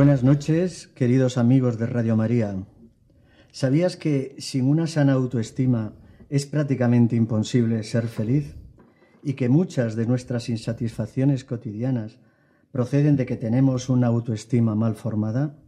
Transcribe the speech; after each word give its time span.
Buenas 0.00 0.24
noches, 0.24 0.86
queridos 0.86 1.36
amigos 1.36 1.78
de 1.78 1.84
Radio 1.84 2.16
María. 2.16 2.56
¿Sabías 3.52 3.98
que 3.98 4.34
sin 4.38 4.64
una 4.64 4.86
sana 4.86 5.12
autoestima 5.12 5.92
es 6.30 6.46
prácticamente 6.46 7.16
imposible 7.16 7.82
ser 7.82 8.08
feliz? 8.08 8.56
Y 9.22 9.34
que 9.34 9.50
muchas 9.50 9.96
de 9.96 10.06
nuestras 10.06 10.48
insatisfacciones 10.48 11.44
cotidianas 11.44 12.18
proceden 12.72 13.16
de 13.16 13.26
que 13.26 13.36
tenemos 13.36 13.90
una 13.90 14.06
autoestima 14.06 14.74
mal 14.74 14.94
formada? 14.94 15.58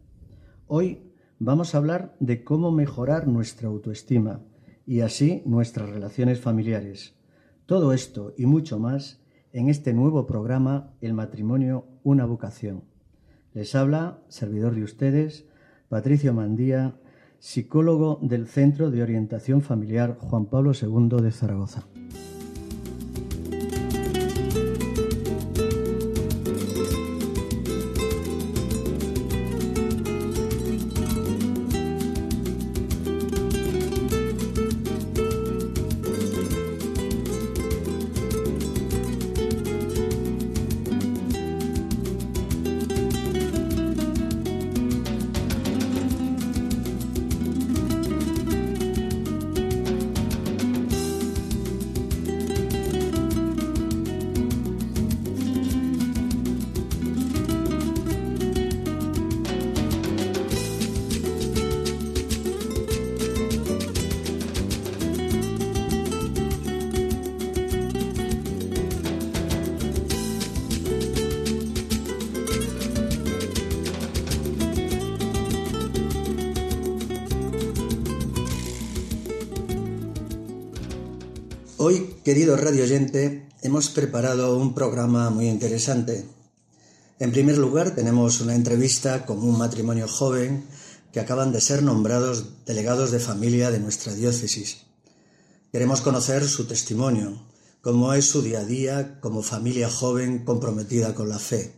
Hoy 0.66 1.12
vamos 1.38 1.74
a 1.74 1.78
hablar 1.78 2.16
de 2.18 2.42
cómo 2.42 2.72
mejorar 2.72 3.28
nuestra 3.28 3.68
autoestima 3.68 4.40
y 4.86 5.00
así 5.00 5.42
nuestras 5.44 5.90
relaciones 5.90 6.40
familiares. 6.40 7.18
Todo 7.66 7.92
esto 7.92 8.32
y 8.38 8.46
mucho 8.46 8.78
más 8.78 9.20
en 9.52 9.68
este 9.68 9.92
nuevo 9.92 10.24
programa 10.24 10.94
El 11.02 11.12
matrimonio, 11.12 11.86
una 12.02 12.24
vocación. 12.24 12.91
Les 13.54 13.74
habla, 13.74 14.18
servidor 14.28 14.74
de 14.74 14.82
ustedes, 14.82 15.44
Patricio 15.88 16.32
Mandía, 16.32 16.94
psicólogo 17.38 18.18
del 18.22 18.46
Centro 18.46 18.90
de 18.90 19.02
Orientación 19.02 19.60
Familiar 19.60 20.16
Juan 20.18 20.46
Pablo 20.46 20.72
II 20.72 21.22
de 21.22 21.32
Zaragoza. 21.32 21.84
Radio 82.56 82.84
oyente, 82.84 83.48
hemos 83.62 83.88
preparado 83.88 84.56
un 84.56 84.74
programa 84.74 85.30
muy 85.30 85.48
interesante. 85.48 86.26
En 87.18 87.32
primer 87.32 87.56
lugar, 87.58 87.94
tenemos 87.94 88.40
una 88.40 88.54
entrevista 88.54 89.24
con 89.24 89.38
un 89.38 89.56
matrimonio 89.56 90.08
joven 90.08 90.64
que 91.12 91.20
acaban 91.20 91.52
de 91.52 91.60
ser 91.60 91.82
nombrados 91.82 92.64
delegados 92.66 93.10
de 93.10 93.20
familia 93.20 93.70
de 93.70 93.78
nuestra 93.78 94.14
diócesis. 94.14 94.78
Queremos 95.70 96.00
conocer 96.00 96.46
su 96.48 96.66
testimonio, 96.66 97.46
cómo 97.80 98.12
es 98.14 98.26
su 98.26 98.42
día 98.42 98.60
a 98.60 98.64
día 98.64 99.20
como 99.20 99.42
familia 99.42 99.88
joven 99.88 100.44
comprometida 100.44 101.14
con 101.14 101.28
la 101.28 101.38
fe. 101.38 101.74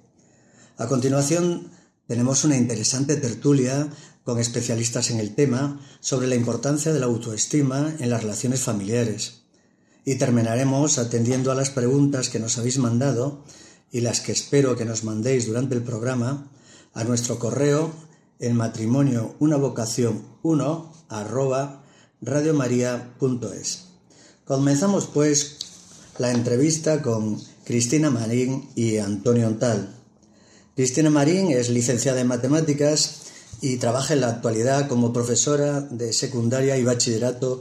A 0.78 0.88
continuación, 0.88 1.70
tenemos 2.06 2.44
una 2.44 2.56
interesante 2.56 3.16
tertulia 3.16 3.88
con 4.24 4.38
especialistas 4.38 5.10
en 5.10 5.20
el 5.20 5.34
tema 5.34 5.80
sobre 6.00 6.26
la 6.26 6.34
importancia 6.34 6.92
de 6.92 7.00
la 7.00 7.06
autoestima 7.06 7.94
en 7.98 8.10
las 8.10 8.22
relaciones 8.22 8.60
familiares 8.60 9.44
y 10.04 10.16
terminaremos 10.16 10.98
atendiendo 10.98 11.50
a 11.50 11.54
las 11.54 11.70
preguntas 11.70 12.28
que 12.28 12.38
nos 12.38 12.59
habéis 12.59 12.78
mandado 12.78 13.42
y 13.91 14.00
las 14.00 14.20
que 14.20 14.32
espero 14.32 14.76
que 14.76 14.84
nos 14.84 15.04
mandéis 15.04 15.47
durante 15.47 15.75
el 15.75 15.82
programa 15.82 16.50
a 16.92 17.04
nuestro 17.04 17.38
correo 17.38 17.92
en 18.38 18.56
matrimonio 18.56 19.34
una 19.38 19.56
vocación 19.56 20.22
1 20.42 20.92
arroba 21.09 21.84
radiomaria.es. 22.20 23.84
Comenzamos 24.44 25.06
pues 25.06 25.59
la 26.19 26.31
entrevista 26.31 27.00
con 27.00 27.41
Cristina 27.65 28.10
Marín 28.10 28.69
y 28.75 28.98
Antonio 28.98 29.47
Ontal. 29.47 29.94
Cristina 30.76 31.09
Marín 31.09 31.50
es 31.50 31.71
licenciada 31.71 32.21
en 32.21 32.26
matemáticas 32.26 33.22
y 33.60 33.76
trabaja 33.76 34.12
en 34.12 34.21
la 34.21 34.28
actualidad 34.28 34.89
como 34.89 35.12
profesora 35.12 35.80
de 35.80 36.12
secundaria 36.12 36.77
y 36.77 36.84
bachillerato 36.84 37.60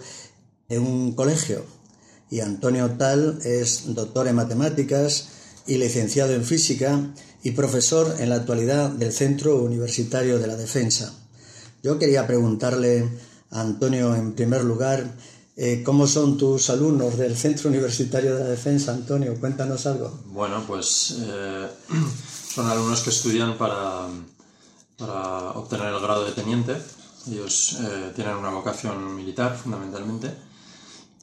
en 0.68 0.82
un 0.82 1.14
colegio 1.14 1.64
y 2.34 2.42
Antonio 2.42 2.90
Tal 2.98 3.38
es 3.44 3.94
doctor 3.94 4.28
en 4.28 4.36
matemáticas 4.36 5.28
y 5.68 5.78
licenciado 5.78 6.34
en 6.34 6.44
física 6.44 7.00
y 7.44 7.52
profesor 7.52 8.16
en 8.18 8.30
la 8.30 8.38
actualidad 8.38 8.90
del 8.90 9.14
Centro 9.14 9.62
Universitario 9.62 10.40
de 10.40 10.48
la 10.48 10.56
Defensa. 10.56 11.14
Yo 11.84 12.00
quería 12.00 12.26
preguntarle 12.26 13.08
a 13.52 13.62
Antonio 13.62 14.16
en 14.16 14.34
primer 14.34 14.64
lugar, 14.64 15.14
eh, 15.56 15.84
¿cómo 15.86 16.08
son 16.08 16.36
tus 16.40 16.72
alumnos 16.72 17.20
del 17.20 17.38
Centro 17.38 17.70
Universitario 17.70 18.34
de 18.36 18.44
la 18.46 18.50
Defensa? 18.50 18.94
Antonio, 18.94 19.40
cuéntanos 19.40 19.86
algo. 19.86 20.20
Bueno, 20.26 20.64
pues 20.66 21.18
eh, 21.20 21.68
son 22.52 22.68
alumnos 22.68 23.02
que 23.02 23.12
estudian 23.12 23.60
para, 23.60 24.08
para, 24.98 25.52
obtener 25.52 25.94
el 25.94 26.00
grado 26.02 26.26
de 26.26 26.32
teniente. 26.32 26.76
Ellos 27.30 27.78
eh, 27.80 28.12
tienen 28.16 28.38
una 28.38 28.50
vocación 28.50 29.16
militar 29.16 29.56
fundamentalmente 29.56 30.43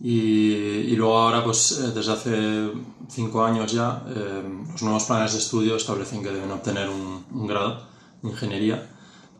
y, 0.03 0.97
luego 0.97 1.19
ahora, 1.19 1.45
pues 1.45 1.73
eh, 1.73 1.93
desde 1.95 2.13
hace 2.13 2.73
cinco 3.11 3.45
años 3.45 3.71
ya, 3.71 4.03
eh, 4.09 4.43
los 4.73 4.83
nuevos 4.83 5.05
planes 5.05 5.33
de 5.33 5.39
estudio 5.39 5.77
establecen 5.77 6.23
que 6.23 6.31
deben 6.31 6.51
obtener 6.51 6.89
un, 6.89 7.47
grado 7.47 7.87
de 8.23 8.31
ingeniería 8.31 8.89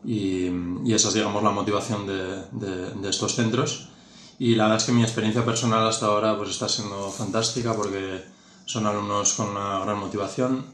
y, 0.05 0.49
y, 0.85 0.93
esa 0.93 1.07
es, 1.07 1.15
digamos, 1.15 1.41
la 1.41 1.49
motivación 1.49 2.05
de, 2.05 2.43
de, 2.51 3.09
estos 3.09 3.35
centros. 3.35 3.89
Y 4.37 4.53
la 4.53 4.65
verdad 4.65 4.77
es 4.77 4.85
que 4.85 4.91
mi 4.91 5.01
experiencia 5.01 5.43
personal 5.43 5.87
hasta 5.87 6.05
ahora 6.05 6.37
pues 6.37 6.51
está 6.51 6.69
siendo 6.69 7.09
fantástica 7.09 7.73
porque 7.73 8.23
son 8.65 8.85
alumnos 8.85 9.33
con 9.33 9.49
una 9.49 9.79
gran 9.79 9.97
motivación, 9.97 10.65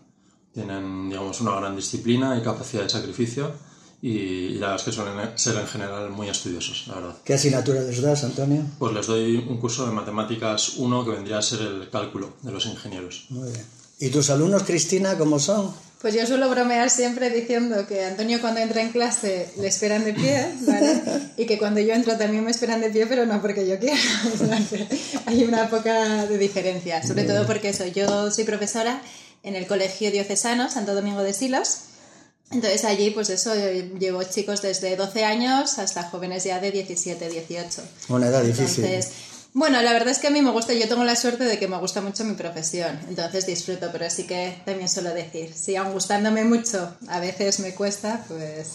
tienen, 0.53 1.09
digamos, 1.09 1.39
una 1.39 1.55
gran 1.55 1.75
disciplina 1.75 2.37
y 2.37 2.41
capacidad 2.41 2.83
de 2.83 2.89
sacrificio 2.89 3.51
y, 4.01 4.55
la 4.55 4.67
verdad 4.67 4.75
es 4.75 4.83
que 4.83 4.91
suelen 4.91 5.37
ser 5.37 5.55
en 5.55 5.67
general 5.67 6.09
muy 6.11 6.29
estudiosos, 6.29 6.85
la 6.87 6.95
verdad. 6.95 7.15
¿Qué 7.23 7.33
asignatura 7.33 7.81
les 7.81 8.01
das, 8.01 8.23
Antonio? 8.23 8.63
Pues 8.77 8.93
les 8.93 9.07
doy 9.07 9.37
un 9.37 9.57
curso 9.57 9.85
de 9.85 9.91
matemáticas 9.91 10.77
1 10.77 11.05
que 11.05 11.11
vendría 11.11 11.39
a 11.39 11.41
ser 11.41 11.61
el 11.61 11.89
cálculo 11.89 12.33
de 12.43 12.51
los 12.51 12.65
ingenieros. 12.65 13.25
Muy 13.29 13.49
bien. 13.49 13.65
¿Y 13.99 14.09
tus 14.09 14.29
alumnos, 14.29 14.63
Cristina, 14.63 15.17
cómo 15.17 15.39
son? 15.39 15.73
Pues 15.99 16.13
yo 16.13 16.27
suelo 16.27 16.47
bromear 16.47 16.91
siempre 16.91 17.31
diciendo 17.31 17.87
que 17.87 18.05
Antonio 18.05 18.39
cuando 18.39 18.59
entra 18.59 18.83
en 18.83 18.91
clase 18.91 19.49
le 19.59 19.67
esperan 19.67 20.05
de 20.05 20.13
pie, 20.13 20.47
¿vale? 20.61 21.01
Y 21.37 21.47
que 21.47 21.57
cuando 21.57 21.79
yo 21.79 21.93
entro 21.93 22.15
también 22.17 22.43
me 22.43 22.51
esperan 22.51 22.81
de 22.81 22.91
pie, 22.91 23.07
pero 23.07 23.25
no 23.25 23.41
porque 23.41 23.67
yo 23.67 23.79
quiera. 23.79 23.97
hay 25.25 25.43
una 25.43 25.71
poca 25.71 26.27
de 26.27 26.37
diferencia, 26.37 27.01
sobre 27.01 27.23
todo 27.23 27.47
porque 27.47 27.69
eso, 27.69 27.87
yo 27.87 28.29
soy 28.29 28.43
profesora 28.43 29.01
en 29.41 29.55
el 29.55 29.65
Colegio 29.65 30.11
Diocesano 30.11 30.69
Santo 30.69 30.93
Domingo 30.93 31.23
de 31.23 31.33
Silos 31.33 31.79
entonces 32.49 32.85
allí, 32.85 33.09
pues 33.09 33.29
eso, 33.29 33.53
llevo 33.99 34.23
chicos 34.23 34.61
desde 34.61 34.95
12 34.95 35.25
años 35.25 35.79
hasta 35.79 36.03
jóvenes 36.03 36.45
ya 36.45 36.59
de 36.59 36.71
17, 36.71 37.29
18. 37.29 37.81
Una 38.09 38.27
edad 38.27 38.41
difícil. 38.41 38.85
bueno, 39.53 39.81
la 39.81 39.91
verdad 39.91 40.09
es 40.09 40.19
que 40.19 40.27
a 40.27 40.29
mí 40.29 40.41
me 40.41 40.51
gusta, 40.51 40.73
yo 40.73 40.87
tengo 40.87 41.03
la 41.03 41.17
suerte 41.17 41.43
de 41.43 41.59
que 41.59 41.67
me 41.67 41.77
gusta 41.77 41.99
mucho 41.99 42.23
mi 42.23 42.35
profesión, 42.35 42.97
entonces 43.09 43.45
disfruto, 43.45 43.89
pero 43.91 44.09
sí 44.09 44.23
que 44.23 44.61
también 44.65 44.87
suelo 44.87 45.13
decir, 45.13 45.53
si 45.53 45.75
aún 45.75 45.91
gustándome 45.91 46.45
mucho, 46.45 46.95
a 47.07 47.19
veces 47.19 47.59
me 47.59 47.75
cuesta, 47.75 48.23
pues... 48.27 48.67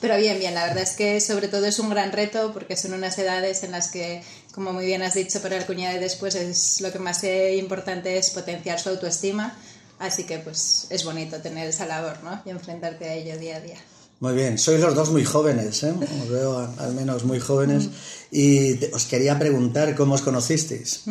Pero 0.00 0.18
bien, 0.18 0.38
bien, 0.38 0.54
la 0.54 0.66
verdad 0.66 0.82
es 0.82 0.92
que 0.92 1.18
sobre 1.18 1.48
todo 1.48 1.64
es 1.64 1.78
un 1.78 1.88
gran 1.88 2.12
reto 2.12 2.52
porque 2.52 2.76
son 2.76 2.92
unas 2.92 3.18
edades 3.18 3.64
en 3.64 3.70
las 3.70 3.88
que, 3.88 4.22
como 4.52 4.74
muy 4.74 4.84
bien 4.84 5.00
has 5.00 5.14
dicho 5.14 5.40
para 5.40 5.56
el 5.56 5.64
cuñado 5.64 5.94
de 5.94 6.00
después, 6.00 6.34
es 6.34 6.82
lo 6.82 6.92
que 6.92 6.98
más 6.98 7.24
importante 7.24 8.18
es 8.18 8.28
potenciar 8.28 8.78
su 8.78 8.90
autoestima 8.90 9.56
Así 9.98 10.24
que 10.24 10.38
pues 10.38 10.86
es 10.90 11.04
bonito 11.04 11.40
tener 11.40 11.68
esa 11.68 11.86
labor, 11.86 12.22
¿no? 12.22 12.40
Y 12.44 12.50
enfrentarte 12.50 13.08
a 13.08 13.14
ello 13.14 13.38
día 13.38 13.56
a 13.56 13.60
día. 13.60 13.78
Muy 14.20 14.34
bien, 14.34 14.58
sois 14.58 14.80
los 14.80 14.94
dos 14.94 15.10
muy 15.10 15.24
jóvenes, 15.24 15.82
¿eh? 15.82 15.92
Os 16.22 16.28
veo 16.28 16.58
al 16.78 16.94
menos 16.94 17.24
muy 17.24 17.40
jóvenes. 17.40 17.88
Y 18.30 18.84
os 18.92 19.04
quería 19.06 19.38
preguntar 19.38 19.94
cómo 19.94 20.14
os 20.14 20.22
conocisteis. 20.22 21.02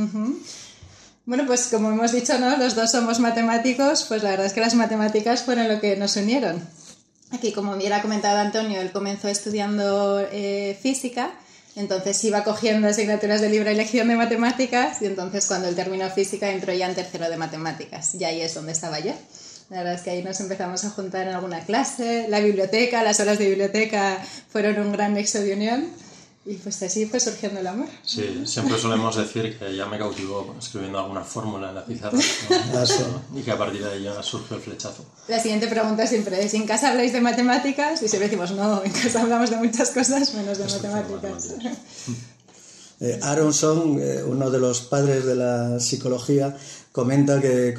Bueno, 1.25 1.45
pues 1.47 1.67
como 1.67 1.89
hemos 1.89 2.11
dicho, 2.11 2.37
¿no? 2.39 2.57
Los 2.57 2.75
dos 2.75 2.91
somos 2.91 3.19
matemáticos, 3.19 4.03
pues 4.09 4.23
la 4.23 4.31
verdad 4.31 4.45
es 4.47 4.53
que 4.53 4.59
las 4.59 4.75
matemáticas 4.75 5.43
fueron 5.43 5.69
lo 5.69 5.79
que 5.79 5.95
nos 5.95 6.15
unieron. 6.17 6.61
Aquí, 7.31 7.51
como 7.51 7.73
ha 7.73 8.01
comentado 8.01 8.39
Antonio, 8.39 8.81
él 8.81 8.91
comenzó 8.91 9.27
estudiando 9.27 10.19
eh, 10.31 10.77
física 10.81 11.31
entonces 11.75 12.23
iba 12.23 12.43
cogiendo 12.43 12.87
asignaturas 12.87 13.41
de 13.41 13.49
libre 13.49 13.71
elección 13.71 14.07
de 14.07 14.15
matemáticas 14.15 15.01
y 15.01 15.05
entonces 15.05 15.45
cuando 15.47 15.67
él 15.67 15.75
terminó 15.75 16.09
física 16.09 16.51
entró 16.51 16.73
ya 16.73 16.87
en 16.87 16.95
tercero 16.95 17.29
de 17.29 17.37
matemáticas 17.37 18.15
y 18.15 18.23
ahí 18.23 18.41
es 18.41 18.53
donde 18.53 18.71
estaba 18.71 18.99
yo. 18.99 19.13
La 19.69 19.77
verdad 19.77 19.93
es 19.95 20.01
que 20.01 20.11
ahí 20.11 20.23
nos 20.23 20.39
empezamos 20.39 20.83
a 20.85 20.89
juntar 20.91 21.27
en 21.27 21.33
alguna 21.33 21.61
clase, 21.61 22.27
la 22.29 22.39
biblioteca, 22.39 23.01
las 23.01 23.19
horas 23.19 23.39
de 23.39 23.47
biblioteca 23.47 24.23
fueron 24.49 24.77
un 24.79 24.91
gran 24.91 25.13
nexo 25.13 25.39
de 25.41 25.53
unión. 25.53 25.89
Y 26.45 26.55
pues 26.55 26.83
así 26.83 27.05
fue 27.05 27.21
surgiendo 27.21 27.61
el 27.61 27.67
amor. 27.67 27.87
Sí, 28.03 28.43
siempre 28.45 28.77
solemos 28.77 29.15
decir 29.15 29.57
que 29.57 29.73
ya 29.75 29.85
me 29.85 29.97
cautivó 29.97 30.53
escribiendo 30.59 30.99
alguna 30.99 31.21
fórmula 31.21 31.69
en 31.69 31.75
la 31.75 31.85
pizarra 31.85 32.17
y 33.35 33.41
que 33.41 33.51
a 33.51 33.57
partir 33.57 33.81
de 33.81 33.91
ahí 33.91 34.03
ya 34.03 34.21
surgió 34.21 34.57
el 34.57 34.61
flechazo. 34.61 35.05
La 35.29 35.39
siguiente 35.39 35.67
pregunta 35.67 36.05
siempre 36.05 36.43
es, 36.43 36.53
¿en 36.53 36.67
casa 36.67 36.91
habláis 36.91 37.13
de 37.13 37.21
matemáticas? 37.21 38.01
Y 38.01 38.09
siempre 38.09 38.27
decimos, 38.27 38.51
no, 38.51 38.83
en 38.83 38.91
casa 38.91 39.21
hablamos 39.21 39.51
de 39.51 39.55
muchas 39.55 39.91
cosas 39.91 40.33
menos 40.33 40.57
de 40.57 40.65
matemáticas. 40.65 41.55
Eh, 43.03 43.19
Aronson, 43.21 43.99
eh, 43.99 44.23
uno 44.25 44.49
de 44.49 44.59
los 44.59 44.79
padres 44.79 45.25
de 45.25 45.35
la 45.35 45.77
psicología, 45.81 46.55
comenta 46.93 47.41
que 47.41 47.75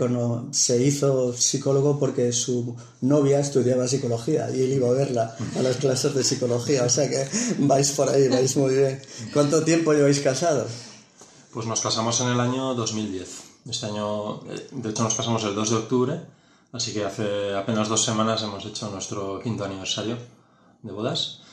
se 0.50 0.82
hizo 0.82 1.32
psicólogo 1.32 1.99
porque 1.99 2.31
su 2.31 2.76
novia 3.00 3.41
estudiaba 3.41 3.88
psicología 3.88 4.50
y 4.55 4.61
él 4.61 4.75
iba 4.75 4.91
a 4.91 4.93
verla 4.93 5.35
a 5.56 5.62
las 5.62 5.76
clases 5.76 6.15
de 6.15 6.23
psicología. 6.23 6.85
O 6.85 6.91
sea 6.91 7.09
que 7.09 7.26
vais 7.61 7.91
por 7.93 8.11
ahí, 8.11 8.29
vais 8.29 8.55
muy 8.59 8.75
bien. 8.75 9.00
¿Cuánto 9.32 9.65
tiempo 9.65 9.94
lleváis 9.94 10.21
casados? 10.21 10.71
Pues 11.55 11.67
nos 11.67 11.81
casamos 11.81 12.20
en 12.20 12.29
el 12.29 12.41
año 12.41 12.75
2010. 12.75 13.29
Este 13.70 13.87
año, 13.87 14.44
eh, 14.53 14.69
de 14.73 14.91
hecho, 14.91 15.05
nos 15.05 15.15
casamos 15.15 15.43
el 15.44 15.55
2 15.55 15.70
de 15.70 15.77
octubre, 15.77 16.20
así 16.73 16.93
que 16.93 17.03
hace 17.03 17.55
apenas 17.55 17.88
dos 17.88 18.05
semanas 18.05 18.43
hemos 18.43 18.62
hecho 18.67 18.91
nuestro 18.91 19.41
quinto 19.41 19.65
aniversario 19.65 20.19
de 20.82 20.93
bodas. 20.93 21.44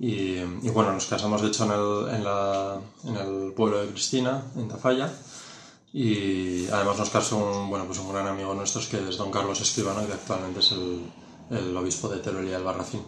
Y, 0.00 0.40
bueno, 0.70 0.92
nos 0.92 1.06
casamos 1.06 1.42
de 1.42 1.48
hecho 1.48 1.64
en 1.64 1.72
el, 1.72 2.14
en, 2.16 2.24
la, 2.24 2.80
en 3.04 3.16
el 3.16 3.52
pueblo 3.52 3.80
de 3.80 3.88
Cristina, 3.88 4.42
en 4.56 4.68
Tafalla. 4.68 5.10
Y 5.92 6.68
además 6.68 6.98
nos 6.98 7.10
casó 7.10 7.38
un, 7.38 7.70
bueno, 7.70 7.86
pues 7.86 7.98
un 7.98 8.12
gran 8.12 8.26
amigo 8.28 8.54
nuestro 8.54 8.80
que 8.88 9.08
es 9.08 9.16
don 9.16 9.30
Carlos 9.30 9.60
Escribano, 9.60 10.06
que 10.06 10.12
actualmente 10.12 10.60
es 10.60 10.72
el, 10.72 11.10
el 11.50 11.76
obispo 11.76 12.08
de 12.08 12.18
Teruel 12.18 12.48
y 12.48 12.52
Albarracín. 12.52 13.02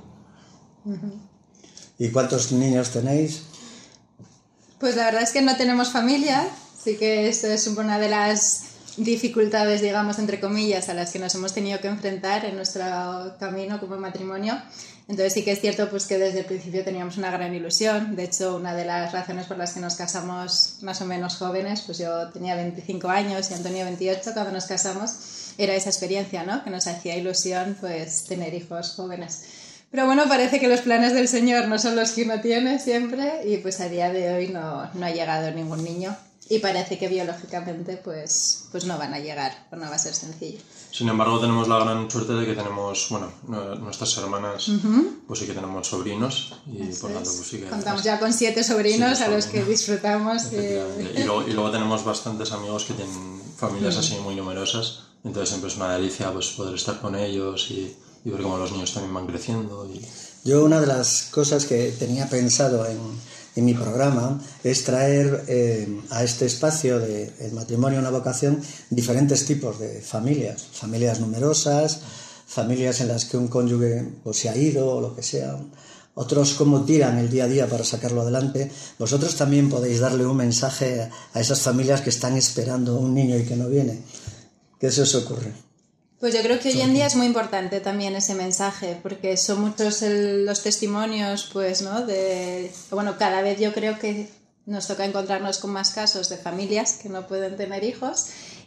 ¿Y 1.99 2.11
cuántos 2.11 2.51
niños 2.53 2.91
tenéis? 2.91 3.45
Pues 4.79 4.97
la 4.97 5.05
verdad 5.05 5.23
es 5.23 5.31
que 5.31 5.43
no 5.43 5.57
tenemos 5.57 5.91
familia, 5.91 6.49
así 6.79 6.97
que 6.97 7.29
esto 7.29 7.49
es 7.49 7.67
una 7.67 7.99
de 7.99 8.09
las 8.09 8.65
dificultades, 8.97 9.83
digamos, 9.83 10.19
entre 10.19 10.41
comillas, 10.41 10.89
a 10.89 10.95
las 10.95 11.13
que 11.13 11.19
nos 11.19 11.35
hemos 11.35 11.53
tenido 11.53 11.79
que 11.81 11.89
enfrentar 11.89 12.47
en 12.47 12.57
nuestro 12.57 12.83
camino 13.39 13.79
como 13.79 13.99
matrimonio. 13.99 14.55
Entonces 15.11 15.33
sí 15.33 15.43
que 15.43 15.51
es 15.51 15.61
cierto 15.61 15.91
pues, 15.91 16.07
que 16.07 16.19
desde 16.19 16.41
el 16.41 16.45
principio 16.45 16.85
teníamos 16.85 17.17
una 17.17 17.33
gran 17.33 17.53
ilusión. 17.53 18.15
De 18.15 18.23
hecho, 18.23 18.55
una 18.55 18.77
de 18.77 18.85
las 18.85 19.13
razones 19.13 19.47
por 19.47 19.59
las 19.59 19.73
que 19.73 19.81
nos 19.81 19.97
casamos 19.97 20.77
más 20.83 21.03
o 21.03 21.05
menos 21.05 21.35
jóvenes, 21.35 21.83
pues 21.83 21.99
yo 21.99 22.29
tenía 22.29 22.55
25 22.55 23.09
años 23.09 23.51
y 23.51 23.55
Antonio 23.55 23.85
28 23.85 24.31
cuando 24.33 24.53
nos 24.53 24.67
casamos, 24.67 25.53
era 25.59 25.75
esa 25.75 25.91
experiencia, 25.91 26.45
¿no? 26.45 26.63
Que 26.63 26.71
nos 26.71 26.87
hacía 26.87 27.17
ilusión 27.17 27.77
pues 27.81 28.25
tener 28.27 28.55
hijos 28.55 28.95
jóvenes. 28.95 29.43
Pero 29.91 30.07
bueno, 30.07 30.29
parece 30.29 30.61
que 30.61 30.69
los 30.69 30.83
planes 30.83 31.13
del 31.13 31.27
Señor 31.27 31.67
no 31.67 31.81
son 31.81 31.97
los 31.97 32.13
que 32.13 32.23
uno 32.23 32.41
tiene 32.41 32.79
siempre 32.79 33.43
y 33.45 33.57
pues 33.57 33.81
a 33.81 33.89
día 33.89 34.13
de 34.13 34.33
hoy 34.33 34.49
no, 34.49 34.89
no 34.95 35.07
ha 35.07 35.11
llegado 35.11 35.51
ningún 35.51 35.83
niño 35.83 36.17
y 36.49 36.61
parece 36.61 36.99
que 36.99 37.09
biológicamente 37.09 37.97
pues, 37.97 38.69
pues 38.71 38.85
no 38.85 38.97
van 38.97 39.13
a 39.13 39.19
llegar 39.19 39.67
o 39.73 39.77
no 39.77 39.91
va 39.91 39.97
a 39.97 39.99
ser 39.99 40.15
sencillo. 40.15 40.61
Sin 40.93 41.09
embargo, 41.09 41.39
tenemos 41.39 41.69
la 41.69 41.79
gran 41.79 42.11
suerte 42.11 42.33
de 42.33 42.47
que 42.47 42.55
tenemos, 42.55 43.07
bueno, 43.11 43.29
nuestras 43.81 44.17
hermanas, 44.19 44.71
pues 45.27 45.39
sí 45.39 45.47
que 45.47 45.53
tenemos 45.53 45.87
sobrinos 45.87 46.55
y 46.67 46.85
por 46.95 47.13
tanto 47.13 47.31
pues 47.31 47.49
sí 47.49 47.59
que... 47.59 47.67
Contamos 47.67 48.03
ya 48.03 48.19
con 48.19 48.33
siete 48.33 48.65
sobrinos 48.65 49.21
a 49.21 49.29
los 49.29 49.47
que 49.47 49.65
disfrutamos. 49.65 50.53
Y... 50.53 51.23
luego, 51.25 51.47
y 51.47 51.53
luego 51.53 51.71
tenemos 51.71 52.05
bastantes 52.05 52.51
amigos 52.53 52.85
que 52.85 52.95
tienen 52.95 53.41
familias 53.57 53.97
así 53.97 54.17
muy 54.17 54.35
numerosas, 54.35 55.01
entonces 55.23 55.51
siempre 55.51 55.71
es 55.71 55.77
una 55.77 55.93
delicia 55.93 56.33
pues 56.33 56.49
poder 56.49 56.75
estar 56.75 57.01
con 57.01 57.15
ellos 57.15 57.71
y, 57.71 57.97
y 58.25 58.31
ver 58.31 58.43
cómo 58.43 58.59
los 58.59 58.73
niños 58.73 58.93
también 58.93 59.15
van 59.15 59.27
creciendo. 59.27 59.89
Y... 59.93 60.05
Yo 60.45 60.65
una 60.65 60.81
de 60.81 60.87
las 60.87 61.29
cosas 61.31 61.67
que 61.67 61.93
tenía 61.99 62.29
pensado 62.29 62.87
en 62.87 62.99
en 63.57 63.65
mi 63.65 63.75
programa 63.75 64.41
es 64.63 64.85
traer 64.85 65.45
eh, 65.49 66.01
a 66.11 66.23
este 66.23 66.47
espacio 66.47 66.99
de 66.99 67.33
matrimonio 67.53 67.99
una 67.99 68.11
vocación 68.11 68.61
diferentes 68.91 69.45
tipos 69.45 69.79
de 69.79 70.01
familias, 70.01 70.69
familias 70.73 71.21
numerosas, 71.21 72.01
familias 72.47 73.01
en 73.01 73.09
las 73.09 73.25
que 73.25 73.37
un 73.37 73.49
cónyuge 73.49 74.05
pues, 74.25 74.39
se 74.39 74.49
ha 74.49 74.57
ido 74.57 74.97
o 74.97 75.01
lo 75.01 75.15
que 75.15 75.23
sea, 75.23 75.57
otros 76.15 76.55
cómo 76.55 76.85
tiran 76.85 77.19
el 77.19 77.31
día 77.31 77.45
a 77.45 77.49
día 77.49 77.67
para 77.69 77.85
sacarlo 77.85 78.23
adelante. 78.23 78.71
Vosotros 78.99 79.37
también 79.37 79.71
podéis 79.71 80.01
darle 80.01 80.27
un 80.27 80.37
mensaje 80.37 81.09
a 81.33 81.41
esas 81.41 81.61
familias 81.61 82.01
que 82.01 82.11
están 82.11 82.37
esperando 82.37 82.99
un 82.99 83.15
niño 83.15 83.39
y 83.39 83.45
que 83.45 83.57
no 83.57 83.69
viene. 83.69 84.03
¿Qué 84.79 84.91
se 84.91 85.03
os 85.03 85.15
ocurre? 85.15 85.70
Pues 86.21 86.35
yo 86.35 86.43
creo 86.43 86.61
que 86.61 86.69
hoy 86.69 86.83
en 86.83 86.93
día 86.93 87.07
es 87.07 87.17
muy 87.17 87.25
importante 87.25 87.81
también 87.81 88.15
ese 88.15 88.35
mensaje, 88.35 88.99
porque 89.03 89.39
son 89.39 89.63
muchos 89.63 90.03
los 90.03 90.63
testimonios, 90.63 91.49
pues, 91.51 91.81
¿no? 91.81 92.05
De, 92.05 92.71
bueno, 92.91 93.17
cada 93.17 93.41
vez 93.41 93.59
yo 93.59 93.73
creo 93.73 93.99
que 93.99 94.29
nos 94.67 94.87
toca 94.87 95.07
encontrarnos 95.07 95.57
con 95.57 95.71
más 95.71 95.93
casos 95.93 96.29
de 96.29 96.37
familias 96.37 96.99
que 97.03 97.09
no 97.09 97.27
pueden 97.27 97.57
tener 97.57 97.85
hijos 97.85 98.27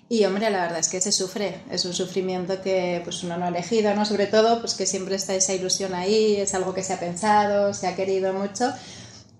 y, 0.09 0.25
hombre, 0.25 0.49
la 0.49 0.63
verdad 0.63 0.79
es 0.79 0.89
que 0.89 0.99
se 0.99 1.11
sufre, 1.11 1.61
es 1.69 1.85
un 1.85 1.93
sufrimiento 1.93 2.59
que 2.59 3.01
pues 3.03 3.23
uno 3.23 3.37
no 3.37 3.45
ha 3.45 3.49
elegido, 3.49 3.93
¿no? 3.93 4.03
Sobre 4.03 4.25
todo, 4.25 4.59
pues 4.59 4.73
que 4.73 4.87
siempre 4.87 5.15
está 5.15 5.35
esa 5.35 5.53
ilusión 5.53 5.93
ahí, 5.93 6.37
es 6.37 6.55
algo 6.55 6.73
que 6.73 6.81
se 6.81 6.93
ha 6.93 6.99
pensado, 6.99 7.75
se 7.75 7.85
ha 7.85 7.95
querido 7.95 8.33
mucho 8.33 8.73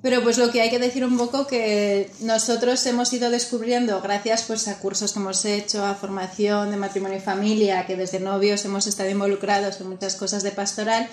pero 0.04 0.22
pues 0.22 0.38
lo 0.38 0.52
que 0.52 0.62
hay 0.62 0.70
que 0.70 0.80
decir 0.80 1.06
un 1.06 1.18
poco 1.18 1.48
que 1.48 2.12
nosotros 2.20 2.86
hemos 2.88 3.14
ido 3.14 3.30
descubriendo, 3.32 4.02
gracias 4.02 4.44
pues 4.44 4.68
a 4.68 4.78
cursos 4.78 5.14
que 5.14 5.20
hemos 5.20 5.46
hecho, 5.46 5.86
a 5.86 5.96
formación 5.96 6.72
de 6.72 6.78
matrimonio 6.78 7.20
y 7.20 7.22
familia, 7.22 7.86
que 7.86 7.96
desde 7.96 8.20
novios 8.20 8.66
hemos 8.66 8.86
estado 8.86 9.10
involucrados 9.10 9.80
en 9.80 9.88
muchas 9.88 10.18
cosas 10.18 10.44
de 10.44 10.52
pastoral, 10.52 11.08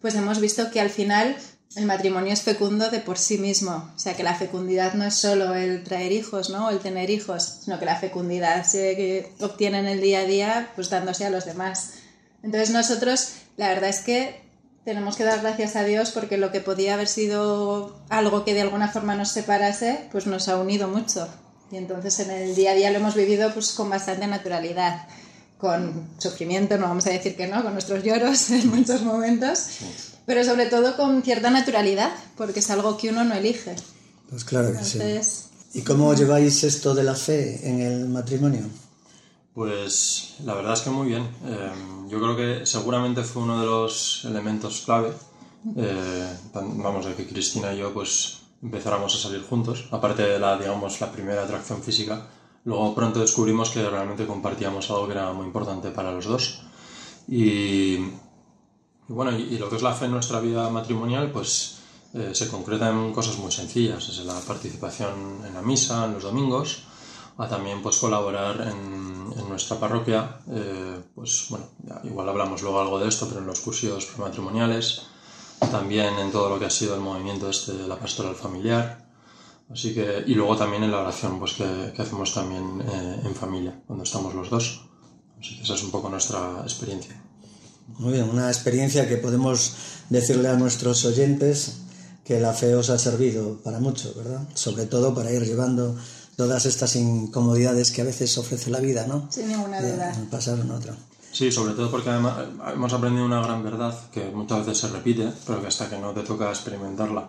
pues 0.00 0.14
hemos 0.14 0.40
visto 0.40 0.70
que 0.70 0.80
al 0.80 0.88
final 0.88 1.36
el 1.76 1.84
matrimonio 1.84 2.32
es 2.32 2.40
fecundo 2.40 2.88
de 2.88 3.00
por 3.00 3.18
sí 3.18 3.36
mismo. 3.36 3.92
O 3.94 3.98
sea, 3.98 4.16
que 4.16 4.22
la 4.22 4.34
fecundidad 4.34 4.94
no 4.94 5.04
es 5.04 5.16
solo 5.16 5.54
el 5.54 5.84
traer 5.84 6.10
hijos, 6.10 6.48
¿no? 6.48 6.68
O 6.68 6.70
el 6.70 6.78
tener 6.78 7.10
hijos, 7.10 7.58
sino 7.64 7.78
que 7.78 7.84
la 7.84 7.96
fecundidad 7.96 8.64
se 8.64 9.34
obtiene 9.40 9.80
en 9.80 9.86
el 9.86 10.00
día 10.00 10.20
a 10.20 10.24
día, 10.24 10.72
pues 10.74 10.88
dándose 10.88 11.26
a 11.26 11.30
los 11.30 11.44
demás. 11.44 11.90
Entonces 12.42 12.70
nosotros, 12.70 13.34
la 13.58 13.68
verdad 13.68 13.90
es 13.90 14.00
que 14.00 14.49
tenemos 14.84 15.16
que 15.16 15.24
dar 15.24 15.40
gracias 15.40 15.76
a 15.76 15.84
Dios 15.84 16.10
porque 16.10 16.38
lo 16.38 16.50
que 16.50 16.60
podía 16.60 16.94
haber 16.94 17.08
sido 17.08 17.96
algo 18.08 18.44
que 18.44 18.54
de 18.54 18.62
alguna 18.62 18.88
forma 18.88 19.14
nos 19.14 19.30
separase, 19.30 20.08
pues 20.10 20.26
nos 20.26 20.48
ha 20.48 20.56
unido 20.56 20.88
mucho. 20.88 21.28
Y 21.70 21.76
entonces 21.76 22.18
en 22.20 22.30
el 22.30 22.54
día 22.54 22.72
a 22.72 22.74
día 22.74 22.90
lo 22.90 22.98
hemos 22.98 23.14
vivido 23.14 23.52
pues 23.52 23.72
con 23.72 23.90
bastante 23.90 24.26
naturalidad, 24.26 25.06
con 25.58 26.08
sufrimiento, 26.18 26.78
no 26.78 26.88
vamos 26.88 27.06
a 27.06 27.10
decir 27.10 27.36
que 27.36 27.46
no, 27.46 27.62
con 27.62 27.74
nuestros 27.74 28.02
lloros 28.02 28.50
en 28.50 28.68
muchos 28.68 29.02
momentos, 29.02 29.66
pero 30.26 30.42
sobre 30.44 30.66
todo 30.66 30.96
con 30.96 31.22
cierta 31.22 31.50
naturalidad, 31.50 32.10
porque 32.36 32.60
es 32.60 32.70
algo 32.70 32.96
que 32.96 33.10
uno 33.10 33.24
no 33.24 33.34
elige. 33.34 33.76
Pues 34.30 34.44
claro 34.44 34.72
que 34.72 34.84
sí. 34.84 34.98
¿Y 35.72 35.82
cómo 35.82 36.12
lleváis 36.14 36.64
esto 36.64 36.94
de 36.94 37.04
la 37.04 37.14
fe 37.14 37.68
en 37.68 37.80
el 37.80 38.08
matrimonio? 38.08 38.62
Pues 39.54 40.36
la 40.44 40.54
verdad 40.54 40.74
es 40.74 40.80
que 40.80 40.90
muy 40.90 41.08
bien. 41.08 41.28
Em, 41.44 42.08
yo 42.08 42.20
creo 42.20 42.36
que 42.36 42.66
seguramente 42.66 43.22
fue 43.24 43.42
uno 43.42 43.60
de 43.60 43.66
los 43.66 44.24
elementos 44.24 44.82
clave. 44.82 45.12
Eh, 45.76 46.36
vamos, 46.54 47.04
de 47.04 47.14
que 47.14 47.26
Cristina 47.26 47.74
y 47.74 47.78
yo 47.78 47.92
pues 47.92 48.38
empezáramos 48.62 49.14
a 49.14 49.18
salir 49.18 49.42
juntos. 49.42 49.88
Aparte 49.90 50.22
de 50.22 50.38
la, 50.38 50.56
digamos, 50.56 51.00
la 51.00 51.10
primera 51.10 51.42
atracción 51.42 51.82
física, 51.82 52.28
luego 52.64 52.94
pronto 52.94 53.20
descubrimos 53.20 53.70
que 53.70 53.88
realmente 53.88 54.26
compartíamos 54.26 54.88
algo 54.90 55.06
que 55.06 55.12
era 55.12 55.32
muy 55.32 55.46
importante 55.46 55.90
para 55.90 56.12
los 56.12 56.26
dos. 56.26 56.62
Y, 57.26 57.98
bueno, 59.08 59.36
y, 59.36 59.58
lo 59.58 59.68
que 59.68 59.76
es 59.76 59.82
la 59.82 59.94
fe 59.94 60.06
en 60.06 60.12
nuestra 60.12 60.40
vida 60.40 60.70
matrimonial, 60.70 61.30
pues 61.32 61.78
eh, 62.14 62.30
se 62.34 62.48
concreta 62.48 62.88
en 62.90 63.12
cosas 63.12 63.36
muy 63.38 63.50
sencillas. 63.50 64.08
Es 64.08 64.24
la 64.24 64.38
participación 64.40 65.44
en 65.46 65.54
la 65.54 65.62
misa, 65.62 66.04
en 66.06 66.14
los 66.14 66.22
domingos, 66.22 66.84
a 67.40 67.48
también 67.48 67.80
pues 67.80 67.96
colaborar 67.96 68.60
en, 68.60 69.32
en 69.34 69.48
nuestra 69.48 69.80
parroquia, 69.80 70.40
eh, 70.50 71.00
pues 71.14 71.46
bueno, 71.48 71.64
igual 72.04 72.28
hablamos 72.28 72.60
luego 72.60 72.80
algo 72.80 72.98
de 72.98 73.08
esto, 73.08 73.26
pero 73.28 73.40
en 73.40 73.46
los 73.46 73.60
cursos 73.60 74.04
prematrimoniales, 74.04 75.02
también 75.70 76.18
en 76.18 76.30
todo 76.30 76.50
lo 76.50 76.58
que 76.58 76.66
ha 76.66 76.70
sido 76.70 76.94
el 76.94 77.00
movimiento 77.00 77.48
este 77.48 77.72
de 77.72 77.88
la 77.88 77.98
pastoral 77.98 78.34
familiar, 78.34 79.08
así 79.72 79.94
que, 79.94 80.22
y 80.26 80.34
luego 80.34 80.54
también 80.54 80.82
en 80.84 80.90
la 80.90 81.00
oración 81.00 81.38
pues 81.38 81.54
que, 81.54 81.92
que 81.96 82.02
hacemos 82.02 82.34
también 82.34 82.82
eh, 82.82 83.20
en 83.24 83.34
familia, 83.34 83.80
cuando 83.86 84.04
estamos 84.04 84.34
los 84.34 84.50
dos. 84.50 84.82
Así 85.40 85.56
que 85.56 85.62
esa 85.62 85.74
es 85.74 85.82
un 85.82 85.90
poco 85.90 86.10
nuestra 86.10 86.60
experiencia. 86.62 87.18
Muy 87.98 88.12
bien, 88.12 88.28
una 88.28 88.48
experiencia 88.48 89.08
que 89.08 89.16
podemos 89.16 89.74
decirle 90.10 90.48
a 90.48 90.56
nuestros 90.56 91.06
oyentes 91.06 91.78
que 92.22 92.38
la 92.38 92.52
fe 92.52 92.74
os 92.74 92.90
ha 92.90 92.98
servido 92.98 93.56
para 93.64 93.80
mucho, 93.80 94.12
¿verdad? 94.14 94.46
Sobre 94.54 94.84
todo 94.84 95.14
para 95.14 95.32
ir 95.32 95.42
llevando 95.42 95.96
todas 96.40 96.64
estas 96.64 96.96
incomodidades 96.96 97.92
que 97.92 98.00
a 98.00 98.04
veces 98.04 98.38
ofrece 98.38 98.70
la 98.70 98.80
vida, 98.80 99.06
¿no? 99.06 99.28
Sin 99.28 99.46
ninguna 99.48 99.78
duda. 99.82 100.10
pasar 100.30 100.58
en 100.58 100.70
otra. 100.70 100.96
Sí, 101.30 101.52
sobre 101.52 101.74
todo 101.74 101.90
porque 101.90 102.08
además 102.08 102.34
hemos 102.72 102.90
aprendido 102.94 103.26
una 103.26 103.42
gran 103.42 103.62
verdad 103.62 103.94
que 104.10 104.24
muchas 104.30 104.60
veces 104.60 104.78
se 104.78 104.88
repite, 104.88 105.30
pero 105.46 105.60
que 105.60 105.66
hasta 105.66 105.90
que 105.90 105.98
no 105.98 106.14
te 106.14 106.22
toca 106.22 106.48
experimentarla, 106.48 107.28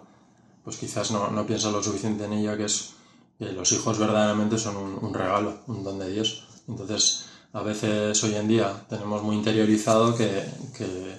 pues 0.64 0.78
quizás 0.78 1.12
no, 1.12 1.30
no 1.30 1.46
piensas 1.46 1.74
lo 1.74 1.84
suficiente 1.84 2.24
en 2.24 2.32
ella, 2.32 2.56
que 2.56 2.64
es 2.64 2.92
que 3.38 3.52
los 3.52 3.70
hijos 3.74 4.00
verdaderamente 4.00 4.58
son 4.58 4.78
un, 4.78 5.14
regalo, 5.14 5.58
un 5.68 5.84
don 5.84 6.00
de 6.00 6.10
Dios. 6.10 6.48
Entonces, 6.70 7.26
a 7.52 7.62
veces 7.64 8.24
hoy 8.24 8.36
en 8.36 8.48
día 8.48 8.86
tenemos 8.88 9.22
muy 9.24 9.36
interiorizado 9.36 10.16
que, 10.16 10.46
que 10.78 11.18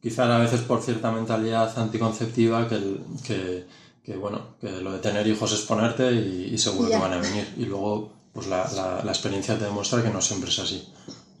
quizás 0.00 0.30
a 0.30 0.38
veces 0.38 0.60
por 0.60 0.82
cierta 0.82 1.10
mentalidad 1.10 1.76
anticonceptiva 1.76 2.68
que, 2.68 3.00
que, 3.26 3.66
que, 4.08 4.16
bueno, 4.16 4.56
que 4.58 4.70
lo 4.70 4.92
de 4.92 5.00
tener 5.00 5.26
hijos 5.26 5.52
es 5.52 5.60
ponerte 5.60 6.10
y, 6.10 6.56
seguro 6.56 6.88
que 6.88 6.96
van 6.96 7.12
a 7.12 7.18
venir. 7.18 7.46
Y 7.58 7.66
luego 7.66 8.10
pues 8.32 8.46
la, 8.46 8.66
la, 8.72 9.04
la, 9.04 9.12
experiencia 9.12 9.58
te 9.58 9.66
demuestra 9.66 10.02
que 10.02 10.08
no 10.08 10.22
siempre 10.22 10.48
es 10.48 10.58
así. 10.58 10.88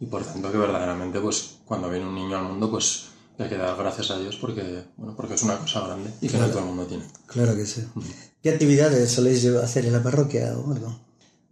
Y 0.00 0.04
por 0.04 0.22
tanto 0.22 0.52
que 0.52 0.58
verdaderamente 0.58 1.18
pues 1.18 1.60
cuando 1.64 1.88
viene 1.88 2.06
un 2.06 2.14
niño 2.14 2.36
al 2.36 2.44
mundo 2.44 2.70
pues 2.70 3.06
hay 3.38 3.48
que 3.48 3.56
dar 3.56 3.74
gracias 3.74 4.10
a 4.10 4.18
Dios 4.18 4.36
porque, 4.36 4.84
bueno, 4.98 5.14
porque 5.16 5.34
es 5.34 5.42
una 5.44 5.56
cosa 5.56 5.80
grande 5.86 6.10
y 6.20 6.26
que 6.26 6.36
claro. 6.36 6.46
no 6.46 6.52
todo 6.52 6.58
el 6.60 6.66
mundo 6.66 6.84
tiene. 6.84 7.04
Claro 7.26 7.56
que 7.56 7.64
sí. 7.64 7.86
¿Qué 8.42 8.50
actividades 8.50 9.12
soléis 9.12 9.46
hacer 9.46 9.86
en 9.86 9.94
la 9.94 10.02
parroquia 10.02 10.52
o 10.58 10.70
algo? 10.70 11.07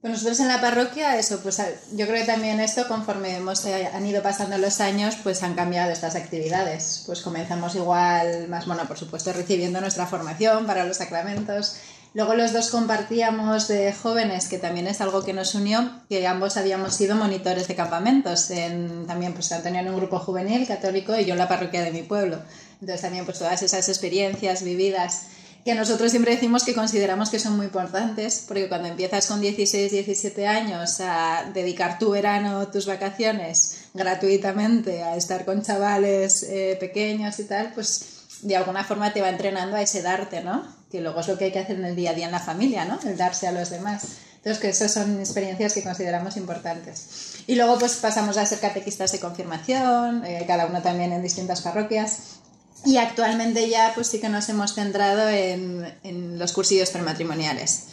Pues 0.07 0.19
nosotros 0.19 0.39
en 0.39 0.47
la 0.47 0.61
parroquia, 0.61 1.19
eso, 1.19 1.41
pues 1.41 1.61
yo 1.93 2.07
creo 2.07 2.21
que 2.21 2.31
también 2.31 2.61
esto, 2.61 2.87
conforme 2.87 3.35
hemos, 3.35 3.65
eh, 3.65 3.91
han 3.93 4.07
ido 4.07 4.23
pasando 4.23 4.57
los 4.57 4.81
años, 4.81 5.17
pues 5.21 5.43
han 5.43 5.55
cambiado 5.55 5.91
estas 5.91 6.15
actividades. 6.15 7.03
Pues 7.07 7.23
comenzamos 7.23 7.75
igual, 7.75 8.47
más 8.47 8.67
bueno, 8.67 8.87
por 8.87 8.97
supuesto, 8.97 9.33
recibiendo 9.33 9.81
nuestra 9.81 10.07
formación 10.07 10.65
para 10.65 10.85
los 10.85 10.99
sacramentos. 10.99 11.79
Luego 12.15 12.35
los 12.35 12.53
dos 12.53 12.71
compartíamos 12.71 13.67
de 13.67 13.93
jóvenes, 13.93 14.47
que 14.47 14.59
también 14.59 14.87
es 14.87 15.01
algo 15.01 15.25
que 15.25 15.33
nos 15.33 15.57
unió, 15.57 15.91
que 16.09 16.25
ambos 16.29 16.57
habíamos 16.57 16.95
sido 16.95 17.17
monitores 17.17 17.67
de 17.67 17.75
campamentos. 17.75 18.49
En, 18.53 19.09
también 19.09 19.35
pues 19.35 19.51
Antonio 19.51 19.81
en 19.81 19.89
un 19.89 19.97
grupo 19.97 20.21
juvenil 20.21 20.69
católico 20.69 21.19
y 21.19 21.25
yo 21.25 21.33
en 21.33 21.39
la 21.39 21.49
parroquia 21.49 21.83
de 21.83 21.91
mi 21.91 22.03
pueblo. 22.03 22.39
Entonces 22.75 23.01
también 23.01 23.25
pues 23.25 23.41
todas 23.41 23.61
esas 23.61 23.89
experiencias 23.89 24.63
vividas 24.63 25.23
que 25.67 25.75
nosotros 25.75 26.13
siempre 26.13 26.31
decimos 26.31 26.63
que 26.63 26.77
consideramos 26.77 27.29
que 27.29 27.41
son 27.41 27.57
muy 27.57 27.67
importantes, 27.67 28.45
porque 28.47 28.69
cuando 28.69 28.87
empiezas 28.87 29.27
con 29.27 29.41
16, 29.41 29.91
17 29.91 30.47
años 30.47 31.01
a 31.01 31.51
dedicar 31.53 31.99
tu 31.99 32.11
verano, 32.11 32.69
tus 32.69 32.87
vacaciones 32.87 33.89
gratuitamente 33.93 35.03
a 35.03 35.17
estar 35.17 35.45
con 35.45 35.63
chavales 35.63 36.45
eh, 36.45 36.77
pequeños 36.79 37.41
y 37.41 37.45
tal, 37.47 37.73
pues 37.75 38.27
de 38.43 38.55
alguna 38.55 38.85
forma 38.85 39.13
te 39.13 39.21
va 39.21 39.29
entrenando 39.29 39.77
a 39.77 39.83
ese 39.83 40.03
darte, 40.03 40.41
¿no? 40.41 40.65
Que 40.89 41.01
luego 41.01 41.19
es 41.19 41.27
lo 41.27 41.37
que 41.37 41.47
hay 41.47 41.53
que 41.53 41.59
hacer 41.59 41.81
en 41.81 41.85
el 41.85 41.97
día 41.97 42.13
a 42.13 42.15
día 42.15 42.27
en 42.27 42.33
la 42.33 42.39
familia, 42.39 42.85
¿no? 42.85 43.01
El 43.05 43.17
darse 43.17 43.49
a 43.49 43.53
los 43.53 43.69
demás. 43.69 44.19
Entonces, 44.37 44.63
que 44.63 44.69
esas 44.69 44.93
son 44.93 45.19
experiencias 45.19 45.73
que 45.73 45.83
consideramos 45.83 46.37
importantes. 46.37 47.43
Y 47.49 47.57
luego, 47.57 47.77
pues 47.81 47.97
pasamos 47.97 48.37
a 48.37 48.47
ser 48.47 48.61
catequistas 48.61 49.11
de 49.11 49.19
confirmación, 49.19 50.25
eh, 50.25 50.45
cada 50.47 50.67
uno 50.67 50.81
también 50.81 51.13
en 51.13 51.23
distintas 51.23 51.63
parroquias. 51.63 52.37
Y 52.87 52.99
actualmente 52.99 53.69
ya 53.69 53.93
pues 53.95 54.07
sí 54.07 54.21
que 54.21 54.29
nos 54.29 54.49
hemos 54.49 54.75
centrado 54.75 55.29
en, 55.29 55.93
en 56.05 56.39
los 56.39 56.53
cursillos 56.53 56.91
prematrimoniales. 56.91 57.89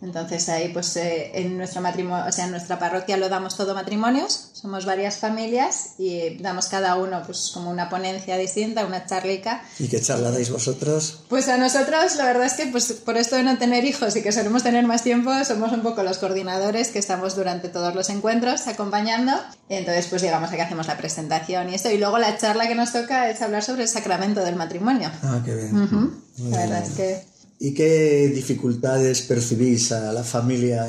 Entonces 0.00 0.48
ahí 0.48 0.68
pues 0.68 0.96
eh, 0.96 1.32
en 1.34 1.56
nuestro 1.56 1.80
matrimonio, 1.80 2.24
o 2.28 2.32
sea, 2.32 2.44
en 2.44 2.52
nuestra 2.52 2.78
parroquia 2.78 3.16
lo 3.16 3.28
damos 3.28 3.56
todo 3.56 3.74
matrimonios, 3.74 4.50
somos 4.52 4.84
varias 4.84 5.18
familias 5.18 5.94
y 5.98 6.36
damos 6.38 6.66
cada 6.66 6.96
uno 6.96 7.22
pues 7.26 7.50
como 7.52 7.70
una 7.70 7.88
ponencia 7.88 8.36
distinta, 8.36 8.86
una 8.86 9.06
charlica. 9.06 9.62
¿Y 9.78 9.88
qué 9.88 10.00
charla 10.00 10.30
dais 10.30 10.50
vosotros? 10.50 11.20
Pues 11.28 11.48
a 11.48 11.56
nosotros 11.56 12.16
la 12.16 12.24
verdad 12.26 12.46
es 12.46 12.54
que 12.54 12.66
pues 12.66 12.92
por 12.92 13.16
esto 13.16 13.36
de 13.36 13.42
no 13.42 13.58
tener 13.58 13.84
hijos 13.84 14.14
y 14.16 14.22
que 14.22 14.32
solemos 14.32 14.62
tener 14.62 14.86
más 14.86 15.02
tiempo, 15.02 15.32
somos 15.44 15.72
un 15.72 15.82
poco 15.82 16.02
los 16.02 16.18
coordinadores 16.18 16.88
que 16.88 16.98
estamos 16.98 17.34
durante 17.36 17.68
todos 17.68 17.94
los 17.94 18.08
encuentros 18.10 18.66
acompañando. 18.66 19.32
Entonces 19.68 20.06
pues 20.06 20.22
llegamos 20.22 20.50
a 20.50 20.56
que 20.56 20.62
hacemos 20.62 20.86
la 20.86 20.96
presentación 20.96 21.70
y 21.70 21.74
esto 21.74 21.90
y 21.90 21.98
luego 21.98 22.18
la 22.18 22.36
charla 22.38 22.68
que 22.68 22.74
nos 22.74 22.92
toca 22.92 23.28
es 23.30 23.42
hablar 23.42 23.62
sobre 23.64 23.82
el 23.82 23.88
sacramento 23.88 24.44
del 24.44 24.56
matrimonio. 24.56 25.10
Ah, 25.22 25.40
qué 25.44 25.54
bien. 25.54 25.76
Uh 25.76 25.86
-huh. 25.86 26.50
La 26.50 26.58
verdad 26.58 26.84
es 26.84 26.90
que 26.90 27.27
¿Y 27.60 27.74
qué 27.74 28.28
dificultades 28.32 29.22
percibís 29.22 29.90
a 29.92 30.12
la 30.12 30.22
familia 30.22 30.86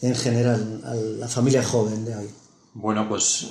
en 0.00 0.14
general, 0.14 0.80
a 0.84 0.94
la 0.94 1.28
familia 1.28 1.62
joven 1.64 2.04
de 2.04 2.14
hoy? 2.14 2.30
Bueno, 2.74 3.08
pues 3.08 3.48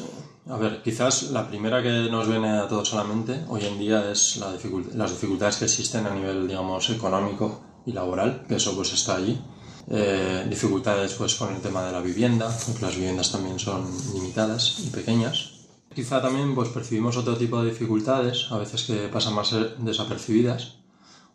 a 0.49 0.57
ver, 0.57 0.81
quizás 0.81 1.31
la 1.31 1.47
primera 1.47 1.81
que 1.81 2.09
nos 2.11 2.27
viene 2.27 2.49
a 2.49 2.67
todos 2.67 2.93
a 2.93 2.97
la 2.97 3.03
mente 3.05 3.45
hoy 3.47 3.65
en 3.65 3.79
día 3.79 4.11
es 4.11 4.37
la 4.37 4.51
dificult 4.51 4.93
las 4.93 5.11
dificultades 5.11 5.57
que 5.57 5.65
existen 5.65 6.05
a 6.05 6.13
nivel, 6.13 6.47
digamos, 6.47 6.89
económico 6.89 7.61
y 7.85 7.93
laboral, 7.93 8.45
que 8.47 8.55
eso 8.55 8.75
pues 8.75 8.93
está 8.93 9.15
allí. 9.15 9.41
Eh, 9.89 10.45
dificultades 10.49 11.13
pues 11.13 11.35
con 11.35 11.53
el 11.53 11.61
tema 11.61 11.85
de 11.85 11.91
la 11.91 12.01
vivienda, 12.01 12.49
porque 12.65 12.85
las 12.85 12.95
viviendas 12.95 13.31
también 13.31 13.59
son 13.59 13.89
limitadas 14.13 14.79
y 14.85 14.89
pequeñas. 14.89 15.51
Quizá 15.93 16.21
también 16.21 16.55
pues 16.55 16.69
percibimos 16.69 17.17
otro 17.17 17.37
tipo 17.37 17.61
de 17.61 17.69
dificultades, 17.71 18.47
a 18.51 18.57
veces 18.57 18.83
que 18.83 19.07
pasan 19.09 19.35
más 19.35 19.55
desapercibidas, 19.79 20.82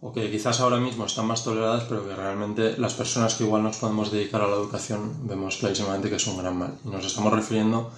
o 0.00 0.12
que 0.12 0.30
quizás 0.30 0.60
ahora 0.60 0.78
mismo 0.78 1.06
están 1.06 1.26
más 1.26 1.42
toleradas, 1.42 1.84
pero 1.88 2.06
que 2.06 2.14
realmente 2.14 2.78
las 2.78 2.94
personas 2.94 3.34
que 3.34 3.44
igual 3.44 3.62
nos 3.64 3.78
podemos 3.78 4.12
dedicar 4.12 4.40
a 4.42 4.46
la 4.46 4.54
educación 4.54 5.26
vemos 5.26 5.56
clarísimamente 5.56 6.08
que 6.08 6.16
es 6.16 6.26
un 6.26 6.38
gran 6.38 6.56
mal. 6.56 6.78
Y 6.84 6.88
nos 6.88 7.04
estamos 7.04 7.32
refiriendo 7.32 7.90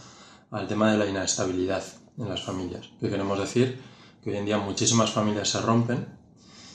al 0.50 0.66
tema 0.66 0.90
de 0.90 0.98
la 0.98 1.06
inestabilidad 1.06 1.84
en 2.16 2.28
las 2.28 2.42
familias. 2.42 2.88
Que 3.00 3.10
queremos 3.10 3.38
decir 3.38 3.80
que 4.24 4.30
hoy 4.30 4.36
en 4.36 4.46
día 4.46 4.58
muchísimas 4.58 5.10
familias 5.10 5.50
se 5.50 5.60
rompen 5.60 6.06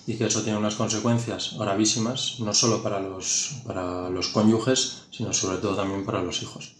y 0.05 0.15
que 0.15 0.25
eso 0.25 0.43
tiene 0.43 0.59
unas 0.59 0.75
consecuencias 0.75 1.55
gravísimas, 1.57 2.39
no 2.39 2.53
solo 2.53 2.83
para 2.83 2.99
los, 2.99 3.61
para 3.65 4.09
los 4.09 4.27
cónyuges, 4.27 5.07
sino 5.09 5.33
sobre 5.33 5.57
todo 5.57 5.75
también 5.75 6.05
para 6.05 6.21
los 6.21 6.43
hijos. 6.43 6.75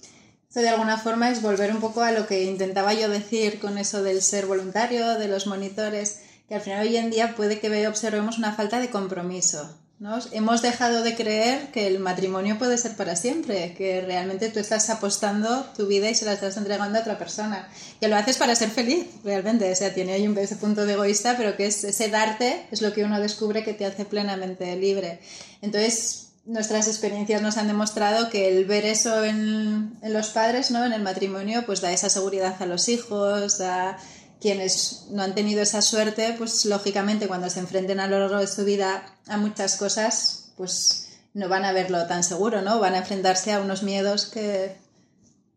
Esto 0.48 0.62
de 0.62 0.70
alguna 0.70 0.98
forma 1.00 1.32
es 1.32 1.42
volver 1.42 1.72
un 1.72 1.82
poco 1.82 2.02
a 2.02 2.12
lo 2.12 2.28
que 2.28 2.44
intentaba 2.44 2.94
yo 2.94 3.10
decir 3.10 3.60
con 3.60 3.80
eso 3.80 4.04
del 4.04 4.22
ser 4.22 4.46
voluntario, 4.46 5.18
de 5.18 5.28
los 5.28 5.48
monitores 5.48 6.20
que 6.48 6.56
al 6.56 6.62
final 6.62 6.86
hoy 6.86 6.98
en 6.98 7.10
día 7.10 7.36
puede 7.36 7.60
que 7.60 7.88
observemos 7.88 8.38
una 8.38 8.54
falta 8.54 8.80
de 8.80 8.90
compromiso. 8.90 9.78
¿no? 9.98 10.20
Hemos 10.32 10.62
dejado 10.62 11.04
de 11.04 11.16
creer 11.16 11.72
que 11.72 11.88
el 11.88 12.00
matrimonio 12.00 12.58
puede 12.58 12.78
ser 12.78 12.96
para 12.96 13.16
siempre, 13.16 13.74
que 13.75 14.02
realmente 14.02 14.50
tú 14.50 14.60
estás 14.60 14.90
apostando 14.90 15.66
tu 15.75 15.88
vida 15.88 16.10
y 16.10 16.16
se 16.16 16.25
la 16.25 16.34
estás 16.34 16.58
entregando 16.58 16.98
a 16.98 17.02
otra 17.02 17.18
persona. 17.18 17.70
Que 18.00 18.10
lo 18.10 18.18
haces 18.18 18.38
para 18.38 18.56
ser 18.56 18.70
feliz, 18.70 19.08
realmente. 19.24 19.72
O 19.72 19.75
sea, 19.75 19.94
tiene 19.94 20.14
ahí 20.14 20.28
un, 20.28 20.38
ese 20.38 20.58
punto 20.58 20.86
de 20.86 20.94
egoísta, 20.94 21.36
pero 21.38 21.56
que 21.56 21.68
es 21.68 21.84
ese 21.84 22.10
darte 22.10 22.68
es 22.72 22.82
lo 22.82 22.94
que 22.94 23.06
uno 23.06 23.20
descubre 23.22 23.64
que 23.64 23.74
te 23.74 23.86
hace 23.86 24.04
plenamente 24.04 24.75
libre. 24.75 25.22
Entonces, 25.62 26.25
nuestras 26.46 26.88
experiencias 26.88 27.42
nos 27.42 27.58
han 27.58 27.68
demostrado 27.68 28.30
que 28.30 28.50
el 28.50 28.66
ver 28.66 28.86
eso 28.86 29.24
en, 29.24 29.98
en 30.02 30.14
los 30.14 30.30
padres, 30.30 30.72
¿no? 30.72 30.86
en 30.86 30.94
el 30.94 31.02
matrimonio, 31.02 31.66
pues 31.66 31.82
da 31.82 31.92
esa 31.92 32.10
seguridad 32.10 32.62
a 32.62 32.66
los 32.66 32.88
hijos, 32.90 33.58
da 33.58 33.98
quienes 34.39 35.06
no 35.12 35.24
han 35.24 35.36
tenido 35.36 35.62
esa 35.62 35.82
suerte, 35.82 36.36
pues 36.38 36.65
lógicamente 36.65 37.27
cuando 37.27 37.50
se 37.50 37.60
enfrenten 37.60 38.00
a 38.00 38.08
lo 38.08 38.20
largo 38.20 38.39
de 38.39 38.48
su 38.48 38.65
vida 38.65 39.06
a 39.27 39.38
muchas 39.38 39.75
cosas, 39.77 40.51
pues 40.58 41.10
no 41.34 41.50
van 41.50 41.65
a 41.65 41.74
verlo 41.74 42.06
tan 42.08 42.24
seguro, 42.24 42.62
¿no? 42.62 42.80
Van 42.80 42.96
a 42.96 43.00
enfrentarse 43.00 43.51
a 43.51 43.60
unos 43.60 43.84
miedos 43.84 44.25
que 44.25 44.77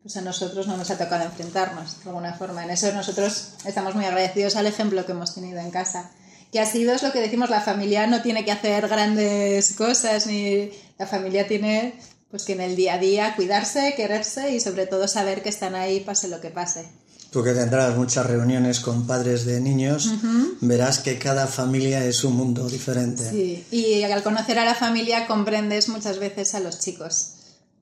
pues 0.01 0.15
a 0.17 0.21
nosotros 0.21 0.67
no 0.67 0.77
nos 0.77 0.89
ha 0.91 0.97
tocado 0.97 1.25
enfrentarnos 1.25 2.03
de 2.03 2.09
alguna 2.09 2.33
forma. 2.33 2.63
En 2.63 2.69
eso 2.69 2.91
nosotros 2.93 3.53
estamos 3.65 3.95
muy 3.95 4.05
agradecidos 4.05 4.55
al 4.55 4.67
ejemplo 4.67 5.05
que 5.05 5.11
hemos 5.11 5.35
tenido 5.35 5.59
en 5.59 5.71
casa. 5.71 6.11
Que 6.51 6.59
ha 6.59 6.65
sido 6.65 6.93
es 6.93 7.03
lo 7.03 7.11
que 7.11 7.19
decimos, 7.19 7.49
la 7.49 7.61
familia 7.61 8.07
no 8.07 8.21
tiene 8.21 8.43
que 8.43 8.51
hacer 8.51 8.87
grandes 8.87 9.73
cosas, 9.73 10.25
ni 10.25 10.71
la 10.97 11.05
familia 11.05 11.47
tiene 11.47 11.99
pues 12.31 12.43
que 12.43 12.53
en 12.53 12.61
el 12.61 12.75
día 12.75 12.95
a 12.95 12.97
día 12.97 13.35
cuidarse, 13.35 13.93
quererse 13.95 14.51
y 14.51 14.59
sobre 14.59 14.85
todo 14.87 15.07
saber 15.07 15.41
que 15.41 15.49
están 15.49 15.75
ahí 15.75 15.99
pase 15.99 16.27
lo 16.27 16.41
que 16.41 16.49
pase. 16.49 16.89
Tú 17.31 17.43
que 17.43 17.53
tendrás 17.53 17.95
muchas 17.95 18.25
reuniones 18.25 18.79
con 18.79 19.05
padres 19.05 19.45
de 19.45 19.61
niños, 19.61 20.07
uh 20.07 20.09
-huh. 20.09 20.57
verás 20.61 20.97
que 20.99 21.19
cada 21.19 21.45
familia 21.45 22.03
es 22.05 22.23
un 22.23 22.35
mundo 22.35 22.67
diferente. 22.67 23.29
Sí, 23.29 23.65
y 23.69 24.01
al 24.03 24.23
conocer 24.23 24.57
a 24.57 24.65
la 24.65 24.73
familia 24.73 25.27
comprendes 25.27 25.89
muchas 25.89 26.17
veces 26.17 26.55
a 26.55 26.59
los 26.59 26.79
chicos. 26.79 27.33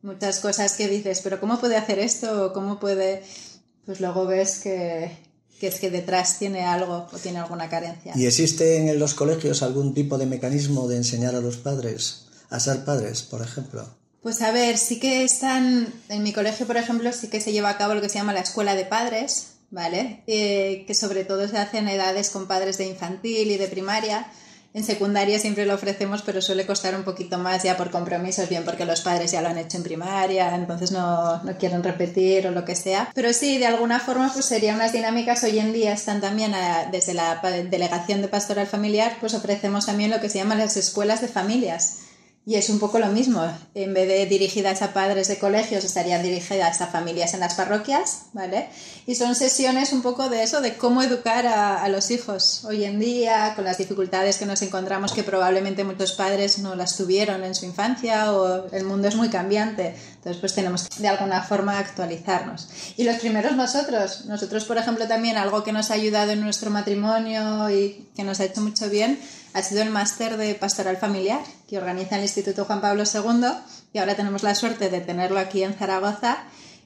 Muchas 0.01 0.39
cosas 0.39 0.73
que 0.73 0.87
dices, 0.89 1.21
pero 1.23 1.39
¿cómo 1.39 1.59
puede 1.59 1.77
hacer 1.77 1.99
esto? 1.99 2.51
¿Cómo 2.53 2.79
puede...? 2.79 3.23
Pues 3.85 4.01
luego 4.01 4.25
ves 4.25 4.59
que, 4.59 5.17
que 5.61 5.67
es 5.67 5.79
que 5.79 5.89
detrás 5.89 6.39
tiene 6.39 6.65
algo 6.65 7.07
o 7.11 7.17
tiene 7.17 7.39
alguna 7.39 7.69
carencia. 7.69 8.11
¿Y 8.17 8.25
existe 8.25 8.77
en 8.77 8.99
los 8.99 9.13
colegios 9.13 9.63
algún 9.63 9.93
tipo 9.93 10.17
de 10.17 10.25
mecanismo 10.25 10.89
de 10.89 10.97
enseñar 10.97 11.35
a 11.35 11.41
los 11.41 11.55
padres 11.55 12.25
a 12.49 12.59
ser 12.59 12.83
padres, 12.83 13.21
por 13.23 13.41
ejemplo? 13.41 13.87
Pues 14.27 14.41
a 14.41 14.51
ver, 14.51 14.77
sí 14.77 14.99
que 14.99 15.23
están, 15.23 15.87
en 16.09 16.21
mi 16.21 16.33
colegio, 16.33 16.67
por 16.67 16.75
ejemplo, 16.75 17.13
sí 17.13 17.29
que 17.29 17.39
se 17.39 17.53
lleva 17.53 17.69
a 17.69 17.77
cabo 17.77 17.93
lo 17.93 18.01
que 18.01 18.09
se 18.09 18.15
llama 18.15 18.33
la 18.33 18.41
escuela 18.41 18.75
de 18.75 18.83
padres, 18.83 19.53
¿vale? 19.71 20.21
Eh, 20.27 20.83
que 20.85 20.93
sobre 20.95 21.23
todo 21.23 21.47
se 21.47 21.57
hace 21.57 21.77
en 21.77 21.87
edades 21.87 22.29
con 22.29 22.45
padres 22.45 22.77
de 22.77 22.87
infantil 22.87 23.49
y 23.49 23.55
de 23.55 23.69
primaria. 23.69 24.29
En 24.73 24.83
secundaria 24.83 25.39
siempre 25.39 25.65
lo 25.65 25.75
ofrecemos, 25.75 26.23
pero 26.23 26.41
suele 26.41 26.65
costar 26.65 26.93
un 26.97 27.05
poquito 27.05 27.37
más 27.37 27.63
ya 27.63 27.77
por 27.77 27.89
compromisos, 27.89 28.49
bien 28.49 28.65
porque 28.65 28.83
los 28.83 28.99
padres 28.99 29.31
ya 29.31 29.41
lo 29.41 29.47
han 29.47 29.59
hecho 29.59 29.77
en 29.77 29.83
primaria, 29.83 30.53
entonces 30.55 30.91
no, 30.91 31.41
no 31.43 31.57
quieren 31.57 31.81
repetir 31.81 32.47
o 32.47 32.51
lo 32.51 32.65
que 32.65 32.75
sea. 32.75 33.09
Pero 33.15 33.31
sí, 33.31 33.57
de 33.59 33.67
alguna 33.67 34.01
forma, 34.01 34.29
pues 34.33 34.43
serían 34.43 34.75
unas 34.75 34.91
dinámicas. 34.91 35.41
Hoy 35.45 35.57
en 35.57 35.71
día 35.71 35.93
están 35.93 36.19
también 36.19 36.53
a, 36.53 36.89
desde 36.91 37.13
la 37.13 37.39
Delegación 37.71 38.21
de 38.21 38.27
Pastoral 38.27 38.67
Familiar, 38.67 39.15
pues 39.21 39.33
ofrecemos 39.33 39.85
también 39.85 40.11
lo 40.11 40.19
que 40.19 40.27
se 40.27 40.39
llaman 40.39 40.59
las 40.59 40.75
escuelas 40.75 41.21
de 41.21 41.29
familias 41.29 41.99
Y 42.47 42.55
es 42.55 42.69
un 42.69 42.79
poco 42.79 42.97
lo 42.97 43.07
mismo. 43.07 43.45
En 43.75 43.93
vez 43.93 44.07
de 44.07 44.25
dirigidas 44.25 44.81
a 44.81 44.93
padres 44.93 45.27
de 45.27 45.37
colegios, 45.37 45.83
estarían 45.83 46.23
dirigidas 46.23 46.79
a 46.79 46.87
familias 46.87 47.33
en 47.33 47.41
las 47.41 47.55
parroquias, 47.55 48.27
¿vale? 48.31 48.69
Y 49.05 49.15
son 49.15 49.35
sesiones 49.35 49.91
un 49.91 50.01
poco 50.01 50.29
de 50.29 50.43
eso, 50.43 50.61
de 50.61 50.77
cómo 50.77 51.03
educar 51.03 51.45
a, 51.45 51.83
a, 51.83 51.89
los 51.89 52.09
hijos 52.09 52.63
hoy 52.63 52.85
en 52.85 53.01
día, 53.01 53.51
con 53.53 53.65
las 53.65 53.77
dificultades 53.77 54.37
que 54.37 54.45
nos 54.45 54.61
encontramos, 54.61 55.11
que 55.11 55.23
probablemente 55.23 55.83
muchos 55.83 56.13
padres 56.13 56.59
no 56.59 56.73
las 56.75 56.95
tuvieron 56.95 57.43
en 57.43 57.53
su 57.53 57.65
infancia, 57.65 58.31
o 58.31 58.71
el 58.71 58.85
mundo 58.85 59.09
es 59.09 59.15
muy 59.17 59.27
cambiante. 59.27 59.93
Entonces, 60.15 60.37
pues 60.39 60.55
tenemos 60.55 60.87
que 60.87 61.01
de 61.01 61.09
alguna 61.09 61.43
forma 61.43 61.77
actualizarnos. 61.77 62.69
Y 62.95 63.03
los 63.03 63.17
primeros 63.17 63.57
nosotros. 63.57 64.23
Nosotros, 64.27 64.63
por 64.63 64.77
ejemplo, 64.77 65.05
también 65.05 65.35
algo 65.35 65.65
que 65.65 65.73
nos 65.73 65.91
ha 65.91 65.95
ayudado 65.95 66.31
en 66.31 66.39
nuestro 66.39 66.71
matrimonio 66.71 67.69
y 67.69 68.07
que 68.15 68.23
nos 68.23 68.39
ha 68.39 68.45
hecho 68.45 68.61
mucho 68.61 68.89
bien 68.89 69.19
ha 69.57 69.63
sido 69.63 69.81
el 69.81 69.89
máster 69.89 70.37
de 70.37 70.53
pastoral 70.53 70.97
familiar 70.97 71.39
que 71.67 71.79
organiza 71.79 72.15
el 72.15 72.21
Instituto 72.21 72.65
Juan 72.65 72.79
Pablo 72.79 73.03
II 73.11 73.47
y 73.91 73.97
ahora 73.97 74.15
tenemos 74.15 74.43
la 74.43 74.53
suerte 74.53 74.91
de 74.91 75.01
tenerlo 75.01 75.39
aquí 75.39 75.63
en 75.63 75.73
Zaragoza. 75.73 76.37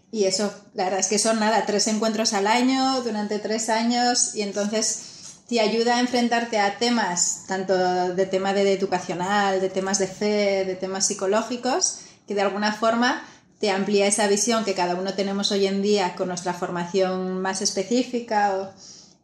Y 0.09 0.23
eso, 0.23 0.53
la 0.73 0.85
verdad 0.85 1.01
es 1.01 1.07
que 1.07 1.19
son 1.19 1.41
nada, 1.41 1.65
tres 1.65 1.87
encuentros 1.87 2.31
al 2.31 2.47
año 2.47 3.01
durante 3.01 3.39
tres 3.39 3.67
años 3.67 4.35
y 4.35 4.41
entonces 4.43 5.01
te 5.49 5.59
ayuda 5.59 5.97
a 5.97 5.99
enfrentarte 5.99 6.59
a 6.59 6.77
temas, 6.77 7.43
tanto 7.45 7.75
de 7.75 8.25
tema 8.25 8.53
de 8.53 8.71
educacional, 8.71 9.59
de 9.59 9.69
temas 9.69 9.99
de 9.99 10.07
fe, 10.07 10.63
de 10.63 10.75
temas 10.75 11.07
psicológicos, 11.07 11.99
que 12.25 12.35
de 12.35 12.41
alguna 12.41 12.71
forma 12.71 13.21
te 13.59 13.69
amplía 13.69 14.07
esa 14.07 14.27
visión 14.27 14.63
que 14.63 14.75
cada 14.75 14.95
uno 14.95 15.13
tenemos 15.13 15.51
hoy 15.51 15.67
en 15.67 15.81
día 15.81 16.15
con 16.15 16.29
nuestra 16.29 16.53
formación 16.53 17.41
más 17.41 17.61
específica 17.61 18.71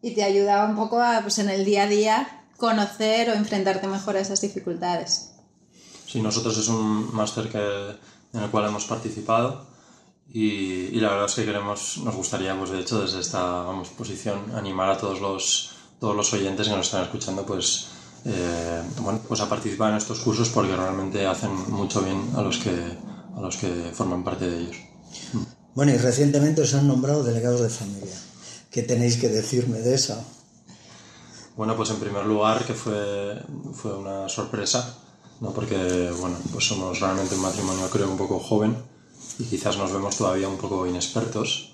y 0.02 0.12
te 0.12 0.24
ayuda 0.26 0.66
un 0.66 0.76
poco 0.76 1.02
a, 1.02 1.22
pues 1.22 1.40
en 1.40 1.50
el 1.50 1.64
día 1.64 1.84
a 1.84 1.88
día 1.88 2.37
conocer 2.58 3.30
o 3.30 3.34
enfrentarte 3.34 3.88
mejor 3.88 4.18
a 4.18 4.20
esas 4.20 4.42
dificultades. 4.42 5.32
Sí, 6.08 6.22
nosotros 6.22 6.58
es 6.58 6.68
un 6.68 7.14
máster 7.16 7.50
que, 7.50 7.60
en 8.34 8.44
el 8.44 8.50
cual 8.50 8.66
hemos 8.66 8.86
participado 8.86 9.68
y, 10.34 10.90
y, 10.92 11.00
la 11.00 11.10
verdad 11.10 11.26
es 11.26 11.36
que 11.36 11.46
queremos, 11.46 12.00
nos 12.04 12.16
gustaría, 12.16 12.58
pues 12.58 12.72
de 12.72 12.82
hecho, 12.82 13.02
desde 13.02 13.22
esta 13.22 13.42
vamos, 13.64 13.90
posición, 13.90 14.54
animar 14.56 14.90
a 14.90 14.98
todos 14.98 15.22
los, 15.22 15.72
todos 16.00 16.16
los 16.16 16.34
oyentes 16.34 16.68
que 16.68 16.76
nos 16.76 16.88
están 16.88 17.04
escuchando, 17.04 17.46
pues, 17.46 17.88
eh, 18.26 18.82
bueno, 19.00 19.22
pues 19.26 19.40
a 19.40 19.48
participar 19.48 19.92
en 19.92 19.98
estos 19.98 20.20
cursos 20.20 20.50
porque 20.50 20.76
realmente 20.76 21.26
hacen 21.26 21.52
mucho 21.72 22.02
bien 22.02 22.30
a 22.36 22.42
los 22.42 22.58
que, 22.58 22.76
a 23.36 23.40
los 23.40 23.56
que 23.56 23.92
forman 23.94 24.24
parte 24.24 24.50
de 24.50 24.60
ellos. 24.64 24.78
Bueno, 25.74 25.94
y 25.94 25.98
recientemente 25.98 26.62
os 26.62 26.74
han 26.74 26.88
nombrado 26.88 27.24
delegados 27.24 27.62
de 27.62 27.70
familia. 27.70 28.16
¿Qué 28.70 28.82
tenéis 28.82 29.18
que 29.18 29.30
decirme 29.30 29.80
de 29.80 29.94
eso? 29.94 30.22
Bueno, 31.58 31.76
pues 31.76 31.90
en 31.90 32.00
primer 32.00 32.24
lugar 32.26 32.64
que 32.64 32.76
fue, 32.76 33.42
fue 33.74 33.98
una 33.98 34.30
sorpresa, 34.30 34.96
¿no? 35.42 35.52
porque 35.52 36.12
bueno, 36.20 36.38
pues 36.54 36.68
somos 36.68 37.00
realmente 37.00 37.34
un 37.34 37.42
matrimonio 37.42 37.90
creo 37.90 38.12
un 38.12 38.18
poco 38.18 38.40
joven 38.40 38.78
y 39.40 39.44
quizás 39.44 39.76
nos 39.76 39.92
vemos 39.92 40.16
todavía 40.16 40.48
un 40.48 40.58
poco 40.58 40.86
inexpertos. 40.86 41.74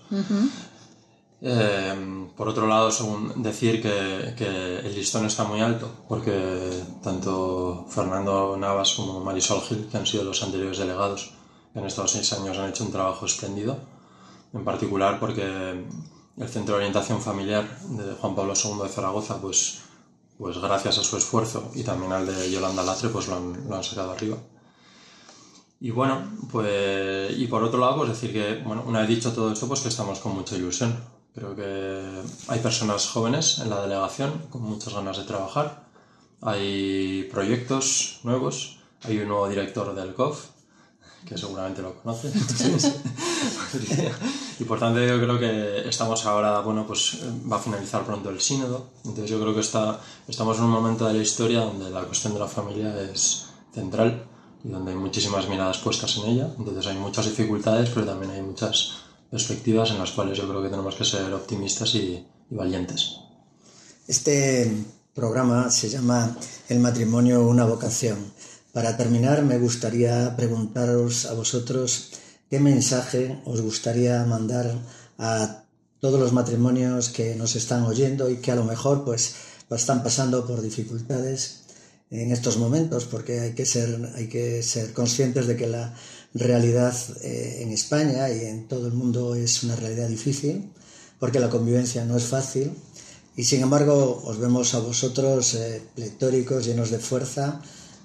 eh, 1.42 2.30
por 2.38 2.48
otro 2.48 2.66
lado, 2.66 2.92
según 2.92 3.44
decir 3.44 3.82
que, 3.82 4.34
que, 4.38 4.80
el 4.80 4.96
listón 4.96 5.26
está 5.26 5.44
muy 5.44 5.60
alto, 5.60 5.92
porque 6.08 6.82
tanto 7.04 7.86
Fernando 7.90 8.56
Navas 8.56 8.94
como 8.94 9.20
Marisol 9.20 9.62
Gil, 9.62 9.90
que 9.92 9.98
han 9.98 10.08
sido 10.08 10.24
los 10.24 10.42
anteriores 10.44 10.78
delegados, 10.78 11.34
en 11.76 11.84
estos 11.86 12.12
seis 12.12 12.32
años 12.32 12.58
han 12.58 12.70
hecho 12.70 12.86
un 12.86 12.92
trabajo 12.94 13.26
espléndido, 13.26 13.78
en 14.54 14.64
particular 14.64 15.20
porque 15.20 15.86
el 16.38 16.50
Centro 16.50 16.76
de 16.76 16.82
Orientación 16.82 17.22
Familiar 17.22 17.80
de 17.90 18.14
Juan 18.14 18.36
Pablo 18.36 18.54
II 18.56 18.84
de 18.84 18.90
Zaragoza, 18.90 19.40
pues, 19.42 19.82
pues 20.38 20.58
gracias 20.58 20.98
a 20.98 21.04
su 21.04 21.18
esfuerzo 21.18 21.72
y 21.76 21.84
también 21.84 22.12
al 22.12 22.26
de 22.26 22.52
Yolanda 22.52 22.84
Latre, 22.84 23.10
pues 23.10 23.28
lo 23.28 23.36
han, 23.36 23.70
lo 23.70 23.76
han 23.76 23.84
sacado 23.84 24.12
arriba. 24.12 24.38
Y 25.80 25.92
bueno, 25.92 26.24
pues, 26.52 27.38
y 27.38 27.48
por 27.48 27.64
otro 27.64 27.80
lado, 27.80 27.98
pues 27.98 28.10
decir 28.10 28.32
que, 28.32 28.64
bueno, 28.64 28.84
una 28.88 29.00
vez 29.00 29.10
dicho 29.10 29.34
todo 29.34 29.52
esto, 29.52 29.68
pues 29.68 29.82
que 29.82 29.90
estamos 29.90 30.20
con 30.20 30.34
mucha 30.34 30.56
ilusión. 30.56 30.96
Creo 31.36 31.56
que 31.56 32.22
hay 32.48 32.60
personas 32.60 33.08
jóvenes 33.10 33.60
en 33.60 33.70
la 33.70 33.82
delegación 33.82 34.48
con 34.50 34.62
muchas 34.62 34.94
ganas 34.94 35.18
de 35.18 35.24
trabajar. 35.26 35.88
Hay 36.42 37.28
proyectos 37.32 38.20
nuevos. 38.24 38.80
Hay 39.04 39.20
un 39.20 39.28
nuevo 39.28 39.50
director 39.50 39.94
del 39.94 40.14
COF, 40.14 40.46
que 41.26 41.38
seguramente 41.38 41.82
lo 41.82 41.96
conoce. 41.96 42.30
y 44.60 44.64
por 44.64 44.80
tanto 44.80 45.00
yo 45.00 45.20
creo 45.20 45.40
que 45.40 45.90
estamos 45.90 46.26
ahora, 46.26 46.60
bueno, 46.62 46.86
pues 46.86 47.20
va 47.52 47.58
a 47.58 47.60
finalizar 47.60 48.06
pronto 48.06 48.30
el 48.30 48.42
sínodo. 48.42 48.90
Entonces 49.06 49.30
yo 49.30 49.40
creo 49.40 49.54
que 49.54 49.62
está, 49.62 50.00
estamos 50.28 50.58
en 50.58 50.66
un 50.66 50.72
momento 50.72 51.08
de 51.08 51.14
la 51.14 51.24
historia 51.24 51.62
donde 51.62 51.90
la 51.90 52.04
cuestión 52.04 52.34
de 52.34 52.40
la 52.40 52.48
familia 52.48 53.00
es 53.02 53.46
central 53.74 54.26
y 54.64 54.70
donde 54.70 54.92
hay 54.92 54.98
muchísimas 54.98 55.48
miradas 55.48 55.78
puestas 55.80 56.18
en 56.18 56.32
ella. 56.32 56.54
Entonces 56.58 56.88
hay 56.88 56.98
muchas 56.98 57.26
dificultades, 57.26 57.90
pero 57.90 58.06
también 58.06 58.32
hay 58.32 58.42
muchas 58.42 58.94
perspectivas 59.30 59.92
en 59.92 60.00
las 60.00 60.12
cuales 60.12 60.38
yo 60.38 60.48
creo 60.48 60.62
que 60.62 60.70
tenemos 60.70 60.96
que 60.96 61.06
ser 61.06 61.34
optimistas 61.34 61.96
y, 61.96 62.26
y 62.50 62.56
valientes. 62.56 63.18
Este 64.08 64.86
programa 65.14 65.70
se 65.70 65.90
llama 65.90 66.36
El 66.68 66.80
matrimonio, 66.80 67.48
una 67.48 67.66
vocación. 67.66 68.18
Para 68.74 68.98
terminar, 68.98 69.44
me 69.44 69.60
gustaría 69.60 70.36
preguntaros 70.36 71.28
a 71.28 71.34
vosotros 71.34 72.10
qué 72.50 72.60
mensaje 72.60 73.40
os 73.46 73.62
gustaría 73.62 74.26
mandar 74.26 74.66
a 75.20 75.64
todos 76.02 76.20
los 76.20 76.34
matrimonios 76.34 77.10
que 77.10 77.36
nos 77.36 77.56
están 77.56 77.84
oyendo 77.84 78.32
y 78.32 78.38
que 78.38 78.52
a 78.52 78.56
lo 78.56 78.64
mejor 78.64 79.06
pues 79.06 79.36
están 79.70 80.02
pasando 80.02 80.48
por 80.48 80.60
dificultades 80.64 81.62
en 82.10 82.32
estos 82.32 82.58
momentos, 82.58 83.06
porque 83.06 83.42
hay 83.42 83.54
que 83.54 83.68
ser, 83.68 84.12
hay 84.16 84.28
que 84.28 84.64
ser 84.64 84.92
conscientes 84.92 85.46
de 85.46 85.56
que 85.56 85.68
la 85.68 85.94
realidad 86.34 86.96
eh, 87.22 87.60
en 87.62 87.72
España 87.72 88.28
y 88.32 88.46
en 88.46 88.68
todo 88.68 88.88
el 88.88 88.94
mundo 88.94 89.36
es 89.36 89.64
una 89.64 89.76
realidad 89.76 90.08
difícil, 90.08 90.72
porque 91.20 91.40
la 91.40 91.52
convivencia 91.52 92.06
no 92.06 92.18
es 92.18 92.24
fácil, 92.24 92.74
y 93.36 93.44
sin 93.44 93.62
embargo 93.62 94.24
os 94.26 94.40
vemos 94.40 94.74
a 94.74 94.80
vosotros 94.80 95.54
eh, 95.54 95.82
llenos 95.96 96.90
de 96.90 96.98
fuerza, 97.00 97.62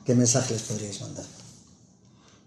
¿Qué 0.08 0.14
mensaje 0.14 0.54
les 0.54 0.62
podríais 0.62 1.02
mandar? 1.02 1.26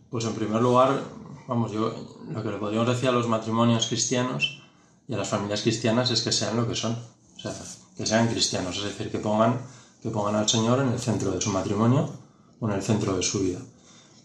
Pues 0.10 0.26
en 0.26 0.34
primer 0.34 0.60
lugar, 0.63 1.04
vamos, 1.47 1.71
yo 1.71 1.93
lo 2.34 2.41
que 2.41 2.50
le 2.50 2.58
podríamos 2.58 2.89
decir 2.89 3.08
a 3.08 3.12
los 3.12 3.28
matrimonios 3.28 3.86
cristianos 3.86 4.63
y 5.08 5.13
a 5.13 5.17
las 5.17 5.30
familias 5.30 5.62
cristianas 5.62 6.10
es 6.10 6.24
que 6.24 6.32
sean 6.32 6.58
lo 6.58 6.67
que 6.67 6.74
son, 6.74 6.97
o 7.38 7.39
sea, 7.39 7.54
que 7.95 8.08
sean 8.08 8.30
cristianos, 8.30 8.78
es 8.78 8.86
decir, 8.86 9.12
que 9.12 9.19
pongan, 9.19 9.62
que 10.02 10.10
pongan 10.10 10.38
al 10.38 10.50
Señor 10.50 10.80
en 10.80 10.89
el 10.89 11.00
centro 11.00 11.30
de 11.30 11.39
su 11.39 11.52
matrimonio 11.52 12.10
o 12.60 12.67
en 12.67 12.74
el 12.74 12.82
centro 12.82 13.15
de 13.15 13.21
su 13.21 13.41
vida. 13.41 13.60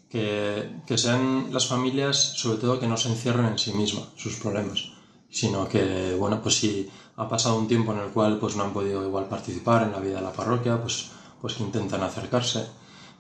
Que, 0.09 0.81
que 0.87 0.96
sean 0.96 1.53
las 1.53 1.66
familias, 1.66 2.16
sobre 2.16 2.57
todo, 2.57 2.81
que 2.81 2.88
no 2.88 2.96
se 2.96 3.11
encierren 3.11 3.44
en 3.44 3.59
sí 3.59 3.75
mismas, 3.75 4.07
sus 4.16 4.37
problemas, 4.37 4.92
sino 5.29 5.68
que, 5.68 6.16
bueno, 6.18 6.40
pues 6.40 6.57
si 6.57 6.88
ha 7.16 7.29
pasado 7.29 7.59
un 7.59 7.68
tiempo 7.68 7.92
en 7.92 7.99
el 7.99 8.09
cual 8.12 8.38
pues 8.38 8.57
no 8.57 8.64
han 8.64 8.72
podido 8.72 9.05
igual 9.05 9.29
participar 9.29 9.83
en 9.83 9.92
la 9.92 10.01
vida 10.01 10.16
de 10.16 10.22
la 10.22 10.33
parroquia, 10.33 10.81
pues, 10.81 11.11
pues 11.38 11.53
que 11.53 11.64
intentan 11.64 12.03
acercarse 12.03 12.64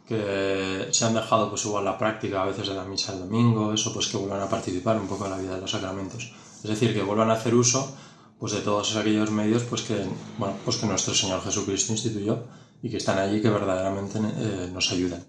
que 0.06 0.88
se 0.90 1.04
han 1.04 1.14
dejado 1.14 1.50
pues 1.50 1.64
igual 1.64 1.84
la 1.84 1.98
práctica 1.98 2.42
a 2.42 2.46
veces 2.46 2.68
de 2.68 2.74
la 2.74 2.84
misa 2.84 3.12
el 3.12 3.20
domingo, 3.20 3.72
eso 3.72 3.92
pues 3.92 4.06
que 4.06 4.16
vuelvan 4.16 4.40
a 4.40 4.48
participar 4.48 4.96
un 4.98 5.08
poco 5.08 5.24
en 5.24 5.32
la 5.32 5.38
vida 5.38 5.54
de 5.56 5.60
los 5.60 5.70
sacramentos. 5.70 6.32
Es 6.62 6.70
decir, 6.70 6.94
que 6.94 7.02
vuelvan 7.02 7.30
a 7.30 7.34
hacer 7.34 7.54
uso 7.54 7.94
pues 8.38 8.52
de 8.52 8.60
todos 8.60 8.94
aquellos 8.96 9.30
medios 9.30 9.64
pues 9.64 9.82
que, 9.82 10.06
bueno, 10.38 10.56
pues 10.64 10.76
que 10.76 10.86
nuestro 10.86 11.14
Señor 11.14 11.42
Jesucristo 11.42 11.92
instituyó 11.92 12.44
y 12.82 12.90
que 12.90 12.98
están 12.98 13.18
allí 13.18 13.40
que 13.40 13.50
verdaderamente 13.50 14.18
eh, 14.18 14.70
nos 14.72 14.92
ayudan. 14.92 15.24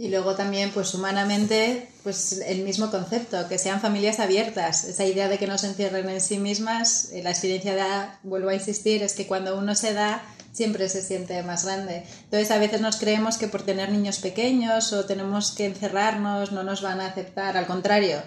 Y 0.00 0.08
luego 0.08 0.34
también, 0.34 0.70
pues 0.70 0.94
humanamente, 0.94 1.90
pues 2.02 2.40
el 2.46 2.62
mismo 2.62 2.90
concepto, 2.90 3.46
que 3.50 3.58
sean 3.58 3.82
familias 3.82 4.18
abiertas. 4.18 4.84
Esa 4.84 5.04
idea 5.04 5.28
de 5.28 5.36
que 5.36 5.46
no 5.46 5.58
se 5.58 5.66
encierren 5.66 6.08
en 6.08 6.22
sí 6.22 6.38
mismas, 6.38 7.10
la 7.22 7.28
experiencia 7.28 7.76
da, 7.76 8.18
vuelvo 8.22 8.48
a 8.48 8.54
insistir, 8.54 9.02
es 9.02 9.12
que 9.12 9.26
cuando 9.26 9.58
uno 9.58 9.74
se 9.74 9.92
da, 9.92 10.22
siempre 10.52 10.88
se 10.88 11.02
siente 11.02 11.42
más 11.42 11.64
grande. 11.64 12.04
Entonces 12.24 12.50
a 12.50 12.58
veces 12.58 12.80
nos 12.80 12.96
creemos 12.96 13.38
que 13.38 13.48
por 13.48 13.62
tener 13.62 13.90
niños 13.90 14.18
pequeños 14.18 14.92
o 14.92 15.04
tenemos 15.04 15.52
que 15.52 15.66
encerrarnos 15.66 16.52
no 16.52 16.62
nos 16.62 16.82
van 16.82 17.00
a 17.00 17.06
aceptar. 17.06 17.56
Al 17.56 17.66
contrario, 17.66 18.22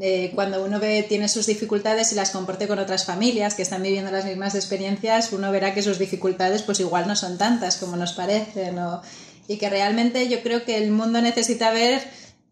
eh, 0.00 0.32
cuando 0.34 0.64
uno 0.64 0.78
ve, 0.78 1.04
tiene 1.08 1.28
sus 1.28 1.46
dificultades 1.46 2.12
y 2.12 2.14
las 2.14 2.30
comporte 2.30 2.68
con 2.68 2.78
otras 2.78 3.04
familias 3.04 3.54
que 3.54 3.62
están 3.62 3.82
viviendo 3.82 4.10
las 4.10 4.24
mismas 4.24 4.54
experiencias, 4.54 5.32
uno 5.32 5.50
verá 5.50 5.74
que 5.74 5.82
sus 5.82 5.98
dificultades 5.98 6.62
pues 6.62 6.80
igual 6.80 7.08
no 7.08 7.16
son 7.16 7.38
tantas 7.38 7.76
como 7.76 7.96
nos 7.96 8.12
parecen. 8.12 8.78
O, 8.78 9.02
y 9.48 9.56
que 9.56 9.70
realmente 9.70 10.28
yo 10.28 10.42
creo 10.42 10.64
que 10.64 10.76
el 10.76 10.90
mundo 10.90 11.22
necesita 11.22 11.70
ver 11.70 12.02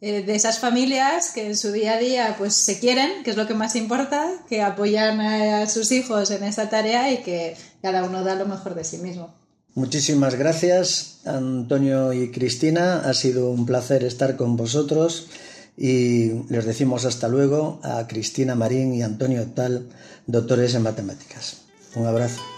eh, 0.01 0.23
de 0.23 0.35
esas 0.35 0.59
familias 0.59 1.31
que 1.31 1.47
en 1.47 1.57
su 1.57 1.73
día 1.73 1.95
a 1.95 1.99
día 1.99 2.35
pues 2.39 2.55
se 2.55 2.79
quieren, 2.79 3.23
que 3.25 3.31
es 3.31 3.37
lo 3.37 3.47
que 3.47 3.55
más 3.55 3.77
importa, 3.77 4.31
que 4.49 4.63
apoyan 4.63 5.21
a 5.21 5.67
sus 5.67 5.91
hijos 5.93 6.31
en 6.31 6.45
esa 6.45 6.69
tarea 6.69 7.11
y 7.13 7.23
que 7.23 7.57
cada 7.81 8.05
uno 8.05 8.23
da 8.23 8.35
lo 8.35 8.47
mejor 8.47 8.75
de 8.75 8.85
sí 8.85 8.99
mismo. 8.99 9.33
Muchísimas 9.75 10.35
gracias, 10.37 11.19
Antonio 11.27 12.13
y 12.13 12.31
Cristina. 12.31 13.01
Ha 13.05 13.13
sido 13.13 13.51
un 13.51 13.67
placer 13.67 14.05
estar 14.05 14.37
con 14.37 14.57
vosotros 14.57 15.29
y 15.77 16.45
les 16.49 16.65
decimos 16.65 17.05
hasta 17.05 17.29
luego 17.29 17.81
a 17.83 18.07
Cristina 18.07 18.55
Marín 18.55 18.95
y 18.95 19.03
Antonio 19.03 19.47
Tal, 19.55 19.89
doctores 20.27 20.75
en 20.75 20.83
matemáticas. 20.83 21.59
Un 21.95 22.07
abrazo. 22.07 22.56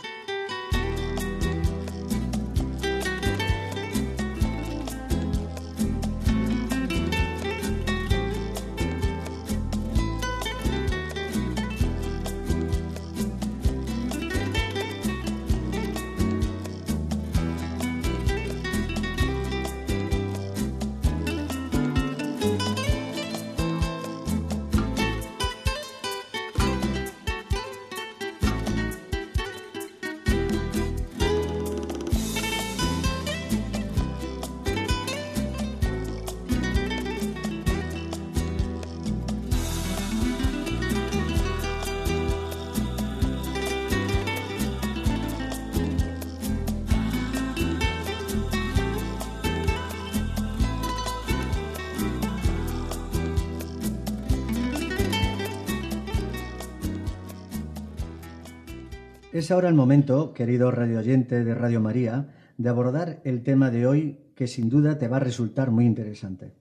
Es 59.49 59.53
ahora 59.53 59.71
el 59.71 59.75
momento, 59.75 60.35
querido 60.35 60.71
radio 60.71 60.99
oyente 60.99 61.43
de 61.43 61.55
Radio 61.55 61.81
María, 61.81 62.35
de 62.59 62.69
abordar 62.69 63.23
el 63.25 63.43
tema 63.43 63.71
de 63.71 63.87
hoy 63.87 64.19
que 64.35 64.47
sin 64.47 64.69
duda 64.69 64.99
te 64.99 65.09
va 65.09 65.17
a 65.17 65.21
resultar 65.21 65.71
muy 65.71 65.87
interesante, 65.87 66.53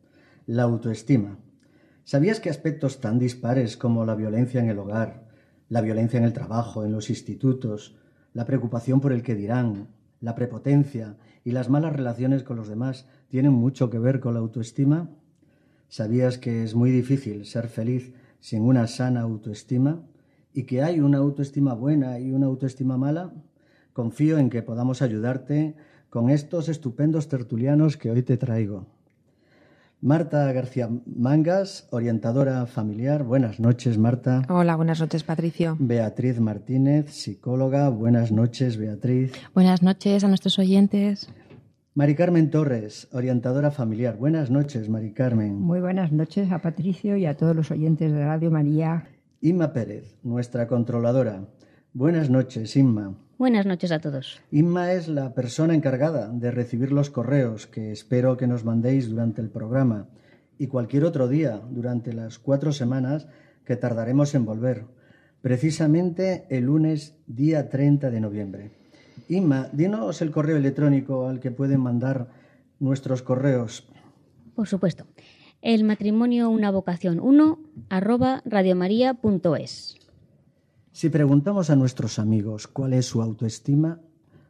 la 0.45 0.63
autoestima. 0.63 1.37
¿Sabías 2.05 2.39
que 2.39 2.49
aspectos 2.49 3.01
tan 3.01 3.19
dispares 3.19 3.75
como 3.75 4.05
la 4.05 4.15
violencia 4.15 4.61
en 4.61 4.69
el 4.69 4.79
hogar, 4.79 5.27
la 5.67 5.81
violencia 5.81 6.17
en 6.17 6.23
el 6.23 6.31
trabajo, 6.31 6.85
en 6.85 6.93
los 6.93 7.09
institutos, 7.09 7.97
la 8.31 8.45
preocupación 8.45 9.01
por 9.01 9.11
el 9.11 9.21
que 9.21 9.35
dirán, 9.35 9.89
la 10.21 10.33
prepotencia 10.33 11.17
y 11.43 11.51
las 11.51 11.69
malas 11.69 11.91
relaciones 11.91 12.43
con 12.43 12.55
los 12.55 12.69
demás 12.69 13.05
tienen 13.27 13.51
mucho 13.51 13.89
que 13.89 13.99
ver 13.99 14.21
con 14.21 14.33
la 14.33 14.39
autoestima? 14.39 15.09
¿Sabías 15.89 16.37
que 16.37 16.63
es 16.63 16.73
muy 16.73 16.91
difícil 16.91 17.45
ser 17.45 17.67
feliz 17.67 18.13
sin 18.39 18.61
una 18.61 18.87
sana 18.87 19.23
autoestima? 19.23 20.05
Y 20.57 20.63
que 20.63 20.81
hay 20.81 21.01
una 21.01 21.19
autoestima 21.19 21.75
buena 21.75 22.17
y 22.19 22.31
una 22.31 22.47
autoestima 22.47 22.97
mala, 22.97 23.31
confío 23.93 24.39
en 24.39 24.49
que 24.49 24.63
podamos 24.63 25.03
ayudarte 25.03 25.75
con 26.09 26.31
estos 26.31 26.67
estupendos 26.67 27.27
tertulianos 27.27 27.95
que 27.95 28.09
hoy 28.09 28.23
te 28.23 28.37
traigo. 28.37 28.87
Marta 30.01 30.51
García 30.53 30.89
Mangas, 31.05 31.87
orientadora 31.91 32.65
familiar. 32.65 33.23
Buenas 33.23 33.59
noches, 33.59 33.99
Marta. 33.99 34.47
Hola, 34.49 34.75
buenas 34.75 34.99
noches, 34.99 35.23
Patricio. 35.23 35.77
Beatriz 35.79 36.39
Martínez, 36.39 37.11
psicóloga. 37.11 37.89
Buenas 37.89 38.31
noches, 38.31 38.77
Beatriz. 38.77 39.33
Buenas 39.53 39.83
noches 39.83 40.23
a 40.23 40.27
nuestros 40.27 40.57
oyentes. 40.57 41.29
Mari 41.93 42.15
Carmen 42.15 42.49
Torres, 42.49 43.07
orientadora 43.11 43.69
familiar. 43.69 44.17
Buenas 44.17 44.49
noches, 44.49 44.89
Mari 44.89 45.13
Carmen. 45.13 45.61
Muy 45.61 45.81
buenas 45.81 46.11
noches 46.11 46.51
a 46.51 46.63
Patricio 46.63 47.15
y 47.15 47.27
a 47.27 47.37
todos 47.37 47.55
los 47.55 47.69
oyentes 47.69 48.11
de 48.11 48.25
Radio 48.25 48.49
María. 48.49 49.07
Inma 49.41 49.71
Pérez, 49.71 50.15
nuestra 50.23 50.67
controladora. 50.67 51.45
Buenas 51.93 52.31
noches, 52.31 52.75
Inma. 52.75 53.15
Buenas 53.37 53.67
noches 53.67 53.91
a 53.91 53.99
todos. 53.99 54.39
Inma 54.51 54.93
es 54.93 55.07
la 55.07 55.35
persona 55.35 55.75
encargada 55.75 56.27
de 56.29 56.49
recibir 56.49 56.91
los 56.91 57.11
correos 57.11 57.67
que 57.67 57.91
espero 57.91 58.35
que 58.35 58.47
nos 58.47 58.65
mandéis 58.65 59.09
durante 59.11 59.41
el 59.41 59.49
programa 59.49 60.07
y 60.57 60.65
cualquier 60.65 61.05
otro 61.05 61.27
día 61.27 61.61
durante 61.69 62.13
las 62.13 62.39
cuatro 62.39 62.71
semanas 62.71 63.27
que 63.63 63.75
tardaremos 63.75 64.33
en 64.33 64.45
volver, 64.45 64.85
precisamente 65.43 66.47
el 66.49 66.63
lunes 66.63 67.13
día 67.27 67.69
30 67.69 68.09
de 68.09 68.19
noviembre. 68.19 68.71
Inma, 69.29 69.69
dinos 69.71 70.23
el 70.23 70.31
correo 70.31 70.57
electrónico 70.57 71.27
al 71.27 71.39
que 71.39 71.51
pueden 71.51 71.81
mandar 71.81 72.31
nuestros 72.79 73.21
correos. 73.21 73.87
Por 74.55 74.67
supuesto 74.67 75.05
el 75.61 75.83
matrimonio 75.83 76.49
una 76.49 76.71
vocación 76.71 77.19
1 77.19 77.59
arroba 77.89 78.41
radiomaria.es. 78.45 79.97
Si 80.91 81.09
preguntamos 81.09 81.69
a 81.69 81.75
nuestros 81.75 82.19
amigos 82.19 82.67
cuál 82.67 82.93
es 82.93 83.05
su 83.05 83.21
autoestima, 83.21 83.99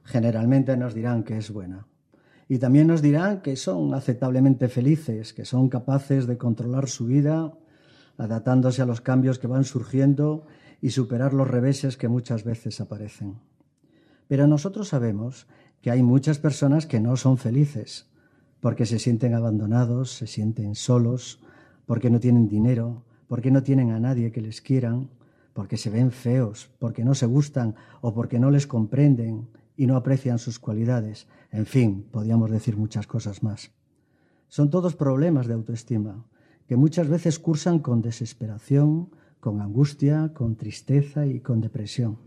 generalmente 0.04 0.78
nos 0.78 0.94
dirán 0.94 1.24
que 1.24 1.38
es 1.38 1.52
buena. 1.52 1.88
Y 2.50 2.60
también 2.60 2.88
nos 2.88 3.02
dirán 3.02 3.42
que 3.42 3.58
son 3.58 3.94
aceptablemente 3.94 4.70
felices, 4.70 5.34
que 5.34 5.44
son 5.44 5.68
capaces 5.68 6.28
de 6.28 6.38
controlar 6.38 6.88
su 6.88 7.06
vida, 7.06 7.54
adaptándose 8.18 8.82
a 8.82 8.86
los 8.86 9.02
cambios 9.02 9.40
que 9.40 9.48
van 9.48 9.66
surgiendo 9.66 10.46
y 10.82 10.92
superar 10.92 11.34
los 11.34 11.48
reveses 11.48 11.98
que 11.98 12.08
muchas 12.08 12.44
veces 12.44 12.80
aparecen. 12.80 13.40
Pero 14.28 14.48
nosotros 14.48 14.90
sabemos 14.90 15.48
que 15.82 15.92
hay 15.92 16.04
muchas 16.04 16.40
personas 16.40 16.86
que 16.86 17.00
no 17.00 17.18
son 17.18 17.38
felices, 17.38 18.10
porque 18.60 18.86
se 18.86 19.00
sienten 19.00 19.34
abandonados, 19.34 20.12
se 20.12 20.28
sienten 20.28 20.76
solos, 20.76 21.40
porque 21.86 22.10
no 22.10 22.20
tienen 22.20 22.48
dinero, 22.48 23.04
porque 23.28 23.52
no 23.52 23.64
tienen 23.64 23.92
a 23.92 24.00
nadie 24.00 24.32
que 24.32 24.42
les 24.42 24.62
quieran, 24.62 25.10
porque 25.54 25.78
se 25.78 25.90
ven 25.90 26.12
feos, 26.12 26.70
porque 26.80 27.04
no 27.04 27.16
se 27.16 27.26
gustan 27.26 27.76
o 28.02 28.14
porque 28.14 28.40
no 28.40 28.52
les 28.52 28.68
comprenden 28.68 29.48
y 29.76 29.88
no 29.88 29.96
aprecian 29.96 30.40
sus 30.40 30.60
cualidades. 30.60 31.28
En 31.52 31.66
fin, 31.66 32.06
podríamos 32.12 32.52
decir 32.52 32.78
muchas 32.78 33.08
cosas 33.08 33.44
más. 33.44 33.72
Son 34.48 34.70
todos 34.70 34.96
problemas 34.96 35.48
de 35.48 35.54
autoestima 35.54 36.26
que 36.68 36.76
muchas 36.76 37.08
veces 37.08 37.40
cursan 37.40 37.80
con 37.80 38.02
desesperación, 38.02 39.10
con 39.40 39.62
angustia, 39.62 40.32
con 40.34 40.56
tristeza 40.56 41.26
y 41.26 41.40
con 41.40 41.62
depresión. 41.62 42.18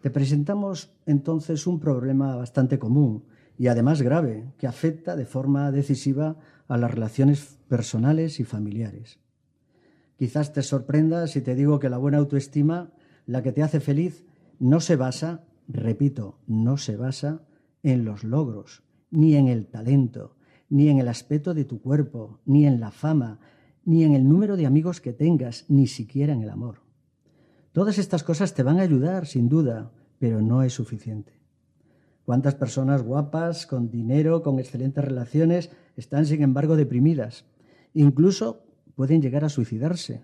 Te 0.00 0.10
presentamos 0.10 0.92
entonces 1.04 1.66
un 1.66 1.78
problema 1.78 2.34
bastante 2.36 2.78
común 2.78 3.24
y 3.58 3.68
además 3.68 4.02
grave, 4.02 4.52
que 4.58 4.66
afecta 4.66 5.16
de 5.16 5.26
forma 5.26 5.70
decisiva 5.70 6.36
a 6.68 6.76
las 6.76 6.90
relaciones 6.90 7.58
personales 7.68 8.40
y 8.40 8.44
familiares. 8.44 9.18
Quizás 10.16 10.52
te 10.52 10.62
sorprenda 10.62 11.26
si 11.26 11.40
te 11.40 11.54
digo 11.54 11.78
que 11.78 11.88
la 11.88 11.98
buena 11.98 12.18
autoestima, 12.18 12.92
la 13.26 13.42
que 13.42 13.52
te 13.52 13.62
hace 13.62 13.80
feliz, 13.80 14.24
no 14.58 14.80
se 14.80 14.96
basa, 14.96 15.44
repito, 15.66 16.38
no 16.46 16.76
se 16.76 16.96
basa 16.96 17.42
en 17.82 18.04
los 18.04 18.24
logros, 18.24 18.82
ni 19.10 19.34
en 19.36 19.48
el 19.48 19.66
talento, 19.66 20.36
ni 20.68 20.88
en 20.88 20.98
el 20.98 21.08
aspecto 21.08 21.54
de 21.54 21.64
tu 21.64 21.80
cuerpo, 21.80 22.40
ni 22.44 22.66
en 22.66 22.80
la 22.80 22.90
fama, 22.90 23.40
ni 23.84 24.04
en 24.04 24.14
el 24.14 24.28
número 24.28 24.56
de 24.56 24.66
amigos 24.66 25.00
que 25.00 25.12
tengas, 25.12 25.64
ni 25.68 25.86
siquiera 25.86 26.32
en 26.32 26.42
el 26.42 26.50
amor. 26.50 26.82
Todas 27.72 27.98
estas 27.98 28.22
cosas 28.22 28.54
te 28.54 28.62
van 28.62 28.78
a 28.78 28.82
ayudar, 28.82 29.26
sin 29.26 29.48
duda, 29.48 29.90
pero 30.18 30.42
no 30.42 30.62
es 30.62 30.74
suficiente. 30.74 31.39
¿Cuántas 32.30 32.54
personas 32.54 33.02
guapas, 33.02 33.66
con 33.66 33.90
dinero, 33.90 34.44
con 34.44 34.60
excelentes 34.60 35.04
relaciones, 35.04 35.68
están 35.96 36.26
sin 36.26 36.44
embargo 36.44 36.76
deprimidas? 36.76 37.44
Incluso 37.92 38.62
pueden 38.94 39.20
llegar 39.20 39.44
a 39.44 39.48
suicidarse. 39.48 40.20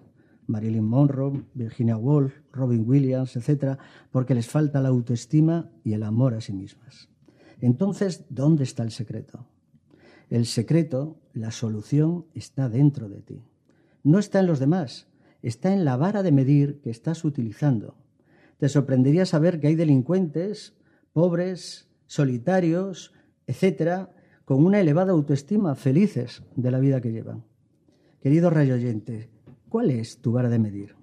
Marilyn 0.47 0.85
Monroe, 0.85 1.43
Virginia 1.55 1.97
Woolf, 1.97 2.33
Robin 2.53 2.89
Williams, 2.89 3.35
etc., 3.35 3.77
porque 4.13 4.37
les 4.37 4.47
falta 4.47 4.81
la 4.81 4.91
autoestima 4.91 5.73
y 5.83 5.95
el 5.95 6.05
amor 6.05 6.35
a 6.35 6.41
sí 6.41 6.53
mismas. 6.53 7.09
Entonces, 7.61 8.25
¿dónde 8.29 8.63
está 8.63 8.85
el 8.85 8.93
secreto? 8.93 9.49
El 10.31 10.47
secreto, 10.47 11.19
la 11.33 11.51
solución, 11.51 12.27
está 12.35 12.69
dentro 12.69 13.09
de 13.09 13.23
ti. 13.23 13.43
No 14.05 14.21
está 14.21 14.39
en 14.39 14.47
los 14.47 14.61
demás, 14.61 15.09
está 15.43 15.73
en 15.73 15.85
la 15.85 15.97
vara 15.97 16.23
de 16.23 16.31
medir 16.31 16.81
que 16.83 16.91
estás 16.91 17.25
utilizando. 17.25 17.97
Te 18.59 18.69
sorprendería 18.69 19.27
saber 19.27 19.59
que 19.59 19.67
hay 19.67 19.75
delincuentes, 19.75 20.77
pobres, 21.13 21.86
solitarios, 22.07 23.13
etcétera, 23.47 24.11
con 24.45 24.65
una 24.65 24.81
elevada 24.81 25.13
autoestima, 25.13 25.75
felices 25.75 26.43
de 26.55 26.71
la 26.71 26.79
vida 26.79 27.01
que 27.01 27.13
llevan. 27.13 27.45
Querido 28.21 28.51
rayo 28.51 28.75
oyente, 28.75 29.29
¿cuál 29.69 29.91
es 29.91 30.21
tu 30.21 30.33
vara 30.33 30.49
de 30.49 30.59
medir? 30.59 30.95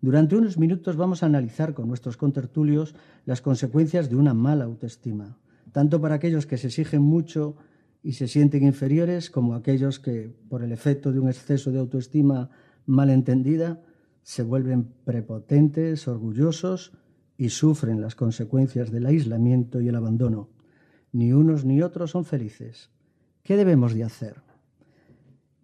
Durante 0.00 0.36
unos 0.36 0.58
minutos 0.58 0.96
vamos 0.96 1.22
a 1.22 1.26
analizar 1.26 1.72
con 1.72 1.88
nuestros 1.88 2.16
contertulios 2.16 2.94
las 3.24 3.40
consecuencias 3.40 4.10
de 4.10 4.16
una 4.16 4.34
mala 4.34 4.64
autoestima, 4.64 5.38
tanto 5.72 6.00
para 6.00 6.16
aquellos 6.16 6.46
que 6.46 6.58
se 6.58 6.66
exigen 6.66 7.02
mucho 7.02 7.56
y 8.02 8.12
se 8.12 8.28
sienten 8.28 8.64
inferiores, 8.64 9.30
como 9.30 9.54
aquellos 9.54 9.98
que, 9.98 10.34
por 10.50 10.62
el 10.62 10.72
efecto 10.72 11.10
de 11.10 11.20
un 11.20 11.28
exceso 11.28 11.72
de 11.72 11.78
autoestima 11.78 12.50
mal 12.84 13.08
entendida, 13.08 13.80
se 14.22 14.42
vuelven 14.42 14.92
prepotentes, 15.04 16.06
orgullosos 16.06 16.92
y 17.36 17.48
sufren 17.48 18.00
las 18.00 18.14
consecuencias 18.14 18.90
del 18.90 19.06
aislamiento 19.06 19.80
y 19.80 19.88
el 19.88 19.96
abandono. 19.96 20.48
Ni 21.12 21.32
unos 21.32 21.64
ni 21.64 21.82
otros 21.82 22.12
son 22.12 22.24
felices. 22.24 22.90
¿Qué 23.42 23.56
debemos 23.56 23.94
de 23.94 24.04
hacer? 24.04 24.42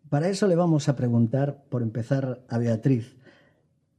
Para 0.09 0.29
eso 0.29 0.47
le 0.49 0.57
vamos 0.57 0.89
a 0.89 0.97
preguntar, 0.97 1.65
por 1.69 1.83
empezar, 1.83 2.45
a 2.49 2.59
Beatriz. 2.59 3.17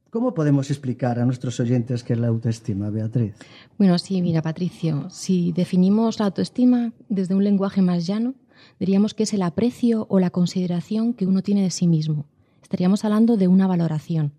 ¿Cómo 0.10 0.34
podemos 0.34 0.70
explicar 0.70 1.20
a 1.20 1.26
nuestros 1.26 1.60
oyentes 1.62 2.04
qué 2.04 2.14
es 2.14 2.20
la 2.20 2.28
autoestima, 2.28 2.90
Beatriz? 2.90 3.36
Bueno, 3.78 3.98
sí, 3.98 4.22
mira, 4.22 4.42
Patricio, 4.42 5.10
si 5.10 5.54
definimos 5.54 6.20
la 6.20 6.26
autoestima 6.26 6.92
desde 7.08 7.34
un 7.34 7.46
lenguaje 7.46 7.82
más 7.82 8.06
llano, 8.06 8.36
diríamos 8.78 9.14
que 9.14 9.24
es 9.24 9.34
el 9.34 9.42
aprecio 9.42 10.06
o 10.10 10.20
la 10.20 10.30
consideración 10.30 11.14
que 11.14 11.26
uno 11.26 11.42
tiene 11.42 11.64
de 11.64 11.72
sí 11.72 11.88
mismo. 11.88 12.26
Estaríamos 12.62 13.06
hablando 13.06 13.38
de 13.38 13.48
una 13.48 13.68
valoración. 13.68 14.34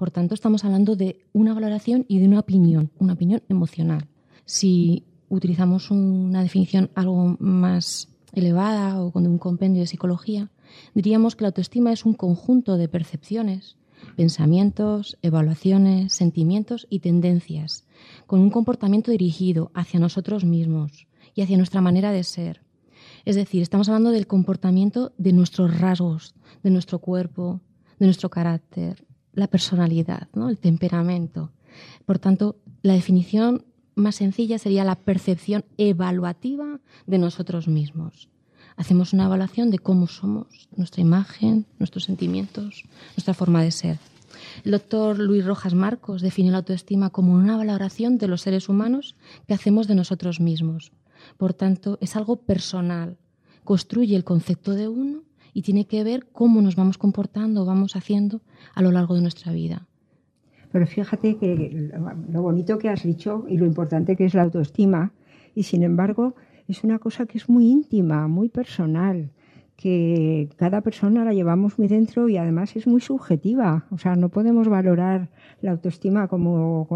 Por 0.00 0.10
tanto, 0.10 0.32
estamos 0.32 0.64
hablando 0.64 0.96
de 0.96 1.26
una 1.34 1.52
valoración 1.52 2.06
y 2.08 2.20
de 2.20 2.26
una 2.26 2.40
opinión, 2.40 2.90
una 2.98 3.12
opinión 3.12 3.42
emocional. 3.50 4.08
Si 4.46 5.04
utilizamos 5.28 5.90
una 5.90 6.42
definición 6.42 6.90
algo 6.94 7.36
más 7.38 8.08
elevada 8.32 8.98
o 8.98 9.10
con 9.12 9.26
un 9.26 9.36
compendio 9.36 9.82
de 9.82 9.86
psicología, 9.86 10.48
diríamos 10.94 11.36
que 11.36 11.42
la 11.42 11.48
autoestima 11.48 11.92
es 11.92 12.06
un 12.06 12.14
conjunto 12.14 12.78
de 12.78 12.88
percepciones, 12.88 13.76
pensamientos, 14.16 15.18
evaluaciones, 15.20 16.14
sentimientos 16.14 16.86
y 16.88 17.00
tendencias, 17.00 17.84
con 18.26 18.40
un 18.40 18.48
comportamiento 18.48 19.10
dirigido 19.10 19.70
hacia 19.74 20.00
nosotros 20.00 20.46
mismos 20.46 21.08
y 21.34 21.42
hacia 21.42 21.58
nuestra 21.58 21.82
manera 21.82 22.10
de 22.10 22.24
ser. 22.24 22.62
Es 23.26 23.36
decir, 23.36 23.60
estamos 23.60 23.90
hablando 23.90 24.12
del 24.12 24.26
comportamiento 24.26 25.12
de 25.18 25.34
nuestros 25.34 25.78
rasgos, 25.78 26.34
de 26.62 26.70
nuestro 26.70 27.00
cuerpo, 27.00 27.60
de 27.98 28.06
nuestro 28.06 28.30
carácter, 28.30 29.04
la 29.40 29.48
personalidad, 29.48 30.28
¿no? 30.34 30.48
el 30.48 30.58
temperamento. 30.58 31.50
Por 32.06 32.18
tanto, 32.18 32.56
la 32.82 32.94
definición 32.94 33.64
más 33.94 34.16
sencilla 34.16 34.58
sería 34.58 34.84
la 34.84 34.94
percepción 34.94 35.64
evaluativa 35.76 36.80
de 37.06 37.18
nosotros 37.18 37.68
mismos. 37.68 38.28
Hacemos 38.76 39.12
una 39.12 39.24
evaluación 39.26 39.70
de 39.70 39.78
cómo 39.78 40.06
somos, 40.06 40.68
nuestra 40.76 41.02
imagen, 41.02 41.66
nuestros 41.78 42.04
sentimientos, 42.04 42.84
nuestra 43.16 43.34
forma 43.34 43.62
de 43.62 43.72
ser. 43.72 43.98
El 44.64 44.72
doctor 44.72 45.18
Luis 45.18 45.44
Rojas 45.44 45.74
Marcos 45.74 46.22
define 46.22 46.50
la 46.50 46.58
autoestima 46.58 47.10
como 47.10 47.34
una 47.34 47.56
valoración 47.56 48.16
de 48.16 48.28
los 48.28 48.42
seres 48.42 48.68
humanos 48.68 49.16
que 49.46 49.54
hacemos 49.54 49.86
de 49.86 49.96
nosotros 49.96 50.40
mismos. 50.40 50.92
Por 51.36 51.52
tanto, 51.52 51.98
es 52.00 52.16
algo 52.16 52.36
personal. 52.36 53.18
Construye 53.64 54.16
el 54.16 54.24
concepto 54.24 54.72
de 54.72 54.88
uno 54.88 55.24
y 55.52 55.62
tiene 55.62 55.86
que 55.86 56.04
ver 56.04 56.26
cómo 56.32 56.62
nos 56.62 56.76
vamos 56.76 56.98
comportando 56.98 57.64
vamos 57.64 57.96
haciendo 57.96 58.40
a 58.74 58.82
lo 58.82 58.92
largo 58.92 59.14
de 59.14 59.22
nuestra 59.22 59.52
vida. 59.52 59.86
Pero 60.72 60.86
fíjate 60.86 61.36
que 61.36 61.90
lo 62.32 62.42
bonito 62.42 62.78
que 62.78 62.88
has 62.88 63.02
dicho 63.02 63.44
y 63.48 63.56
lo 63.56 63.66
importante 63.66 64.16
que 64.16 64.24
es 64.24 64.34
la 64.34 64.42
autoestima, 64.42 65.12
y 65.54 65.64
sin 65.64 65.82
embargo 65.82 66.34
es 66.68 66.84
una 66.84 66.98
cosa 67.00 67.26
que 67.26 67.38
es 67.38 67.48
muy 67.48 67.66
íntima, 67.66 68.28
muy 68.28 68.48
personal 68.48 69.30
que 69.80 70.50
cada 70.56 70.82
persona 70.82 71.24
la 71.24 71.32
llevamos 71.32 71.78
muy 71.78 71.88
dentro 71.88 72.28
y 72.28 72.36
además 72.36 72.76
es 72.76 72.86
muy 72.86 73.00
subjetiva. 73.00 73.86
O 73.90 73.96
sea, 73.96 74.14
no 74.14 74.28
podemos 74.28 74.68
valorar 74.68 75.30
la 75.62 75.70
autoestima 75.70 76.28
como, 76.28 76.86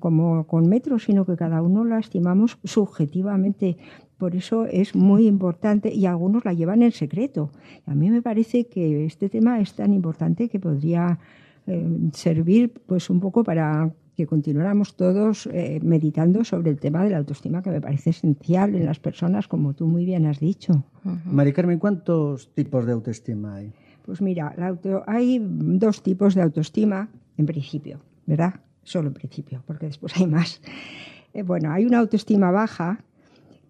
como, 0.00 0.46
con 0.46 0.66
metros, 0.66 1.04
sino 1.04 1.26
que 1.26 1.36
cada 1.36 1.60
uno 1.60 1.84
la 1.84 1.98
estimamos 1.98 2.58
subjetivamente. 2.64 3.76
Por 4.16 4.34
eso 4.36 4.64
es 4.64 4.94
muy 4.94 5.26
importante 5.26 5.92
y 5.92 6.06
algunos 6.06 6.46
la 6.46 6.54
llevan 6.54 6.80
en 6.80 6.92
secreto. 6.92 7.50
A 7.84 7.94
mí 7.94 8.10
me 8.10 8.22
parece 8.22 8.68
que 8.68 9.04
este 9.04 9.28
tema 9.28 9.60
es 9.60 9.74
tan 9.74 9.92
importante 9.92 10.48
que 10.48 10.58
podría 10.58 11.18
eh, 11.66 11.86
servir 12.14 12.72
pues 12.86 13.10
un 13.10 13.20
poco 13.20 13.44
para 13.44 13.92
que 14.20 14.26
continuáramos 14.26 14.96
todos 14.96 15.46
eh, 15.46 15.80
meditando 15.82 16.44
sobre 16.44 16.68
el 16.68 16.78
tema 16.78 17.02
de 17.02 17.08
la 17.08 17.16
autoestima, 17.16 17.62
que 17.62 17.70
me 17.70 17.80
parece 17.80 18.10
esencial 18.10 18.74
en 18.74 18.84
las 18.84 19.00
personas, 19.00 19.48
como 19.48 19.72
tú 19.72 19.86
muy 19.86 20.04
bien 20.04 20.26
has 20.26 20.40
dicho. 20.40 20.84
Mari 21.24 21.54
Carmen, 21.54 21.78
¿cuántos 21.78 22.52
tipos 22.52 22.84
de 22.84 22.92
autoestima 22.92 23.54
hay? 23.54 23.72
Pues 24.04 24.20
mira, 24.20 24.54
hay 25.06 25.40
dos 25.42 26.02
tipos 26.02 26.34
de 26.34 26.42
autoestima 26.42 27.08
en 27.38 27.46
principio, 27.46 28.00
¿verdad? 28.26 28.60
Solo 28.82 29.08
en 29.08 29.14
principio, 29.14 29.62
porque 29.66 29.86
después 29.86 30.14
hay 30.18 30.26
más. 30.26 30.60
Eh, 31.32 31.42
bueno, 31.42 31.72
hay 31.72 31.86
una 31.86 32.00
autoestima 32.00 32.50
baja, 32.50 33.02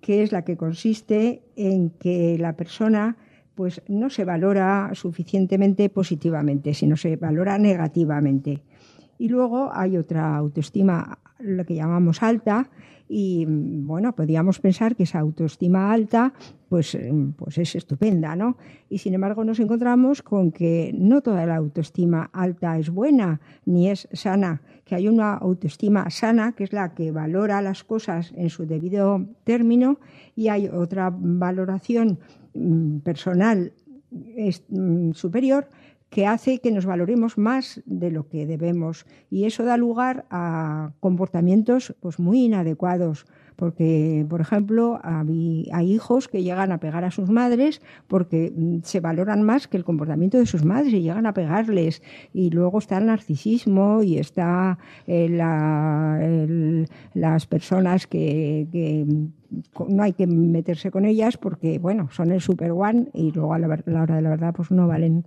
que 0.00 0.24
es 0.24 0.32
la 0.32 0.42
que 0.42 0.56
consiste 0.56 1.44
en 1.54 1.90
que 1.90 2.38
la 2.40 2.56
persona 2.56 3.16
pues 3.54 3.82
no 3.86 4.10
se 4.10 4.24
valora 4.24 4.90
suficientemente 4.94 5.90
positivamente, 5.90 6.74
sino 6.74 6.96
se 6.96 7.14
valora 7.14 7.56
negativamente. 7.56 8.64
Y 9.20 9.28
luego 9.28 9.68
hay 9.70 9.98
otra 9.98 10.34
autoestima, 10.34 11.18
lo 11.40 11.66
que 11.66 11.74
llamamos 11.74 12.22
alta, 12.22 12.70
y 13.06 13.44
bueno, 13.46 14.14
podríamos 14.14 14.60
pensar 14.60 14.96
que 14.96 15.02
esa 15.02 15.18
autoestima 15.18 15.92
alta 15.92 16.32
pues, 16.70 16.96
pues 17.36 17.58
es 17.58 17.74
estupenda, 17.74 18.34
¿no? 18.34 18.56
Y 18.88 18.96
sin 18.96 19.12
embargo 19.12 19.44
nos 19.44 19.60
encontramos 19.60 20.22
con 20.22 20.52
que 20.52 20.92
no 20.96 21.20
toda 21.20 21.44
la 21.44 21.56
autoestima 21.56 22.30
alta 22.32 22.78
es 22.78 22.88
buena 22.88 23.42
ni 23.66 23.90
es 23.90 24.08
sana, 24.12 24.62
que 24.86 24.94
hay 24.94 25.06
una 25.06 25.34
autoestima 25.34 26.08
sana 26.08 26.52
que 26.52 26.64
es 26.64 26.72
la 26.72 26.94
que 26.94 27.12
valora 27.12 27.60
las 27.60 27.84
cosas 27.84 28.32
en 28.34 28.48
su 28.48 28.64
debido 28.64 29.26
término 29.44 30.00
y 30.34 30.48
hay 30.48 30.68
otra 30.68 31.12
valoración 31.14 32.20
mm, 32.54 33.00
personal 33.00 33.74
mm, 34.70 35.10
superior 35.12 35.68
que 36.10 36.26
hace 36.26 36.58
que 36.58 36.72
nos 36.72 36.86
valoremos 36.86 37.38
más 37.38 37.82
de 37.86 38.10
lo 38.10 38.28
que 38.28 38.46
debemos. 38.46 39.06
Y 39.30 39.44
eso 39.44 39.64
da 39.64 39.76
lugar 39.76 40.26
a 40.30 40.92
comportamientos 41.00 41.94
pues 42.00 42.18
muy 42.18 42.44
inadecuados 42.44 43.26
porque 43.60 44.24
por 44.30 44.40
ejemplo 44.40 44.98
hay, 45.02 45.68
hijos 45.84 46.28
que 46.28 46.42
llegan 46.42 46.72
a 46.72 46.78
pegar 46.78 47.04
a 47.04 47.10
sus 47.10 47.28
madres 47.28 47.82
porque 48.08 48.50
mm, 48.56 48.78
se 48.84 49.00
valoran 49.00 49.42
más 49.42 49.68
que 49.68 49.76
el 49.76 49.84
comportamiento 49.84 50.38
de 50.38 50.46
sus 50.46 50.64
madres 50.64 50.94
y 50.94 51.02
llegan 51.02 51.26
a 51.26 51.34
pegarles. 51.34 52.02
Y 52.32 52.48
luego 52.50 52.78
está 52.78 52.96
el 52.96 53.06
narcisismo 53.06 54.02
y 54.02 54.16
está 54.16 54.78
eh, 55.06 56.86
las 57.12 57.46
personas 57.46 58.06
que, 58.06 58.66
no 59.88 60.02
hay 60.02 60.14
que 60.14 60.26
meterse 60.26 60.90
con 60.90 61.04
ellas 61.04 61.36
porque 61.36 61.78
bueno 61.78 62.08
son 62.12 62.30
el 62.30 62.40
super 62.40 62.70
one 62.70 63.08
y 63.12 63.30
luego 63.32 63.52
a 63.52 63.58
la 63.58 63.66
hora 63.66 64.16
de 64.16 64.22
la 64.22 64.30
verdad 64.30 64.54
pues 64.54 64.70
no 64.70 64.86
valen 64.86 65.24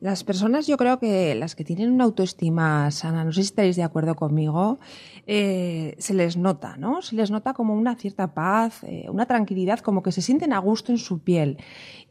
las 0.00 0.24
personas, 0.24 0.66
yo 0.66 0.78
creo 0.78 0.98
que 0.98 1.34
las 1.34 1.54
que 1.54 1.62
tienen 1.62 1.92
una 1.92 2.04
autoestima 2.04 2.90
sana, 2.90 3.22
no 3.22 3.32
sé 3.32 3.42
si 3.42 3.48
estaréis 3.48 3.76
de 3.76 3.82
acuerdo 3.82 4.16
conmigo, 4.16 4.78
eh, 5.26 5.94
se 5.98 6.14
les 6.14 6.38
nota, 6.38 6.78
¿no? 6.78 7.02
Se 7.02 7.14
les 7.14 7.30
nota 7.30 7.52
como 7.52 7.74
una 7.74 7.94
cierta 7.96 8.32
paz, 8.32 8.82
eh, 8.84 9.06
una 9.10 9.26
tranquilidad, 9.26 9.80
como 9.80 10.02
que 10.02 10.10
se 10.10 10.22
sienten 10.22 10.54
a 10.54 10.58
gusto 10.58 10.90
en 10.90 10.96
su 10.96 11.18
piel. 11.18 11.58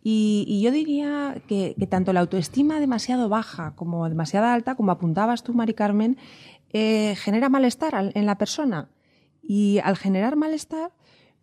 Y, 0.03 0.61
yo 0.63 0.71
diría 0.71 1.41
que, 1.47 1.75
tanto 1.89 2.13
la 2.13 2.19
autoestima 2.19 2.79
demasiado 2.79 3.27
baja 3.27 3.73
como 3.75 4.07
demasiado 4.07 4.45
alta, 4.45 4.75
como 4.75 4.91
apuntabas 4.91 5.41
tú, 5.41 5.55
Mari 5.55 5.73
Carmen, 5.73 6.17
eh, 6.71 7.15
genera 7.17 7.49
malestar 7.49 8.11
en 8.13 8.25
la 8.27 8.37
persona. 8.37 8.89
Y 9.41 9.79
al 9.83 9.97
generar 9.97 10.35
malestar, 10.35 10.91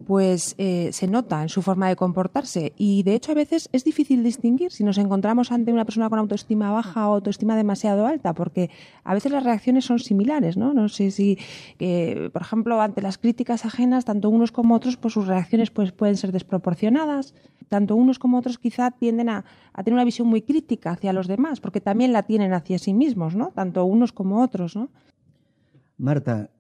pues 0.05 0.55
eh, 0.59 0.91
se 0.93 1.07
nota 1.07 1.43
en 1.43 1.49
su 1.49 1.63
forma 1.63 1.89
de 1.89 1.97
comportarse 1.97 2.75
y 2.77 3.03
de 3.03 3.15
hecho 3.15 3.33
a 3.33 3.35
veces 3.35 3.69
es 3.73 3.83
difícil 3.83 4.23
distinguir 4.23 4.71
si 4.71 4.85
nos 4.85 4.99
encontramos 4.99 5.51
ante 5.51 5.73
una 5.73 5.87
persona 5.87 6.11
con 6.11 6.19
autoestima 6.19 6.71
baja 6.71 7.09
o 7.09 7.15
autoestima 7.15 7.57
demasiado 7.57 8.07
alta 8.07 8.35
porque 8.35 8.71
a 9.05 9.15
veces 9.15 9.33
las 9.33 9.43
reacciones 9.43 9.87
son 9.87 9.99
similares, 9.99 10.59
¿no? 10.59 10.75
No 10.75 10.89
sé 10.91 11.11
si, 11.11 11.39
por 12.33 12.43
ejemplo, 12.43 12.81
ante 12.81 13.01
las 13.01 13.17
críticas 13.17 13.65
ajenas, 13.65 14.05
tanto 14.05 14.29
unos 14.29 14.53
como 14.53 14.75
otros, 14.75 14.97
pues 14.99 15.15
sus 15.15 15.27
reacciones 15.27 15.71
pues, 15.71 15.93
pueden 15.93 16.17
ser 16.17 16.31
desproporcionadas. 16.33 17.35
Tanto 17.69 17.97
unos 17.97 18.19
como 18.19 18.39
otros 18.39 18.59
quizá 18.59 18.93
tienden 18.93 19.29
a, 19.29 19.45
a 19.73 19.83
tener 19.83 19.95
una 19.95 20.05
visión 20.05 20.29
muy 20.29 20.43
crítica 20.43 20.93
hacia 20.93 21.13
los 21.13 21.27
demás 21.27 21.61
porque 21.61 21.81
también 21.81 22.13
la 22.13 22.23
tienen 22.23 22.53
hacia 22.53 22.79
sí 22.79 22.95
mismos, 22.95 23.35
¿no? 23.35 23.49
Tanto 23.49 23.85
unos 23.85 24.13
como 24.13 24.43
otros, 24.43 24.77
¿no? 24.77 24.89
Marta, 25.99 26.51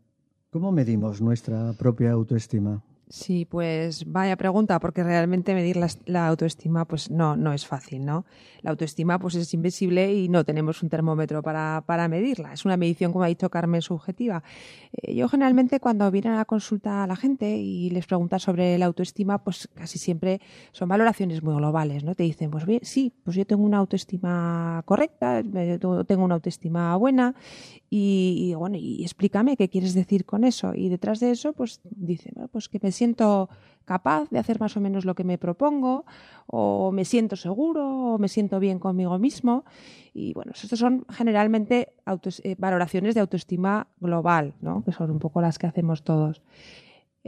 ¿cómo 0.50 0.72
medimos 0.72 1.20
nuestra 1.20 1.74
propia 1.74 2.12
autoestima? 2.12 2.82
Sí, 3.08 3.44
pues 3.44 4.04
vaya 4.10 4.34
pregunta, 4.36 4.80
porque 4.80 5.04
realmente 5.04 5.54
medir 5.54 5.76
la, 6.06 6.26
autoestima 6.26 6.84
pues 6.86 7.08
no, 7.08 7.36
no 7.36 7.52
es 7.52 7.64
fácil, 7.64 8.04
¿no? 8.04 8.24
La 8.62 8.70
autoestima 8.70 9.20
pues 9.20 9.36
es 9.36 9.54
invisible 9.54 10.12
y 10.12 10.28
no 10.28 10.44
tenemos 10.44 10.82
un 10.82 10.88
termómetro 10.88 11.40
para, 11.40 11.84
para 11.86 12.08
medirla. 12.08 12.52
Es 12.52 12.64
una 12.64 12.76
medición, 12.76 13.12
como 13.12 13.24
ha 13.24 13.28
dicho 13.28 13.48
Carmen, 13.48 13.80
subjetiva. 13.80 14.42
Eh, 14.92 15.14
yo 15.14 15.28
generalmente 15.28 15.78
cuando 15.78 16.10
viene 16.10 16.30
a 16.30 16.36
la 16.36 16.44
consulta 16.46 17.04
a 17.04 17.06
la 17.06 17.14
gente 17.14 17.56
y 17.56 17.90
les 17.90 18.06
pregunta 18.06 18.40
sobre 18.40 18.76
la 18.76 18.86
autoestima, 18.86 19.38
pues 19.44 19.68
casi 19.72 20.00
siempre 20.00 20.40
son 20.72 20.88
valoraciones 20.88 21.44
muy 21.44 21.54
globales, 21.54 22.02
¿no? 22.02 22.16
Te 22.16 22.24
dicen, 22.24 22.50
pues 22.50 22.66
bien, 22.66 22.80
sí, 22.82 23.12
pues 23.22 23.36
yo 23.36 23.46
tengo 23.46 23.62
una 23.62 23.78
autoestima 23.78 24.82
correcta, 24.84 25.44
tengo 25.44 26.24
una 26.24 26.34
autoestima 26.34 26.96
buena 26.96 27.36
y, 27.88 28.52
bueno, 28.56 28.76
y 28.76 29.02
explícame 29.04 29.56
qué 29.56 29.68
quieres 29.68 29.94
decir 29.94 30.24
con 30.24 30.42
eso. 30.42 30.74
Y 30.74 30.88
detrás 30.88 31.20
de 31.20 31.30
eso, 31.30 31.52
pues 31.52 31.80
dice, 31.84 32.30
bueno, 32.34 32.48
pues 32.48 32.68
que 32.68 32.80
me 32.82 32.90
siento 32.96 33.48
capaz 33.86 34.28
de 34.30 34.38
hacer 34.38 34.60
más 34.60 34.76
o 34.76 34.80
menos 34.80 35.04
lo 35.04 35.14
que 35.14 35.24
me 35.24 35.38
propongo, 35.38 36.04
o 36.46 36.92
me 36.92 37.04
siento 37.04 37.36
seguro, 37.36 38.14
o 38.14 38.18
me 38.18 38.28
siento 38.28 38.58
bien 38.58 38.78
conmigo 38.78 39.18
mismo. 39.18 39.64
Y 40.12 40.34
bueno, 40.34 40.52
estas 40.54 40.78
son 40.78 41.06
generalmente 41.08 41.94
eh, 42.42 42.56
valoraciones 42.58 43.14
de 43.14 43.20
autoestima 43.20 43.86
global, 44.00 44.54
¿no? 44.60 44.84
que 44.84 44.92
son 44.92 45.10
un 45.10 45.18
poco 45.18 45.40
las 45.40 45.58
que 45.58 45.66
hacemos 45.66 46.02
todos. 46.02 46.42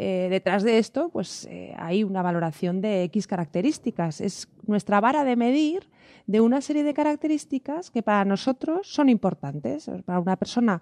Eh, 0.00 0.28
detrás 0.30 0.62
de 0.62 0.78
esto, 0.78 1.08
pues 1.08 1.46
eh, 1.50 1.74
hay 1.76 2.04
una 2.04 2.22
valoración 2.22 2.80
de 2.80 3.04
X 3.04 3.26
características. 3.26 4.20
Es 4.20 4.48
nuestra 4.66 5.00
vara 5.00 5.24
de 5.24 5.34
medir 5.34 5.88
de 6.26 6.40
una 6.40 6.60
serie 6.60 6.84
de 6.84 6.94
características 6.94 7.90
que 7.90 8.02
para 8.02 8.24
nosotros 8.24 8.86
son 8.92 9.08
importantes. 9.08 9.90
Para 10.04 10.20
una 10.20 10.36
persona 10.36 10.80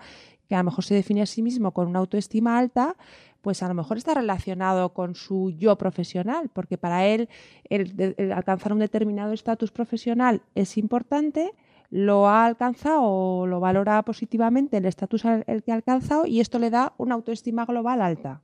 que 0.49 0.55
a 0.55 0.59
lo 0.59 0.65
mejor 0.65 0.85
se 0.85 0.95
define 0.95 1.23
a 1.23 1.27
sí 1.27 1.43
mismo 1.43 1.73
con 1.73 1.89
una 1.89 1.99
autoestima 1.99 2.59
alta, 2.59 2.97
pues 3.47 3.63
a 3.63 3.69
lo 3.69 3.75
mejor 3.75 3.97
está 3.97 4.13
relacionado 4.13 4.93
con 4.93 5.15
su 5.15 5.51
yo 5.51 5.79
profesional, 5.79 6.51
porque 6.53 6.79
para 6.79 7.07
él 7.07 7.29
el, 7.71 8.33
alcanzar 8.35 8.73
un 8.73 8.81
determinado 8.81 9.33
estatus 9.33 9.71
profesional 9.71 10.43
es 10.57 10.77
importante, 10.77 11.53
lo 11.89 12.27
ha 12.27 12.45
alcanzado 12.45 13.03
o 13.05 13.47
lo 13.47 13.61
valora 13.61 14.03
positivamente 14.03 14.79
el 14.79 14.85
estatus 14.85 15.25
el 15.25 15.63
que 15.63 15.71
ha 15.71 15.77
alcanzado 15.77 16.27
y 16.27 16.41
esto 16.41 16.59
le 16.59 16.71
da 16.71 16.95
una 16.99 17.15
autoestima 17.15 17.65
global 17.67 18.03
alta. 18.03 18.41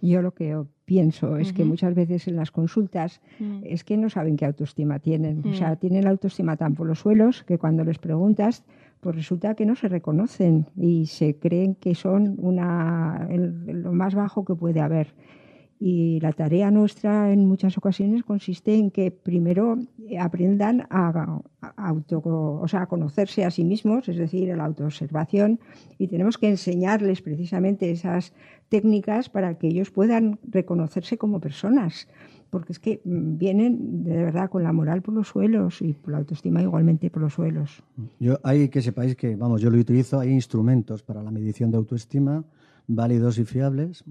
Yo 0.00 0.22
lo 0.22 0.32
que 0.32 0.56
pienso 0.88 1.36
es 1.36 1.52
que 1.52 1.66
muchas 1.66 1.94
veces 1.94 2.28
en 2.28 2.36
las 2.36 2.50
consultas 2.50 3.20
mm. 3.38 3.60
es 3.64 3.84
que 3.84 3.98
no 3.98 4.08
saben 4.08 4.38
qué 4.38 4.46
autoestima 4.46 4.98
tienen. 4.98 5.46
O 5.46 5.52
sea, 5.52 5.72
mm. 5.72 5.76
tienen 5.76 6.04
la 6.04 6.10
autoestima 6.10 6.56
tan 6.56 6.74
por 6.74 6.86
los 6.86 7.00
suelos 7.00 7.44
que 7.44 7.58
cuando 7.58 7.84
les 7.84 7.98
preguntas, 7.98 8.64
pues 9.00 9.14
resulta 9.14 9.54
que 9.54 9.66
no 9.66 9.76
se 9.76 9.88
reconocen 9.88 10.64
y 10.78 11.04
se 11.04 11.36
creen 11.36 11.74
que 11.74 11.94
son 11.94 12.36
una, 12.38 13.28
lo 13.28 13.92
más 13.92 14.14
bajo 14.14 14.46
que 14.46 14.54
puede 14.54 14.80
haber. 14.80 15.08
Y 15.80 16.18
la 16.20 16.32
tarea 16.32 16.70
nuestra 16.70 17.32
en 17.32 17.46
muchas 17.46 17.78
ocasiones 17.78 18.24
consiste 18.24 18.74
en 18.74 18.90
que 18.90 19.12
primero 19.12 19.78
aprendan 20.18 20.86
a, 20.90 21.40
auto, 21.76 22.20
o 22.24 22.66
sea, 22.66 22.82
a 22.82 22.86
conocerse 22.86 23.44
a 23.44 23.50
sí 23.50 23.64
mismos, 23.64 24.08
es 24.08 24.16
decir, 24.16 24.48
la 24.56 24.64
autoobservación, 24.64 25.60
y 25.96 26.08
tenemos 26.08 26.36
que 26.36 26.48
enseñarles 26.48 27.22
precisamente 27.22 27.90
esas 27.90 28.32
técnicas 28.68 29.28
para 29.28 29.56
que 29.56 29.68
ellos 29.68 29.90
puedan 29.90 30.40
reconocerse 30.42 31.16
como 31.16 31.40
personas, 31.40 32.08
porque 32.50 32.72
es 32.72 32.78
que 32.80 33.00
vienen 33.04 34.02
de 34.02 34.16
verdad 34.16 34.50
con 34.50 34.64
la 34.64 34.72
moral 34.72 35.02
por 35.02 35.14
los 35.14 35.28
suelos 35.28 35.80
y 35.80 35.92
por 35.92 36.12
la 36.12 36.18
autoestima 36.18 36.60
igualmente 36.60 37.10
por 37.10 37.22
los 37.22 37.34
suelos. 37.34 37.82
Yo 38.18 38.38
hay 38.42 38.68
que 38.68 38.82
sepáis 38.82 39.14
que, 39.14 39.36
vamos, 39.36 39.60
yo 39.60 39.70
lo 39.70 39.78
utilizo, 39.78 40.18
hay 40.18 40.30
instrumentos 40.30 41.02
para 41.02 41.22
la 41.22 41.30
medición 41.30 41.70
de 41.70 41.76
autoestima 41.76 42.44
válidos 42.88 43.38
y 43.38 43.44
fiables 43.44 44.02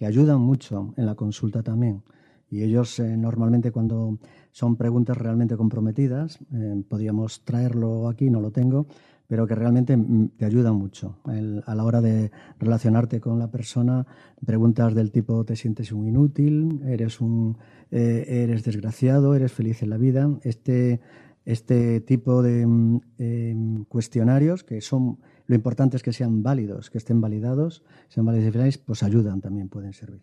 que 0.00 0.06
ayudan 0.06 0.40
mucho 0.40 0.94
en 0.96 1.04
la 1.04 1.14
consulta 1.14 1.62
también. 1.62 2.02
Y 2.48 2.62
ellos 2.62 2.98
eh, 3.00 3.18
normalmente 3.18 3.70
cuando 3.70 4.16
son 4.50 4.76
preguntas 4.76 5.14
realmente 5.14 5.58
comprometidas, 5.58 6.38
eh, 6.54 6.82
podríamos 6.88 7.44
traerlo 7.44 8.08
aquí, 8.08 8.30
no 8.30 8.40
lo 8.40 8.50
tengo, 8.50 8.86
pero 9.26 9.46
que 9.46 9.54
realmente 9.54 9.94
mm, 9.98 10.30
te 10.38 10.46
ayudan 10.46 10.76
mucho 10.76 11.18
a 11.66 11.74
la 11.74 11.84
hora 11.84 12.00
de 12.00 12.30
relacionarte 12.58 13.20
con 13.20 13.38
la 13.38 13.50
persona. 13.50 14.06
Preguntas 14.42 14.94
del 14.94 15.12
tipo 15.12 15.44
¿te 15.44 15.54
sientes 15.54 15.92
un 15.92 16.08
inútil? 16.08 16.80
¿Eres, 16.86 17.20
un, 17.20 17.58
eh, 17.90 18.24
eres 18.26 18.64
desgraciado? 18.64 19.34
¿Eres 19.34 19.52
feliz 19.52 19.82
en 19.82 19.90
la 19.90 19.98
vida? 19.98 20.30
Este, 20.44 21.00
este 21.44 22.00
tipo 22.00 22.42
de 22.42 22.66
mm, 22.66 23.82
cuestionarios 23.82 24.64
que 24.64 24.80
son 24.80 25.18
lo 25.50 25.56
importante 25.56 25.96
es 25.96 26.04
que 26.04 26.12
sean 26.12 26.44
válidos, 26.44 26.90
que 26.90 26.98
estén 26.98 27.20
validados, 27.20 27.82
sean 28.08 28.24
válidos 28.24 28.46
y 28.46 28.52
finales, 28.52 28.78
pues 28.78 29.02
ayudan 29.02 29.40
también, 29.40 29.68
pueden 29.68 29.92
servir. 29.92 30.22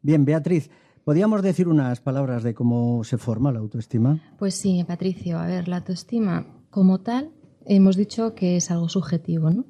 Bien, 0.00 0.24
Beatriz, 0.24 0.70
¿podríamos 1.04 1.42
decir 1.42 1.68
unas 1.68 2.00
palabras 2.00 2.42
de 2.42 2.54
cómo 2.54 3.04
se 3.04 3.18
forma 3.18 3.52
la 3.52 3.58
autoestima? 3.58 4.18
Pues 4.38 4.54
sí, 4.54 4.82
Patricio. 4.88 5.38
A 5.38 5.46
ver, 5.46 5.68
la 5.68 5.76
autoestima 5.76 6.46
como 6.70 7.02
tal, 7.02 7.32
hemos 7.66 7.96
dicho 7.96 8.34
que 8.34 8.56
es 8.56 8.70
algo 8.70 8.88
subjetivo, 8.88 9.50
¿no? 9.50 9.66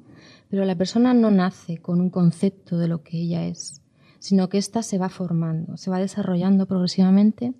Pero 0.49 0.63
la 0.63 0.77
persona 0.77 1.13
no 1.13 1.31
nace 1.31 1.79
con 1.79 1.99
un 1.99 2.09
concepto 2.09 2.77
de 2.77 2.87
lo 2.87 3.03
que 3.03 3.17
ella 3.17 3.45
es, 3.45 3.81
sino 4.19 4.47
que 4.47 4.57
ésta 4.57 4.83
se 4.83 4.99
va 4.99 5.09
formando, 5.09 5.75
se 5.75 5.91
va 5.91 5.99
desarrollando 5.99 6.65
progresivamente 6.65 7.53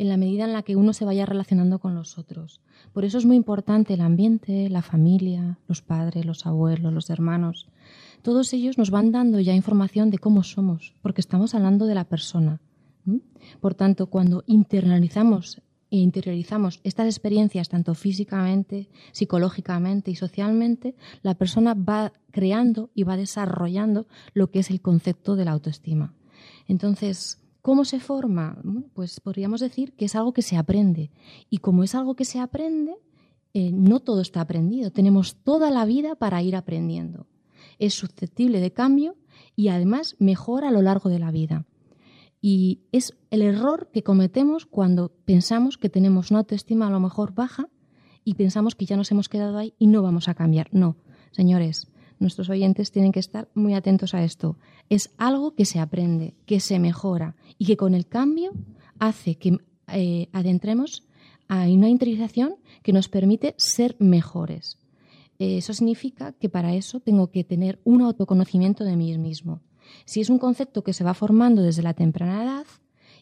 en 0.00 0.08
la 0.08 0.16
medida 0.16 0.44
en 0.44 0.54
la 0.54 0.62
que 0.62 0.76
uno 0.76 0.94
se 0.94 1.04
vaya 1.04 1.26
relacionando 1.26 1.78
con 1.78 1.94
los 1.94 2.16
otros. 2.16 2.62
Por 2.94 3.04
eso 3.04 3.18
es 3.18 3.26
muy 3.26 3.36
importante 3.36 3.92
el 3.92 4.00
ambiente, 4.00 4.70
la 4.70 4.80
familia, 4.80 5.58
los 5.68 5.82
padres, 5.82 6.24
los 6.24 6.46
abuelos, 6.46 6.90
los 6.90 7.10
hermanos. 7.10 7.68
Todos 8.22 8.54
ellos 8.54 8.78
nos 8.78 8.90
van 8.90 9.12
dando 9.12 9.40
ya 9.40 9.54
información 9.54 10.08
de 10.08 10.16
cómo 10.16 10.42
somos, 10.42 10.94
porque 11.02 11.20
estamos 11.20 11.54
hablando 11.54 11.84
de 11.84 11.94
la 11.94 12.04
persona. 12.04 12.62
Por 13.60 13.74
tanto, 13.74 14.06
cuando 14.06 14.42
internalizamos 14.46 15.60
e 15.90 15.98
interiorizamos 15.98 16.80
estas 16.82 17.06
experiencias 17.06 17.68
tanto 17.68 17.94
físicamente, 17.94 18.88
psicológicamente 19.12 20.10
y 20.10 20.14
socialmente, 20.14 20.94
la 21.20 21.34
persona 21.34 21.74
va 21.74 22.14
creando 22.30 22.88
y 22.94 23.02
va 23.02 23.18
desarrollando 23.18 24.06
lo 24.32 24.50
que 24.50 24.60
es 24.60 24.70
el 24.70 24.80
concepto 24.80 25.36
de 25.36 25.44
la 25.44 25.52
autoestima. 25.52 26.14
Entonces, 26.68 27.40
¿Cómo 27.62 27.84
se 27.84 28.00
forma? 28.00 28.58
pues 28.94 29.20
podríamos 29.20 29.60
decir 29.60 29.92
que 29.94 30.06
es 30.06 30.16
algo 30.16 30.32
que 30.32 30.42
se 30.42 30.56
aprende. 30.56 31.10
Y 31.50 31.58
como 31.58 31.84
es 31.84 31.94
algo 31.94 32.14
que 32.14 32.24
se 32.24 32.40
aprende, 32.40 32.96
eh, 33.52 33.70
no 33.72 34.00
todo 34.00 34.20
está 34.20 34.40
aprendido. 34.40 34.90
Tenemos 34.90 35.36
toda 35.36 35.70
la 35.70 35.84
vida 35.84 36.14
para 36.14 36.42
ir 36.42 36.56
aprendiendo. 36.56 37.26
Es 37.78 37.94
susceptible 37.94 38.60
de 38.60 38.72
cambio 38.72 39.16
y 39.56 39.68
además 39.68 40.16
mejora 40.18 40.68
a 40.68 40.72
lo 40.72 40.82
largo 40.82 41.10
de 41.10 41.18
la 41.18 41.30
vida. 41.30 41.66
Y 42.40 42.80
es 42.92 43.14
el 43.30 43.42
error 43.42 43.90
que 43.92 44.02
cometemos 44.02 44.64
cuando 44.64 45.12
pensamos 45.24 45.76
que 45.76 45.90
tenemos 45.90 46.30
una 46.30 46.40
autoestima 46.40 46.86
a 46.86 46.90
lo 46.90 47.00
mejor 47.00 47.34
baja 47.34 47.68
y 48.24 48.34
pensamos 48.34 48.74
que 48.74 48.86
ya 48.86 48.96
nos 48.96 49.10
hemos 49.10 49.28
quedado 49.28 49.58
ahí 49.58 49.74
y 49.78 49.86
no 49.86 50.02
vamos 50.02 50.28
a 50.28 50.34
cambiar. 50.34 50.68
No, 50.72 50.96
señores, 51.32 51.89
nuestros 52.20 52.48
oyentes 52.50 52.92
tienen 52.92 53.12
que 53.12 53.18
estar 53.18 53.48
muy 53.54 53.74
atentos 53.74 54.14
a 54.14 54.22
esto. 54.22 54.56
Es 54.88 55.10
algo 55.18 55.54
que 55.54 55.64
se 55.64 55.80
aprende, 55.80 56.34
que 56.46 56.60
se 56.60 56.78
mejora 56.78 57.34
y 57.58 57.66
que 57.66 57.76
con 57.76 57.94
el 57.94 58.06
cambio 58.06 58.52
hace 58.98 59.34
que 59.34 59.58
eh, 59.88 60.28
adentremos 60.32 61.02
a 61.48 61.62
una 61.62 61.88
interiorización 61.88 62.56
que 62.82 62.92
nos 62.92 63.08
permite 63.08 63.54
ser 63.56 63.96
mejores. 63.98 64.78
Eso 65.40 65.72
significa 65.72 66.32
que 66.32 66.50
para 66.50 66.74
eso 66.74 67.00
tengo 67.00 67.30
que 67.30 67.44
tener 67.44 67.80
un 67.82 68.02
autoconocimiento 68.02 68.84
de 68.84 68.94
mí 68.94 69.16
mismo. 69.16 69.60
Si 70.04 70.20
es 70.20 70.28
un 70.28 70.38
concepto 70.38 70.84
que 70.84 70.92
se 70.92 71.02
va 71.02 71.14
formando 71.14 71.62
desde 71.62 71.82
la 71.82 71.94
temprana 71.94 72.44
edad, 72.44 72.66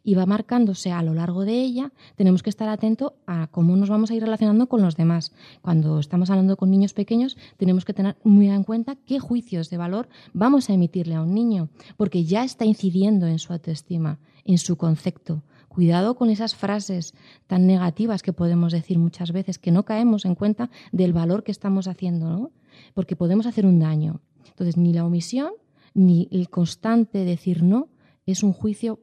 y 0.09 0.15
va 0.15 0.25
marcándose 0.25 0.91
a 0.91 1.03
lo 1.03 1.13
largo 1.13 1.45
de 1.45 1.61
ella, 1.61 1.93
tenemos 2.17 2.43
que 2.43 2.49
estar 2.49 2.67
atentos 2.71 3.13
a 3.27 3.49
cómo 3.49 3.77
nos 3.77 3.91
vamos 3.91 4.11
a 4.11 4.15
ir 4.15 4.23
relacionando 4.23 4.67
con 4.67 4.81
los 4.81 4.97
demás. 4.97 5.33
Cuando 5.61 5.99
estamos 5.99 6.31
hablando 6.31 6.57
con 6.57 6.71
niños 6.71 6.95
pequeños, 6.95 7.37
tenemos 7.59 7.85
que 7.85 7.93
tener 7.93 8.17
muy 8.25 8.49
en 8.49 8.65
cuenta 8.65 8.97
qué 8.97 9.19
juicios 9.19 9.69
de 9.69 9.77
valor 9.77 10.09
vamos 10.33 10.71
a 10.71 10.73
emitirle 10.73 11.15
a 11.15 11.21
un 11.21 11.35
niño, 11.35 11.69
porque 11.99 12.25
ya 12.25 12.43
está 12.43 12.65
incidiendo 12.65 13.27
en 13.27 13.39
su 13.39 13.53
autoestima, 13.53 14.19
en 14.47 14.57
su 14.57 14.79
concepto. 14.79 15.43
Cuidado 15.69 16.17
con 16.17 16.31
esas 16.31 16.55
frases 16.55 17.13
tan 17.47 17.67
negativas 17.67 18.23
que 18.23 18.33
podemos 18.33 18.73
decir 18.73 18.99
muchas 18.99 19.31
veces, 19.31 19.59
que 19.59 19.73
no 19.73 19.85
caemos 19.85 20.25
en 20.25 20.37
cuenta 20.37 20.71
del 20.91 21.13
valor 21.13 21.45
que 21.45 21.53
estamos 21.53 21.87
haciendo, 21.87 22.31
¿no? 22.31 22.51
porque 22.95 23.15
podemos 23.15 23.45
hacer 23.45 23.67
un 23.67 23.79
daño. 23.79 24.23
Entonces, 24.47 24.79
ni 24.79 24.95
la 24.95 25.05
omisión, 25.05 25.53
ni 25.93 26.29
el 26.31 26.49
constante 26.49 27.27
decir 27.27 27.63
no, 27.63 27.89
es 28.31 28.43
un 28.43 28.53
juicio 28.53 29.01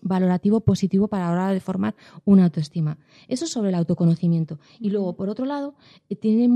valorativo 0.00 0.60
positivo 0.60 1.08
para 1.08 1.26
la 1.26 1.32
hora 1.32 1.52
de 1.52 1.60
formar 1.60 1.94
una 2.24 2.44
autoestima. 2.44 2.98
Eso 3.28 3.44
es 3.44 3.50
sobre 3.50 3.70
el 3.70 3.74
autoconocimiento. 3.74 4.58
Y 4.80 4.90
luego, 4.90 5.14
por 5.14 5.28
otro 5.28 5.44
lado, 5.44 5.74
eh, 6.08 6.16
tiene 6.16 6.48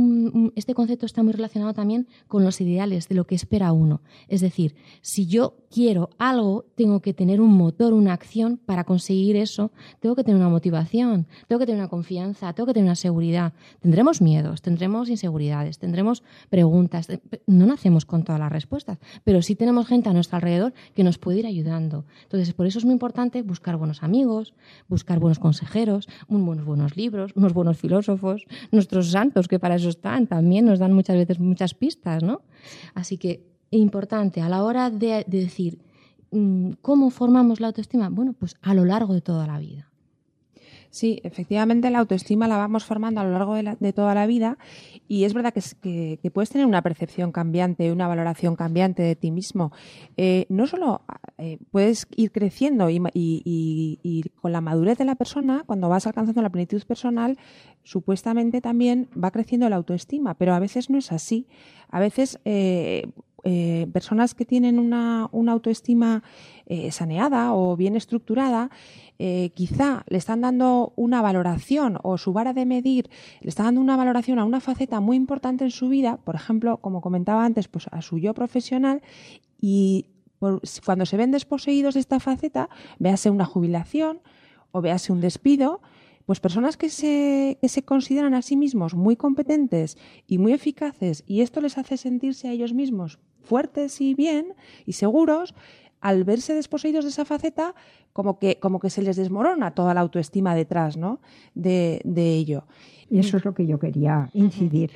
este 0.54 0.74
concepto 0.74 1.06
está 1.06 1.22
muy 1.22 1.32
relacionado 1.32 1.72
también 1.74 2.06
con 2.28 2.44
los 2.44 2.60
ideales 2.60 3.08
de 3.08 3.14
lo 3.14 3.26
que 3.26 3.34
espera 3.34 3.72
uno. 3.72 4.00
Es 4.28 4.40
decir, 4.40 4.74
si 5.00 5.26
yo 5.26 5.56
quiero 5.70 6.10
algo, 6.18 6.66
tengo 6.74 7.00
que 7.00 7.14
tener 7.14 7.40
un 7.40 7.54
motor, 7.56 7.92
una 7.92 8.12
acción 8.12 8.58
para 8.58 8.84
conseguir 8.84 9.36
eso. 9.36 9.70
Tengo 10.00 10.16
que 10.16 10.24
tener 10.24 10.40
una 10.40 10.48
motivación, 10.48 11.26
tengo 11.48 11.60
que 11.60 11.66
tener 11.66 11.80
una 11.80 11.88
confianza, 11.88 12.52
tengo 12.52 12.66
que 12.66 12.74
tener 12.74 12.86
una 12.86 12.94
seguridad. 12.94 13.52
Tendremos 13.80 14.20
miedos, 14.20 14.62
tendremos 14.62 15.08
inseguridades, 15.08 15.78
tendremos 15.78 16.22
preguntas. 16.50 17.08
No 17.46 17.66
nacemos 17.66 18.04
con 18.04 18.24
todas 18.24 18.40
las 18.40 18.52
respuestas, 18.52 18.98
pero 19.24 19.42
sí 19.42 19.54
tenemos 19.54 19.86
gente 19.86 20.08
a 20.08 20.12
nuestro 20.12 20.36
alrededor 20.36 20.72
que 20.94 21.04
nos 21.04 21.18
puede 21.18 21.40
ir 21.40 21.46
ayudando. 21.46 22.04
Entonces, 22.24 22.52
por 22.54 22.66
eso 22.66 22.78
es 22.78 22.84
muy 22.84 22.95
importante 22.96 23.42
buscar 23.42 23.76
buenos 23.76 24.02
amigos, 24.02 24.54
buscar 24.88 25.18
buenos 25.18 25.38
consejeros, 25.38 26.08
unos 26.28 26.64
buenos 26.64 26.96
libros, 26.96 27.32
unos 27.34 27.52
buenos 27.52 27.76
filósofos, 27.76 28.44
nuestros 28.72 29.10
santos 29.10 29.48
que 29.48 29.58
para 29.58 29.76
eso 29.76 29.90
están, 29.90 30.26
también 30.26 30.64
nos 30.64 30.78
dan 30.78 30.92
muchas 30.92 31.16
veces 31.16 31.38
muchas 31.38 31.74
pistas, 31.74 32.22
¿no? 32.22 32.40
Así 32.94 33.18
que 33.18 33.32
importante 33.70 34.40
a 34.40 34.48
la 34.48 34.64
hora 34.64 34.90
de, 34.90 35.24
de 35.26 35.38
decir 35.40 35.78
mm, 36.30 36.72
cómo 36.82 37.10
formamos 37.10 37.60
la 37.60 37.68
autoestima, 37.68 38.08
bueno, 38.08 38.32
pues 38.32 38.56
a 38.62 38.72
lo 38.74 38.84
largo 38.84 39.12
de 39.12 39.20
toda 39.20 39.46
la 39.46 39.58
vida. 39.58 39.90
Sí, 40.90 41.20
efectivamente 41.24 41.90
la 41.90 41.98
autoestima 41.98 42.48
la 42.48 42.56
vamos 42.56 42.84
formando 42.84 43.20
a 43.20 43.24
lo 43.24 43.32
largo 43.32 43.54
de, 43.54 43.92
toda 43.92 44.14
la 44.14 44.26
vida 44.26 44.58
y 45.08 45.24
es 45.24 45.34
verdad 45.34 45.52
que, 45.52 46.18
que, 46.22 46.30
puedes 46.30 46.50
tener 46.50 46.66
una 46.66 46.82
percepción 46.82 47.32
cambiante, 47.32 47.92
una 47.92 48.08
valoración 48.08 48.56
cambiante 48.56 49.02
de 49.02 49.16
ti 49.16 49.30
mismo. 49.30 49.72
Eh, 50.16 50.46
no 50.48 50.66
solo 50.66 51.02
eh, 51.38 51.58
puedes 51.70 52.06
ir 52.16 52.32
creciendo 52.32 52.88
y, 52.90 53.00
y, 53.14 54.22
con 54.40 54.52
la 54.52 54.60
madurez 54.60 54.98
de 54.98 55.04
la 55.04 55.14
persona, 55.14 55.64
cuando 55.66 55.88
vas 55.88 56.06
alcanzando 56.06 56.42
la 56.42 56.50
plenitud 56.50 56.82
personal, 56.84 57.38
supuestamente 57.82 58.60
también 58.60 59.08
va 59.22 59.30
creciendo 59.30 59.68
la 59.68 59.76
autoestima, 59.76 60.34
pero 60.34 60.54
a 60.54 60.58
veces 60.58 60.90
no 60.90 60.98
es 60.98 61.12
así. 61.12 61.46
A 61.88 62.00
veces 62.00 62.40
eh, 62.44 63.10
eh, 63.48 63.86
personas 63.92 64.34
que 64.34 64.44
tienen 64.44 64.80
una, 64.80 65.30
autoestima 65.30 66.24
eh, 66.66 66.90
saneada 66.90 67.54
o 67.54 67.76
bien 67.76 67.94
estructurada, 67.94 68.70
eh, 69.20 69.50
quizá 69.54 70.02
le 70.08 70.18
están 70.18 70.40
dando 70.40 70.92
una 70.96 71.22
valoración 71.22 71.96
o 72.02 72.18
su 72.18 72.32
vara 72.32 72.52
de 72.54 72.66
medir 72.66 73.08
le 73.40 73.48
está 73.48 73.62
dando 73.62 73.80
una 73.80 73.96
valoración 73.96 74.40
a 74.40 74.44
una 74.44 74.58
faceta 74.58 74.98
muy 74.98 75.16
importante 75.16 75.62
en 75.62 75.70
su 75.70 75.88
vida, 75.88 76.16
por 76.16 76.34
ejemplo, 76.34 76.78
como 76.78 77.00
comentaba 77.00 77.44
antes, 77.44 77.68
pues 77.68 77.86
a 77.92 78.02
su 78.02 78.18
yo 78.18 78.34
profesional 78.34 79.00
y 79.60 80.06
cuando 80.84 81.06
se 81.06 81.16
ven 81.16 81.30
desposeídos 81.30 81.94
de 81.94 82.00
esta 82.00 82.18
faceta, 82.18 82.68
véase 82.98 83.30
una 83.30 83.44
jubilación 83.44 84.22
o 84.72 84.82
véase 84.82 85.12
un 85.12 85.20
despido, 85.20 85.80
pues 86.26 86.40
personas 86.40 86.76
que 86.76 86.88
se, 86.90 87.58
que 87.60 87.68
se 87.68 87.84
consideran 87.84 88.34
a 88.34 88.42
sí 88.42 88.56
mismos 88.56 88.96
muy 88.96 89.14
competentes 89.14 89.96
y 90.26 90.38
muy 90.38 90.52
eficaces 90.52 91.22
y 91.28 91.42
esto 91.42 91.60
les 91.60 91.78
hace 91.78 91.96
sentirse 91.96 92.48
a 92.48 92.50
ellos 92.50 92.74
mismos 92.74 93.20
fuertes 93.46 94.00
y 94.00 94.14
bien 94.14 94.54
y 94.84 94.92
seguros, 94.92 95.54
al 96.00 96.24
verse 96.24 96.54
desposeídos 96.54 97.04
de 97.04 97.10
esa 97.10 97.24
faceta, 97.24 97.74
como 98.12 98.38
que, 98.38 98.58
como 98.58 98.80
que 98.80 98.90
se 98.90 99.02
les 99.02 99.16
desmorona 99.16 99.72
toda 99.72 99.94
la 99.94 100.00
autoestima 100.00 100.54
detrás 100.54 100.96
¿no? 100.96 101.20
de, 101.54 102.00
de 102.04 102.34
ello. 102.34 102.64
Y 103.08 103.20
eso 103.20 103.36
es 103.36 103.44
lo 103.44 103.54
que 103.54 103.66
yo 103.66 103.78
quería 103.78 104.28
incidir. 104.32 104.90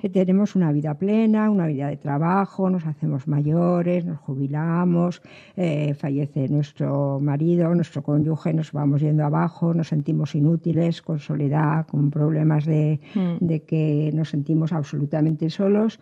Que 0.00 0.08
tenemos 0.08 0.56
una 0.56 0.72
vida 0.72 0.94
plena, 0.94 1.48
una 1.48 1.66
vida 1.66 1.88
de 1.88 1.96
trabajo, 1.96 2.68
nos 2.70 2.86
hacemos 2.86 3.28
mayores, 3.28 4.04
nos 4.04 4.18
jubilamos, 4.18 5.22
eh, 5.56 5.94
fallece 5.94 6.48
nuestro 6.48 7.20
marido, 7.20 7.72
nuestro 7.74 8.02
cónyuge, 8.02 8.52
nos 8.52 8.72
vamos 8.72 9.00
yendo 9.00 9.24
abajo, 9.24 9.74
nos 9.74 9.88
sentimos 9.88 10.34
inútiles, 10.34 11.02
con 11.02 11.20
soledad, 11.20 11.86
con 11.86 12.10
problemas 12.10 12.64
de, 12.64 13.00
de 13.40 13.62
que 13.62 14.10
nos 14.12 14.30
sentimos 14.30 14.72
absolutamente 14.72 15.48
solos 15.48 16.00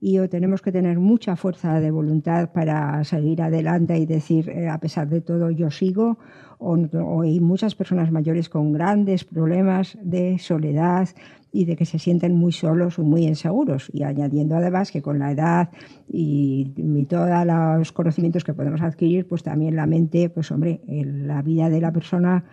y 0.00 0.18
tenemos 0.28 0.62
que 0.62 0.72
tener 0.72 0.98
mucha 0.98 1.36
fuerza 1.36 1.80
de 1.80 1.90
voluntad 1.90 2.52
para 2.52 3.02
seguir 3.04 3.42
adelante 3.42 3.98
y 3.98 4.06
decir, 4.06 4.48
eh, 4.50 4.68
a 4.68 4.78
pesar 4.78 5.08
de 5.08 5.20
todo, 5.20 5.50
yo 5.50 5.70
sigo. 5.70 6.18
O, 6.58 7.22
hay 7.22 7.40
muchas 7.40 7.74
personas 7.74 8.10
mayores 8.10 8.48
con 8.48 8.72
grandes 8.72 9.24
problemas 9.24 9.98
de 10.02 10.38
soledad 10.38 11.08
y 11.52 11.64
de 11.64 11.76
que 11.76 11.86
se 11.86 11.98
sienten 11.98 12.34
muy 12.34 12.52
solos 12.52 12.98
o 12.98 13.02
muy 13.02 13.26
inseguros. 13.26 13.90
Y 13.92 14.02
añadiendo 14.02 14.56
además 14.56 14.90
que 14.90 15.02
con 15.02 15.18
la 15.18 15.32
edad 15.32 15.70
y, 16.08 16.72
y 16.76 17.04
todos 17.04 17.28
los 17.46 17.92
conocimientos 17.92 18.44
que 18.44 18.54
podemos 18.54 18.82
adquirir, 18.82 19.26
pues 19.26 19.42
también 19.42 19.76
la 19.76 19.86
mente, 19.86 20.28
pues 20.28 20.50
hombre, 20.50 20.80
la 20.86 21.42
vida 21.42 21.70
de 21.70 21.80
la 21.80 21.92
persona 21.92 22.44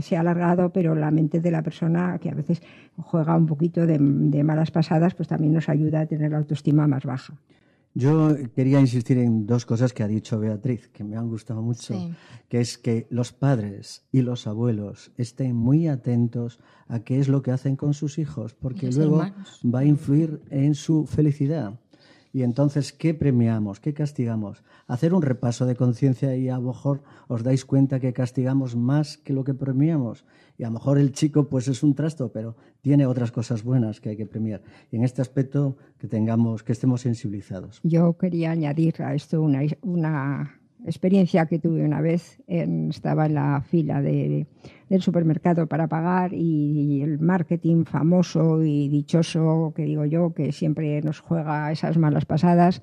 se 0.00 0.16
ha 0.16 0.20
alargado, 0.20 0.70
pero 0.70 0.94
la 0.94 1.10
mente 1.10 1.40
de 1.40 1.50
la 1.50 1.62
persona 1.62 2.18
que 2.18 2.30
a 2.30 2.34
veces 2.34 2.62
juega 2.96 3.36
un 3.36 3.46
poquito 3.46 3.86
de, 3.86 3.98
malas 3.98 4.70
pasadas, 4.70 5.14
pues 5.14 5.28
también 5.28 5.52
nos 5.52 5.68
ayuda 5.68 6.00
a 6.00 6.06
tener 6.06 6.30
la 6.32 6.38
autoestima 6.38 6.86
más 6.86 7.04
baja. 7.04 7.34
Yo 7.98 8.36
quería 8.54 8.78
insistir 8.78 9.16
en 9.16 9.46
dos 9.46 9.64
cosas 9.64 9.94
que 9.94 10.02
ha 10.02 10.06
dicho 10.06 10.38
Beatriz, 10.38 10.88
que 10.88 11.02
me 11.02 11.16
han 11.16 11.30
gustado 11.30 11.62
mucho, 11.62 11.94
que 12.46 12.60
es 12.60 12.76
que 12.76 13.06
los 13.08 13.32
padres 13.32 14.04
y 14.12 14.20
los 14.20 14.46
abuelos 14.46 15.12
estén 15.16 15.56
muy 15.56 15.88
atentos 15.88 16.60
a 16.88 17.00
qué 17.00 17.18
es 17.18 17.28
lo 17.28 17.40
que 17.40 17.52
hacen 17.52 17.74
con 17.74 17.94
sus 17.94 18.18
hijos, 18.18 18.52
porque 18.52 18.90
luego 18.90 19.24
va 19.64 19.78
a 19.78 19.84
influir 19.86 20.42
en 20.50 20.74
su 20.74 21.06
felicidad. 21.06 21.80
Y 22.36 22.42
entonces, 22.42 22.92
¿qué 22.92 23.14
premiamos? 23.14 23.80
¿Qué 23.80 23.94
castigamos? 23.94 24.62
Hacer 24.88 25.14
un 25.14 25.22
repaso 25.22 25.64
de 25.64 25.74
conciencia 25.74 26.36
y 26.36 26.50
a 26.50 26.56
lo 26.56 26.64
mejor 26.68 27.00
os 27.28 27.42
dais 27.42 27.64
cuenta 27.64 27.98
que 27.98 28.12
castigamos 28.12 28.76
más 28.76 29.16
que 29.16 29.32
lo 29.32 29.42
que 29.42 29.54
premiamos. 29.54 30.26
Y 30.58 30.64
a 30.64 30.66
lo 30.66 30.74
mejor 30.74 30.98
el 30.98 31.12
chico 31.12 31.48
pues 31.48 31.66
es 31.66 31.82
un 31.82 31.94
trasto, 31.94 32.30
pero 32.32 32.54
tiene 32.82 33.06
otras 33.06 33.32
cosas 33.32 33.62
buenas 33.62 34.02
que 34.02 34.10
hay 34.10 34.18
que 34.18 34.26
premiar. 34.26 34.60
Y 34.92 34.96
en 34.96 35.04
este 35.04 35.22
aspecto 35.22 35.78
que 35.96 36.08
tengamos, 36.08 36.62
que 36.62 36.72
estemos 36.72 37.00
sensibilizados. 37.00 37.80
Yo 37.82 38.18
quería 38.18 38.50
añadir 38.50 39.00
a 39.00 39.14
esto 39.14 39.40
una, 39.40 39.62
una 39.80 40.60
experiencia 40.84 41.46
que 41.46 41.58
tuve 41.58 41.84
una 41.84 42.00
vez. 42.00 42.38
estaba 42.46 43.26
en 43.26 43.34
la 43.34 43.62
fila 43.62 44.02
del 44.02 44.46
supermercado 45.00 45.66
para 45.66 45.88
pagar 45.88 46.32
y, 46.32 47.02
el 47.02 47.18
marketing 47.18 47.84
famoso 47.84 48.62
y 48.62 48.88
dichoso, 48.88 49.72
que 49.74 49.84
digo 49.84 50.04
yo, 50.04 50.32
que 50.34 50.52
siempre 50.52 51.00
nos 51.02 51.20
juega 51.20 51.72
esas 51.72 51.96
malas 51.98 52.24
pasadas, 52.24 52.82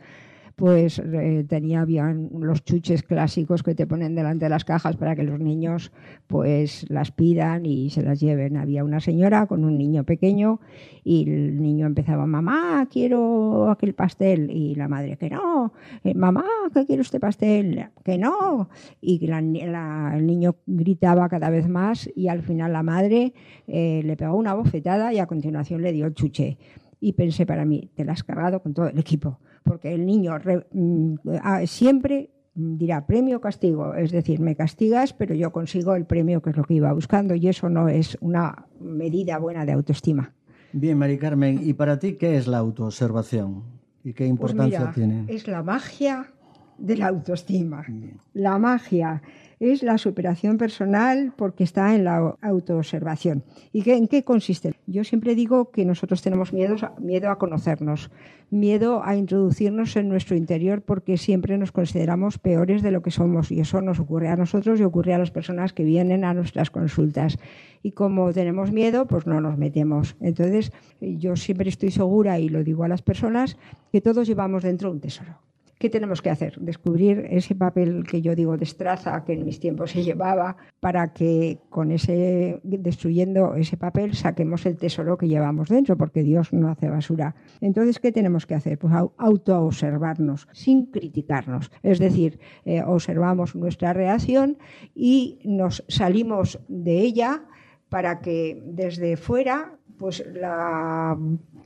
pues 0.63 0.97
eh, 0.97 1.43
tenía 1.45 1.83
bien 1.83 2.29
los 2.39 2.63
chuches 2.63 3.03
clásicos 3.03 3.63
que 3.63 3.75
te 3.75 3.85
ponen 3.85 4.15
delante 4.15 4.45
de 4.45 4.49
las 4.49 4.63
cajas 4.63 4.95
para 4.95 5.13
que 5.13 5.23
los 5.23 5.37
niños 5.37 5.91
pues 6.25 6.89
las 6.89 7.11
pidan 7.11 7.65
y 7.65 7.89
se 7.89 8.01
las 8.01 8.21
lleven. 8.21 8.55
Había 8.55 8.85
una 8.85 9.01
señora 9.01 9.45
con 9.45 9.65
un 9.65 9.77
niño 9.77 10.05
pequeño 10.05 10.61
y 11.03 11.29
el 11.29 11.61
niño 11.61 11.85
empezaba, 11.85 12.25
mamá, 12.27 12.87
quiero 12.89 13.71
aquel 13.71 13.93
pastel 13.93 14.49
y 14.51 14.73
la 14.75 14.87
madre, 14.87 15.17
que 15.17 15.29
no, 15.29 15.73
eh, 16.05 16.13
mamá, 16.13 16.45
que 16.73 16.85
quiero 16.85 17.01
este 17.01 17.19
pastel, 17.19 17.89
que 18.05 18.17
no. 18.17 18.69
Y 19.01 19.19
el 19.29 20.25
niño 20.25 20.55
gritaba 20.65 21.27
cada 21.27 21.49
vez 21.49 21.67
más 21.67 22.09
y 22.15 22.29
al 22.29 22.41
final 22.41 22.71
la 22.71 22.83
madre 22.83 23.33
eh, 23.67 24.01
le 24.05 24.15
pegó 24.15 24.37
una 24.37 24.53
bofetada 24.53 25.11
y 25.11 25.19
a 25.19 25.27
continuación 25.27 25.81
le 25.81 25.91
dio 25.91 26.05
el 26.05 26.13
chuche. 26.13 26.57
Y 27.01 27.11
pensé 27.11 27.45
para 27.45 27.65
mí, 27.65 27.91
te 27.95 28.05
la 28.05 28.13
has 28.13 28.23
cargado 28.23 28.63
con 28.63 28.73
todo 28.73 28.87
el 28.87 28.97
equipo 28.97 29.39
porque 29.63 29.93
el 29.93 30.05
niño 30.05 30.33
mm, 30.71 31.15
ah, 31.41 31.65
siempre 31.65 32.29
dirá 32.55 33.07
premio 33.07 33.37
o 33.37 33.41
castigo, 33.41 33.95
es 33.95 34.11
decir, 34.11 34.39
me 34.39 34.55
castigas, 34.55 35.13
pero 35.13 35.33
yo 35.33 35.51
consigo 35.51 35.95
el 35.95 36.05
premio 36.05 36.41
que 36.41 36.51
es 36.51 36.57
lo 36.57 36.63
que 36.63 36.75
iba 36.75 36.93
buscando 36.93 37.33
y 37.35 37.47
eso 37.47 37.69
no 37.69 37.89
es 37.89 38.17
una 38.21 38.67
medida 38.79 39.39
buena 39.39 39.65
de 39.65 39.71
autoestima. 39.71 40.33
Bien, 40.71 40.97
Mari 40.97 41.17
Carmen, 41.17 41.59
¿y 41.61 41.73
para 41.73 41.99
ti 41.99 42.13
qué 42.13 42.37
es 42.37 42.47
la 42.47 42.57
autoobservación? 42.57 43.63
¿Y 44.03 44.13
qué 44.13 44.25
pues 44.25 44.29
importancia 44.29 44.91
tiene? 44.93 45.25
Es 45.27 45.47
la 45.47 45.63
magia 45.63 46.32
de 46.77 46.97
la 46.97 47.07
autoestima. 47.07 47.85
La 48.33 48.57
magia 48.57 49.21
es 49.59 49.81
la 49.81 49.97
superación 49.97 50.57
personal 50.57 51.31
porque 51.37 51.63
está 51.63 51.95
en 51.95 52.03
la 52.03 52.35
autoobservación. 52.41 53.43
¿Y 53.71 53.89
en 53.89 54.07
qué 54.07 54.23
consiste? 54.23 54.73
Yo 54.87 55.03
siempre 55.05 55.35
digo 55.35 55.71
que 55.71 55.85
nosotros 55.85 56.21
tenemos 56.21 56.51
miedo, 56.51 56.75
miedo 56.99 57.29
a 57.29 57.37
conocernos, 57.37 58.11
miedo 58.49 59.01
a 59.05 59.15
introducirnos 59.15 59.95
en 59.95 60.09
nuestro 60.09 60.35
interior 60.35 60.81
porque 60.81 61.17
siempre 61.17 61.57
nos 61.57 61.71
consideramos 61.71 62.39
peores 62.39 62.81
de 62.81 62.91
lo 62.91 63.01
que 63.01 63.11
somos 63.11 63.51
y 63.51 63.61
eso 63.61 63.81
nos 63.81 63.99
ocurre 63.99 64.27
a 64.27 64.35
nosotros 64.35 64.79
y 64.79 64.83
ocurre 64.83 65.13
a 65.13 65.19
las 65.19 65.31
personas 65.31 65.71
que 65.71 65.85
vienen 65.85 66.25
a 66.25 66.33
nuestras 66.33 66.69
consultas. 66.69 67.37
Y 67.83 67.91
como 67.91 68.33
tenemos 68.33 68.71
miedo, 68.71 69.07
pues 69.07 69.27
no 69.27 69.39
nos 69.39 69.57
metemos. 69.57 70.17
Entonces, 70.19 70.73
yo 70.99 71.35
siempre 71.37 71.69
estoy 71.69 71.91
segura 71.91 72.37
y 72.39 72.49
lo 72.49 72.63
digo 72.63 72.83
a 72.83 72.89
las 72.89 73.01
personas 73.01 73.57
que 73.91 74.01
todos 74.01 74.27
llevamos 74.27 74.63
dentro 74.63 74.91
un 74.91 74.99
tesoro 74.99 75.37
¿Qué 75.77 75.89
tenemos 75.89 76.21
que 76.21 76.29
hacer? 76.29 76.57
Descubrir 76.59 77.27
ese 77.29 77.55
papel 77.55 78.05
que 78.07 78.21
yo 78.21 78.35
digo 78.35 78.57
destraza, 78.57 79.23
que 79.25 79.33
en 79.33 79.43
mis 79.45 79.59
tiempos 79.59 79.91
se 79.91 80.03
llevaba, 80.03 80.55
para 80.79 81.13
que 81.13 81.59
con 81.69 81.91
ese, 81.91 82.59
destruyendo 82.63 83.55
ese 83.55 83.75
papel, 83.75 84.13
saquemos 84.13 84.65
el 84.65 84.77
tesoro 84.77 85.17
que 85.17 85.27
llevamos 85.27 85.69
dentro, 85.69 85.97
porque 85.97 86.23
Dios 86.23 86.53
no 86.53 86.69
hace 86.69 86.89
basura. 86.89 87.35
Entonces, 87.59 87.99
¿qué 87.99 88.11
tenemos 88.11 88.45
que 88.45 88.55
hacer? 88.55 88.77
Pues 88.77 88.93
auto-observarnos, 89.17 90.47
sin 90.53 90.85
criticarnos. 90.85 91.71
Es 91.81 91.99
decir, 91.99 92.39
eh, 92.65 92.81
observamos 92.83 93.55
nuestra 93.55 93.93
reacción 93.93 94.57
y 94.95 95.39
nos 95.43 95.83
salimos 95.87 96.59
de 96.67 96.99
ella 96.99 97.43
para 97.89 98.21
que 98.21 98.61
desde 98.65 99.17
fuera 99.17 99.77
pues 99.97 100.25
la, 100.33 101.17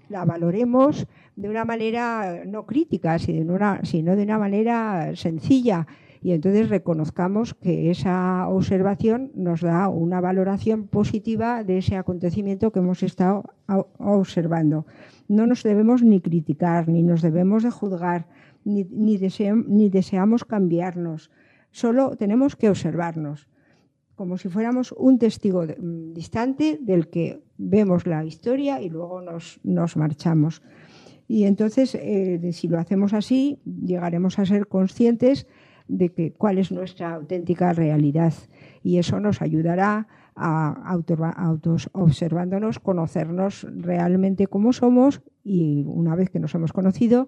la 0.09 0.25
valoremos 0.25 1.07
de 1.37 1.49
una 1.49 1.65
manera 1.65 2.43
no 2.45 2.65
crítica, 2.65 3.19
sino 3.19 4.15
de 4.15 4.23
una 4.23 4.39
manera 4.39 5.15
sencilla. 5.15 5.87
Y 6.19 6.31
entonces 6.31 6.67
reconozcamos 6.69 7.53
que 7.53 7.91
esa 7.91 8.47
observación 8.49 9.31
nos 9.35 9.61
da 9.61 9.87
una 9.87 10.19
valoración 10.19 10.87
positiva 10.87 11.63
de 11.63 11.77
ese 11.77 11.95
acontecimiento 11.95 12.71
que 12.71 12.79
hemos 12.79 13.03
estado 13.03 13.43
observando. 13.99 14.87
No 15.27 15.45
nos 15.45 15.61
debemos 15.61 16.01
ni 16.01 16.21
criticar, 16.21 16.89
ni 16.89 17.03
nos 17.03 17.21
debemos 17.21 17.61
de 17.61 17.69
juzgar, 17.69 18.25
ni, 18.65 19.89
deseamos 19.89 20.43
cambiarnos. 20.43 21.29
Solo 21.69 22.15
tenemos 22.17 22.55
que 22.55 22.69
observarnos 22.69 23.47
como 24.15 24.39
si 24.39 24.49
fuéramos 24.49 24.95
un 24.97 25.19
testigo 25.19 25.63
mm, 25.63 26.13
distante 26.13 26.79
del 26.81 27.07
que 27.07 27.43
vemos 27.59 28.07
la 28.07 28.25
historia 28.25 28.81
y 28.81 28.89
luego 28.89 29.21
nos 29.21 29.95
marchamos. 29.95 30.63
Y 31.27 31.43
entonces, 31.43 31.95
eh, 31.95 32.39
si 32.53 32.67
lo 32.67 32.79
hacemos 32.79 33.13
así, 33.13 33.59
llegaremos 33.65 34.39
a 34.39 34.45
ser 34.45 34.67
conscientes 34.67 35.47
de 35.87 36.09
que, 36.09 36.33
cuál 36.33 36.57
es 36.57 36.71
nuestra 36.71 37.15
auténtica 37.15 37.73
realidad. 37.73 38.33
Y 38.83 38.97
eso 38.97 39.19
nos 39.19 39.41
ayudará 39.41 40.07
a 40.35 41.33
autos 41.35 41.89
observándonos, 41.93 42.79
conocernos 42.79 43.65
realmente 43.75 44.47
cómo 44.47 44.71
somos 44.71 45.21
y 45.43 45.83
una 45.87 46.15
vez 46.15 46.29
que 46.29 46.39
nos 46.39 46.53
hemos 46.53 46.73
conocido, 46.73 47.27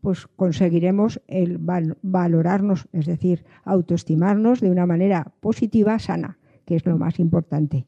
pues 0.00 0.26
conseguiremos 0.26 1.20
el 1.28 1.58
valorarnos, 1.58 2.88
es 2.92 3.06
decir, 3.06 3.44
autoestimarnos 3.64 4.60
de 4.60 4.70
una 4.70 4.86
manera 4.86 5.32
positiva, 5.40 5.98
sana, 5.98 6.38
que 6.64 6.76
es 6.76 6.86
lo 6.86 6.98
más 6.98 7.18
importante. 7.18 7.86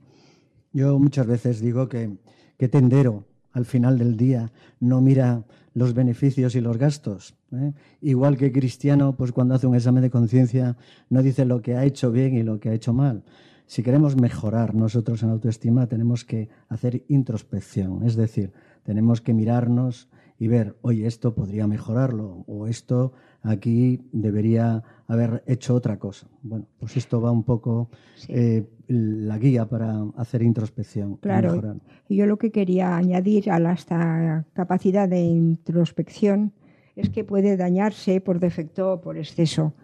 Yo 0.73 0.99
muchas 0.99 1.27
veces 1.27 1.61
digo 1.61 1.89
que, 1.89 2.17
que 2.57 2.69
tendero 2.69 3.25
al 3.53 3.65
final 3.65 3.99
del 3.99 4.17
día 4.17 4.53
no 4.79 5.01
mira 5.01 5.45
los 5.75 5.95
beneficios 5.95 6.55
y 6.55 6.61
los 6.61 6.77
gastos. 6.77 7.35
¿eh? 7.53 7.73
Igual 8.01 8.37
que 8.37 8.53
cristiano, 8.53 9.17
pues 9.17 9.33
cuando 9.33 9.55
hace 9.55 9.67
un 9.67 9.75
examen 9.75 10.03
de 10.03 10.11
conciencia 10.11 10.77
no 11.09 11.23
dice 11.23 11.45
lo 11.45 11.63
que 11.63 11.77
ha 11.77 11.85
hecho 11.85 12.11
bien 12.11 12.35
y 12.35 12.43
lo 12.43 12.59
que 12.61 12.71
ha 12.71 12.75
hecho 12.75 12.93
mal. 12.93 13.25
Si 13.67 13.83
queremos 13.83 14.17
mejorar 14.17 14.75
nosotros 14.75 15.23
en 15.23 15.31
autoestima, 15.31 15.87
tenemos 15.87 16.25
que 16.25 16.49
hacer 16.69 17.05
introspección, 17.07 18.03
es 18.05 18.17
decir, 18.17 18.53
tenemos 18.83 19.21
que 19.21 19.33
mirarnos 19.33 20.09
y 20.41 20.49
ver, 20.49 20.77
oye, 20.83 21.07
esto 21.07 21.35
podría 21.35 21.69
mejorarlo 21.69 22.45
o 22.49 22.67
esto 22.67 23.13
aquí 23.43 24.01
debería 24.11 24.83
haber 25.07 25.45
hecho 25.47 25.75
otra 25.75 25.99
cosa. 25.99 26.27
Bueno, 26.43 26.67
pues 26.79 26.97
esto 26.97 27.21
va 27.21 27.31
un 27.31 27.45
poco 27.45 27.91
eh, 28.27 28.67
la 28.91 29.39
guía 29.39 29.67
para 29.67 30.05
hacer 30.17 30.43
introspección. 30.43 31.17
Claro, 31.19 31.79
y 32.09 32.17
yo 32.17 32.27
lo 32.27 32.39
que 32.39 32.51
quería 32.51 32.97
añadir 32.97 33.49
a 33.51 33.73
esta 33.73 34.45
capacidad 34.53 35.09
de 35.09 35.21
introspección 35.21 36.53
es 36.97 37.09
que 37.09 37.23
puede 37.23 37.57
dañarse 37.57 38.21
por 38.21 38.41
defecto 38.41 38.95
o 38.95 39.01
por 39.01 39.17
exceso. 39.17 39.75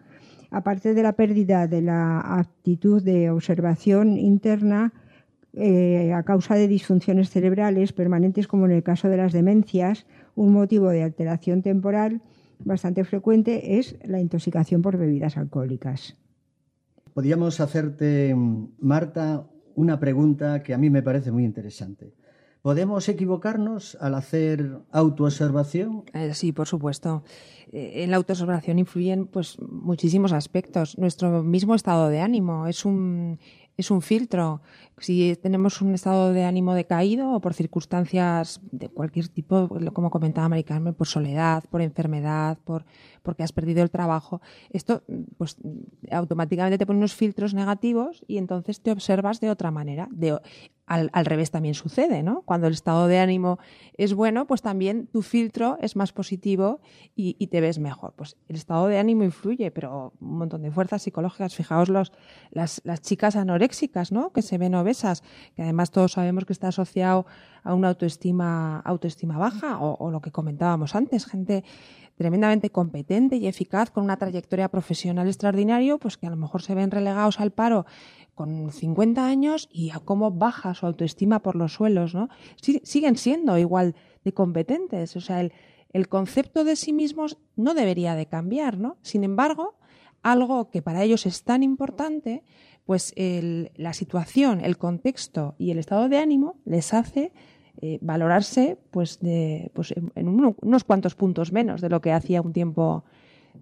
aparte 0.51 0.95
de 0.95 1.03
la 1.03 1.13
pérdida 1.13 1.67
de 1.67 1.83
la 1.83 2.21
aptitud 2.21 3.03
de 3.03 3.31
observación 3.31 4.17
interna, 4.17 4.93
eh, 5.53 6.13
a 6.13 6.23
causa 6.23 6.55
de 6.55 6.69
disfunciones 6.69 7.31
cerebrales 7.31 7.93
permanentes 7.93 8.47
como 8.47 8.67
en 8.67 8.73
el 8.73 8.83
caso 8.83 9.09
de 9.09 9.17
las 9.17 9.33
demencias, 9.33 10.07
un 10.35 10.53
motivo 10.53 10.89
de 10.89 11.03
alteración 11.03 11.63
temporal 11.63 12.23
bastante 12.59 13.05
frecuente 13.05 13.79
es 13.79 13.97
la 14.05 14.21
intoxicación 14.21 14.83
por 14.83 14.97
bebidas 14.97 15.37
alcohólicas. 15.37 16.17
Podríamos 17.17 17.61
hacerte, 17.61 18.37
Marta, 18.79 19.49
una 19.75 19.99
pregunta 19.99 20.63
que 20.63 20.75
a 20.75 20.77
mí 20.77 20.91
me 20.91 21.03
parece 21.03 21.33
muy 21.33 21.45
interesante. 21.45 22.13
¿Podemos 22.61 23.09
equivocarnos 23.09 23.97
al 24.03 24.17
hacer 24.17 24.81
autoobservación? 24.91 26.05
Eh, 26.13 26.35
sí, 26.35 26.53
por 26.53 26.69
supuesto. 26.69 27.25
Eh, 27.73 28.03
en 28.05 28.11
la 28.11 28.19
autoobservación 28.19 28.79
influyen 28.79 29.29
pues 29.29 29.59
muchísimos 29.61 30.35
aspectos. 30.35 30.99
Nuestro 30.99 31.43
mismo 31.43 31.75
estado 31.75 32.11
de 32.11 32.21
ánimo 32.21 32.67
es 32.67 32.85
un 32.85 33.39
es 33.77 33.91
un 33.91 34.03
filtro. 34.03 34.63
Si 34.99 35.37
tenemos 35.37 35.83
un 35.83 35.95
estado 35.95 36.33
de 36.33 36.45
ánimo 36.45 36.75
decaído 36.75 37.33
o 37.33 37.41
por 37.41 37.53
circunstancias 37.53 38.61
de 38.73 38.89
cualquier 38.89 39.29
tipo, 39.29 39.69
como 39.93 40.11
comentaba 40.11 40.49
Mari 40.49 40.65
Carmen, 40.65 40.95
por 40.95 41.07
soledad, 41.07 41.65
por 41.71 41.83
enfermedad, 41.83 42.59
por 42.65 42.85
porque 43.23 43.43
has 43.43 43.53
perdido 43.53 43.83
el 43.83 43.91
trabajo, 43.91 44.41
esto 44.71 45.03
pues 45.37 45.57
automáticamente 46.13 46.79
te 46.79 46.87
pone 46.87 46.99
unos 46.99 47.15
filtros 47.15 47.55
negativos 47.55 48.25
y 48.29 48.39
entonces 48.39 48.81
te 48.81 48.93
observas 48.93 49.41
de 49.41 49.51
otra 49.51 49.71
manera. 49.71 50.09
Al, 50.87 51.11
al, 51.13 51.27
revés 51.27 51.51
también 51.51 51.75
sucede, 51.75 52.23
¿no? 52.23 52.43
Cuando 52.43 52.69
el 52.69 52.73
estado 52.73 53.09
de 53.09 53.19
ánimo 53.19 53.59
es 53.97 54.15
bueno, 54.15 54.47
pues 54.47 54.63
también 54.63 55.09
tu 55.09 55.23
filtro 55.23 55.79
es 55.81 55.97
más 55.97 56.13
positivo 56.13 56.81
y, 57.17 57.37
y, 57.39 57.49
te 57.49 57.61
ves 57.61 57.79
mejor. 57.79 58.15
Pues 58.17 58.37
el 58.49 58.57
estado 58.57 58.87
de 58.87 58.99
ánimo 58.99 59.25
influye, 59.25 59.71
pero 59.71 60.13
un 60.21 60.39
montón 60.39 60.63
de 60.63 60.71
fuerzas 60.71 61.03
psicológicas. 61.03 61.55
Fijaos 61.55 61.89
los, 61.89 62.13
las, 62.51 62.81
las 62.85 63.01
chicas 63.01 63.35
anoréxicas, 63.37 64.13
¿no? 64.13 64.33
Que 64.33 64.43
se 64.43 64.59
ven 64.59 64.75
obesas, 64.75 65.23
que 65.57 65.63
además 65.63 65.91
todos 65.91 66.13
sabemos 66.13 66.45
que 66.45 66.53
está 66.53 66.69
asociado 66.69 67.27
a 67.65 67.75
una 67.75 67.89
autoestima, 67.89 68.79
autoestima 68.81 69.39
baja 69.39 69.81
o, 69.81 69.97
o 69.99 70.11
lo 70.11 70.21
que 70.21 70.31
comentábamos 70.31 70.95
antes, 70.95 71.27
gente 71.27 71.65
tremendamente 72.17 72.71
competente 72.71 73.37
y 73.37 73.47
eficaz, 73.47 73.91
con 73.91 74.05
una 74.05 74.17
trayectoria 74.17 74.69
profesional 74.69 75.29
extraordinaria, 75.29 75.97
pues 75.99 76.17
que 76.17 76.27
a 76.27 76.31
lo 76.31 76.37
mejor 76.37 76.63
se 76.63 76.75
ven 76.75 76.91
relegados 76.91 77.41
al 77.41 77.53
paro 77.53 77.87
con 78.35 78.71
50 78.71 79.27
años 79.27 79.69
y 79.73 79.91
a 79.91 79.99
cómo 79.99 80.31
baja 80.31 80.75
su 80.75 80.87
autoestima 80.87 81.41
por 81.41 81.57
los 81.57 81.73
suelos, 81.73 82.15
¿no? 82.15 82.29
siguen 82.61 83.17
siendo 83.17 83.57
igual 83.59 83.95
de 84.25 84.35
competentes, 84.35 85.17
o 85.17 85.21
sea, 85.21 85.41
el, 85.41 86.09
concepto 86.09 86.63
de 86.65 86.77
sí 86.77 86.93
mismos 86.93 87.39
no 87.57 87.73
debería 87.73 88.15
de 88.15 88.27
cambiar, 88.27 88.77
¿no? 88.77 88.99
Sin 89.01 89.25
embargo, 89.25 89.79
algo 90.23 90.69
que 90.69 90.83
para 90.83 91.03
ellos 91.03 91.25
es 91.25 91.45
tan 91.45 91.63
importante, 91.63 92.45
pues 92.85 93.15
la 93.17 93.93
situación, 93.95 94.61
el 94.63 94.77
contexto 94.77 95.55
y 95.57 95.71
el 95.71 95.79
estado 95.79 96.11
de 96.11 96.19
ánimo 96.19 96.61
les 96.67 96.93
hace 96.93 97.33
eh, 97.81 97.99
valorarse 98.01 98.79
pues, 98.91 99.21
de, 99.21 99.71
pues 99.75 99.95
en 100.15 100.29
unos 100.29 100.85
cuantos 100.85 101.15
puntos 101.15 101.53
menos 101.53 101.81
de 101.81 101.89
lo 101.89 102.01
que 102.01 102.13
hacía 102.13 102.43
un 102.43 102.53
tiempo 102.53 103.05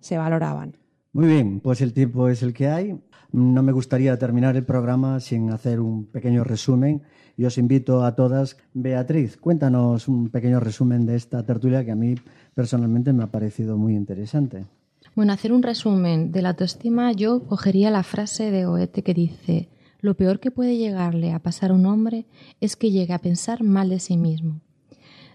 se 0.00 0.18
valoraban. 0.18 0.76
Muy 1.12 1.28
bien, 1.28 1.60
pues 1.60 1.80
el 1.80 1.92
tiempo 1.92 2.28
es 2.28 2.42
el 2.42 2.52
que 2.52 2.68
hay. 2.68 2.98
No 3.30 3.62
me 3.62 3.72
gustaría 3.72 4.18
terminar 4.18 4.56
el 4.56 4.64
programa 4.64 5.20
sin 5.20 5.50
hacer 5.50 5.80
un 5.80 6.06
pequeño 6.06 6.44
resumen 6.44 7.02
y 7.36 7.44
os 7.44 7.58
invito 7.58 8.04
a 8.04 8.14
todas. 8.14 8.56
Beatriz, 8.74 9.36
cuéntanos 9.36 10.08
un 10.08 10.30
pequeño 10.30 10.60
resumen 10.60 11.06
de 11.06 11.16
esta 11.16 11.44
tertulia 11.44 11.84
que 11.84 11.92
a 11.92 11.96
mí 11.96 12.14
personalmente 12.54 13.12
me 13.12 13.24
ha 13.24 13.28
parecido 13.28 13.76
muy 13.76 13.94
interesante. 13.94 14.64
Bueno, 15.14 15.32
hacer 15.32 15.52
un 15.52 15.62
resumen 15.62 16.32
de 16.32 16.42
la 16.42 16.50
autoestima, 16.50 17.12
yo 17.12 17.44
cogería 17.44 17.90
la 17.90 18.02
frase 18.02 18.50
de 18.50 18.66
Goethe 18.66 19.02
que 19.02 19.14
dice, 19.14 19.68
lo 20.04 20.18
peor 20.18 20.38
que 20.38 20.50
puede 20.50 20.76
llegarle 20.76 21.32
a 21.32 21.38
pasar 21.38 21.70
a 21.70 21.74
un 21.74 21.86
hombre 21.86 22.26
es 22.60 22.76
que 22.76 22.90
llegue 22.90 23.14
a 23.14 23.20
pensar 23.20 23.62
mal 23.62 23.88
de 23.88 23.98
sí 24.00 24.18
mismo. 24.18 24.60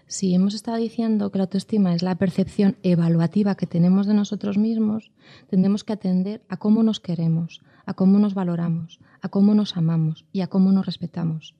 Si 0.06 0.32
hemos 0.32 0.54
estado 0.54 0.76
diciendo 0.76 1.32
que 1.32 1.38
la 1.38 1.44
autoestima 1.44 1.92
es 1.92 2.04
la 2.04 2.14
percepción 2.14 2.76
evaluativa 2.84 3.56
que 3.56 3.66
tenemos 3.66 4.06
de 4.06 4.14
nosotros 4.14 4.58
mismos, 4.58 5.10
tendremos 5.48 5.82
que 5.82 5.92
atender 5.92 6.44
a 6.48 6.56
cómo 6.56 6.84
nos 6.84 7.00
queremos, 7.00 7.62
a 7.84 7.94
cómo 7.94 8.20
nos 8.20 8.34
valoramos, 8.34 9.00
a 9.20 9.28
cómo 9.28 9.56
nos 9.56 9.76
amamos 9.76 10.24
y 10.32 10.42
a 10.42 10.46
cómo 10.46 10.70
nos 10.70 10.86
respetamos. 10.86 11.56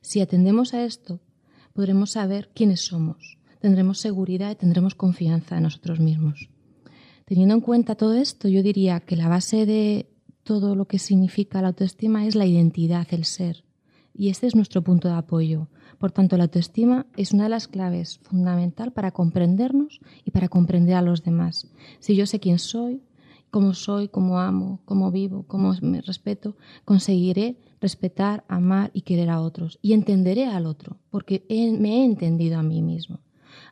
Si 0.00 0.22
atendemos 0.22 0.72
a 0.72 0.86
esto, 0.86 1.20
podremos 1.74 2.12
saber 2.12 2.48
quiénes 2.54 2.80
somos, 2.80 3.36
tendremos 3.60 3.98
seguridad 3.98 4.52
y 4.52 4.56
tendremos 4.56 4.94
confianza 4.94 5.58
en 5.58 5.64
nosotros 5.64 6.00
mismos. 6.00 6.48
Teniendo 7.26 7.56
en 7.56 7.60
cuenta 7.60 7.94
todo 7.94 8.14
esto, 8.14 8.48
yo 8.48 8.62
diría 8.62 9.00
que 9.00 9.16
la 9.16 9.28
base 9.28 9.66
de 9.66 10.13
todo 10.44 10.74
lo 10.74 10.84
que 10.84 10.98
significa 10.98 11.62
la 11.62 11.68
autoestima 11.68 12.26
es 12.26 12.34
la 12.34 12.46
identidad, 12.46 13.06
el 13.10 13.24
ser. 13.24 13.64
Y 14.16 14.28
este 14.28 14.46
es 14.46 14.54
nuestro 14.54 14.82
punto 14.82 15.08
de 15.08 15.14
apoyo. 15.14 15.68
Por 15.98 16.12
tanto, 16.12 16.36
la 16.36 16.44
autoestima 16.44 17.06
es 17.16 17.32
una 17.32 17.44
de 17.44 17.48
las 17.48 17.66
claves 17.66 18.20
fundamental 18.22 18.92
para 18.92 19.10
comprendernos 19.10 20.00
y 20.24 20.30
para 20.30 20.48
comprender 20.48 20.94
a 20.94 21.02
los 21.02 21.24
demás. 21.24 21.66
Si 21.98 22.14
yo 22.14 22.26
sé 22.26 22.38
quién 22.38 22.58
soy, 22.58 23.02
cómo 23.50 23.74
soy, 23.74 24.08
cómo 24.08 24.38
amo, 24.38 24.80
cómo 24.84 25.10
vivo, 25.10 25.44
cómo 25.48 25.74
me 25.80 26.00
respeto, 26.00 26.56
conseguiré 26.84 27.56
respetar, 27.80 28.44
amar 28.48 28.90
y 28.94 29.02
querer 29.02 29.30
a 29.30 29.40
otros. 29.40 29.78
Y 29.82 29.94
entenderé 29.94 30.46
al 30.46 30.66
otro, 30.66 30.98
porque 31.10 31.44
me 31.48 32.00
he 32.00 32.04
entendido 32.04 32.58
a 32.58 32.62
mí 32.62 32.82
mismo. 32.82 33.20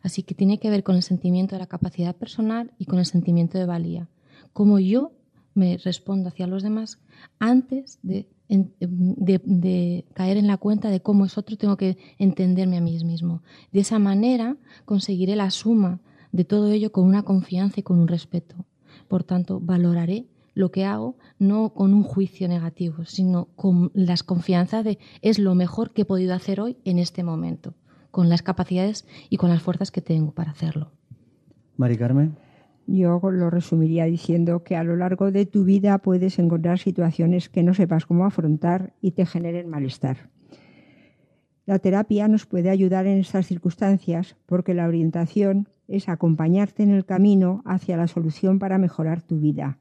Así 0.02 0.22
que 0.22 0.34
tiene 0.34 0.58
que 0.58 0.70
ver 0.70 0.82
con 0.82 0.96
el 0.96 1.02
sentimiento 1.02 1.54
de 1.54 1.60
la 1.60 1.66
capacidad 1.66 2.16
personal 2.16 2.72
y 2.78 2.86
con 2.86 2.98
el 2.98 3.06
sentimiento 3.06 3.58
de 3.58 3.66
valía. 3.66 4.08
Como 4.52 4.78
yo 4.78 5.12
me 5.54 5.78
respondo 5.78 6.28
hacia 6.28 6.46
los 6.46 6.62
demás 6.62 6.98
antes 7.38 7.98
de, 8.02 8.28
de, 8.48 10.04
caer 10.14 10.36
en 10.36 10.46
la 10.46 10.56
cuenta 10.56 10.90
de 10.90 11.00
cómo 11.00 11.24
es 11.24 11.38
otro, 11.38 11.56
tengo 11.56 11.76
que 11.76 11.96
entenderme 12.18 12.76
a 12.76 12.80
mí 12.80 12.98
mismo. 13.04 13.42
De 13.72 13.80
esa 13.80 13.98
manera 13.98 14.56
conseguiré 14.84 15.36
la 15.36 15.50
suma 15.50 16.00
de 16.32 16.44
todo 16.44 16.70
ello 16.70 16.92
con 16.92 17.04
una 17.04 17.22
confianza 17.22 17.80
y 17.80 17.82
con 17.82 17.98
un 17.98 18.08
respeto. 18.08 18.56
Por 19.08 19.24
tanto, 19.24 19.60
valoraré 19.60 20.26
lo 20.54 20.70
que 20.70 20.84
hago 20.84 21.16
no 21.38 21.72
con 21.74 21.94
un 21.94 22.02
juicio 22.02 22.48
negativo, 22.48 23.04
sino 23.04 23.46
con 23.56 23.90
las 23.94 24.22
confianzas 24.22 24.84
de 24.84 24.98
es 25.22 25.38
lo 25.38 25.54
mejor 25.54 25.92
que 25.92 26.02
he 26.02 26.06
podido 26.06 26.34
hacer 26.34 26.60
hoy 26.60 26.76
en 26.84 26.98
este 26.98 27.22
momento, 27.22 27.74
con 28.10 28.28
las 28.28 28.42
capacidades 28.42 29.06
y 29.30 29.38
con 29.38 29.50
las 29.50 29.62
fuerzas 29.62 29.90
que 29.90 30.02
tengo 30.02 30.32
para 30.32 30.50
hacerlo. 30.50 30.92
Mari 31.76 31.96
Carmen. 31.96 32.36
Yo 32.86 33.20
lo 33.22 33.50
resumiría 33.50 34.06
diciendo 34.06 34.64
que 34.64 34.76
a 34.76 34.84
lo 34.84 34.96
largo 34.96 35.30
de 35.30 35.46
tu 35.46 35.64
vida 35.64 35.98
puedes 35.98 36.38
encontrar 36.38 36.78
situaciones 36.78 37.48
que 37.48 37.62
no 37.62 37.74
sepas 37.74 38.06
cómo 38.06 38.26
afrontar 38.26 38.92
y 39.00 39.12
te 39.12 39.24
generen 39.24 39.68
malestar. 39.68 40.30
La 41.64 41.78
terapia 41.78 42.26
nos 42.26 42.44
puede 42.44 42.70
ayudar 42.70 43.06
en 43.06 43.18
estas 43.18 43.46
circunstancias 43.46 44.36
porque 44.46 44.74
la 44.74 44.86
orientación 44.88 45.68
es 45.86 46.08
acompañarte 46.08 46.82
en 46.82 46.90
el 46.90 47.04
camino 47.04 47.62
hacia 47.64 47.96
la 47.96 48.08
solución 48.08 48.58
para 48.58 48.78
mejorar 48.78 49.22
tu 49.22 49.38
vida, 49.38 49.78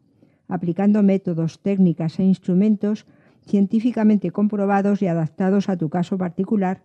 aplicando 0.47 1.01
métodos, 1.01 1.59
técnicas 1.59 2.19
e 2.19 2.23
instrumentos 2.23 3.07
científicamente 3.47 4.29
comprobados 4.29 5.01
y 5.01 5.07
adaptados 5.07 5.69
a 5.69 5.77
tu 5.77 5.89
caso 5.89 6.17
particular 6.19 6.83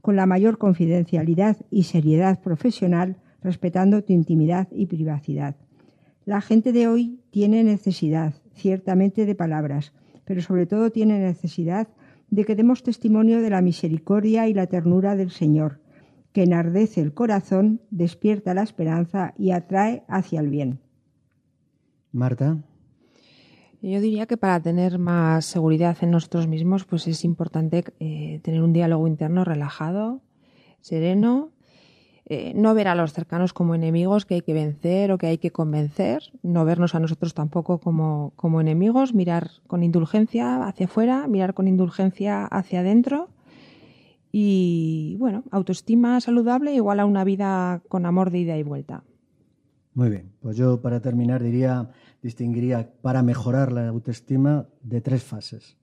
con 0.00 0.16
la 0.16 0.24
mayor 0.24 0.56
confidencialidad 0.56 1.58
y 1.70 1.82
seriedad 1.82 2.40
profesional 2.40 3.18
respetando 3.40 4.02
tu 4.02 4.12
intimidad 4.12 4.68
y 4.70 4.86
privacidad. 4.86 5.56
La 6.24 6.40
gente 6.40 6.72
de 6.72 6.88
hoy 6.88 7.20
tiene 7.30 7.64
necesidad, 7.64 8.34
ciertamente, 8.54 9.24
de 9.24 9.34
palabras, 9.34 9.92
pero 10.24 10.42
sobre 10.42 10.66
todo 10.66 10.90
tiene 10.90 11.18
necesidad 11.18 11.88
de 12.30 12.44
que 12.44 12.54
demos 12.54 12.82
testimonio 12.82 13.40
de 13.40 13.50
la 13.50 13.62
misericordia 13.62 14.48
y 14.48 14.54
la 14.54 14.66
ternura 14.66 15.16
del 15.16 15.30
Señor, 15.30 15.80
que 16.32 16.42
enardece 16.42 17.00
el 17.00 17.14
corazón, 17.14 17.80
despierta 17.90 18.52
la 18.52 18.62
esperanza 18.62 19.32
y 19.38 19.52
atrae 19.52 20.04
hacia 20.08 20.40
el 20.40 20.48
bien. 20.48 20.80
Marta. 22.12 22.58
Yo 23.80 24.00
diría 24.00 24.26
que 24.26 24.36
para 24.36 24.60
tener 24.60 24.98
más 24.98 25.44
seguridad 25.44 25.96
en 26.00 26.10
nosotros 26.10 26.48
mismos, 26.48 26.84
pues 26.84 27.06
es 27.06 27.24
importante 27.24 27.84
eh, 28.00 28.40
tener 28.42 28.62
un 28.62 28.72
diálogo 28.72 29.06
interno 29.06 29.44
relajado, 29.44 30.20
sereno 30.80 31.52
eh, 32.30 32.52
no 32.54 32.74
ver 32.74 32.88
a 32.88 32.94
los 32.94 33.14
cercanos 33.14 33.54
como 33.54 33.74
enemigos 33.74 34.26
que 34.26 34.34
hay 34.34 34.42
que 34.42 34.52
vencer 34.52 35.10
o 35.12 35.16
que 35.16 35.28
hay 35.28 35.38
que 35.38 35.50
convencer, 35.50 36.24
no 36.42 36.66
vernos 36.66 36.94
a 36.94 37.00
nosotros 37.00 37.32
tampoco 37.32 37.78
como, 37.78 38.34
como 38.36 38.60
enemigos, 38.60 39.14
mirar 39.14 39.50
con 39.66 39.82
indulgencia 39.82 40.66
hacia 40.66 40.84
afuera, 40.84 41.26
mirar 41.26 41.54
con 41.54 41.68
indulgencia 41.68 42.44
hacia 42.44 42.80
adentro 42.80 43.30
y, 44.30 45.16
bueno, 45.18 45.44
autoestima 45.50 46.20
saludable 46.20 46.74
igual 46.74 47.00
a 47.00 47.06
una 47.06 47.24
vida 47.24 47.80
con 47.88 48.04
amor 48.04 48.30
de 48.30 48.40
ida 48.40 48.58
y 48.58 48.62
vuelta. 48.62 49.04
Muy 49.94 50.10
bien, 50.10 50.32
pues 50.40 50.58
yo 50.58 50.82
para 50.82 51.00
terminar 51.00 51.42
diría, 51.42 51.90
distinguiría 52.22 52.92
para 53.00 53.22
mejorar 53.22 53.72
la 53.72 53.88
autoestima 53.88 54.68
de 54.82 55.00
tres 55.00 55.22
fases. 55.22 55.78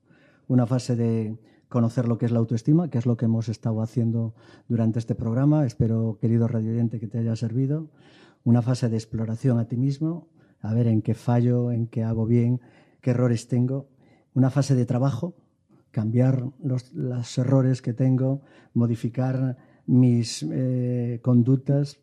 Una 0.46 0.64
fase 0.64 0.94
de 0.94 1.36
conocer 1.68 2.08
lo 2.08 2.18
que 2.18 2.26
es 2.26 2.32
la 2.32 2.38
autoestima, 2.38 2.88
que 2.90 2.98
es 2.98 3.06
lo 3.06 3.16
que 3.16 3.24
hemos 3.24 3.48
estado 3.48 3.82
haciendo 3.82 4.34
durante 4.68 4.98
este 4.98 5.14
programa. 5.14 5.66
Espero, 5.66 6.18
querido 6.20 6.48
radio 6.48 6.72
oyente, 6.72 7.00
que 7.00 7.08
te 7.08 7.18
haya 7.18 7.36
servido. 7.36 7.90
Una 8.44 8.62
fase 8.62 8.88
de 8.88 8.96
exploración 8.96 9.58
a 9.58 9.66
ti 9.66 9.76
mismo, 9.76 10.28
a 10.60 10.72
ver 10.72 10.86
en 10.86 11.02
qué 11.02 11.14
fallo, 11.14 11.72
en 11.72 11.86
qué 11.88 12.04
hago 12.04 12.26
bien, 12.26 12.60
qué 13.00 13.10
errores 13.10 13.48
tengo. 13.48 13.88
Una 14.34 14.50
fase 14.50 14.74
de 14.74 14.86
trabajo, 14.86 15.34
cambiar 15.90 16.44
los, 16.62 17.38
errores 17.38 17.82
que 17.82 17.92
tengo, 17.92 18.42
modificar 18.74 19.56
mis 19.86 20.44
eh, 20.50 21.20
conductas, 21.22 22.00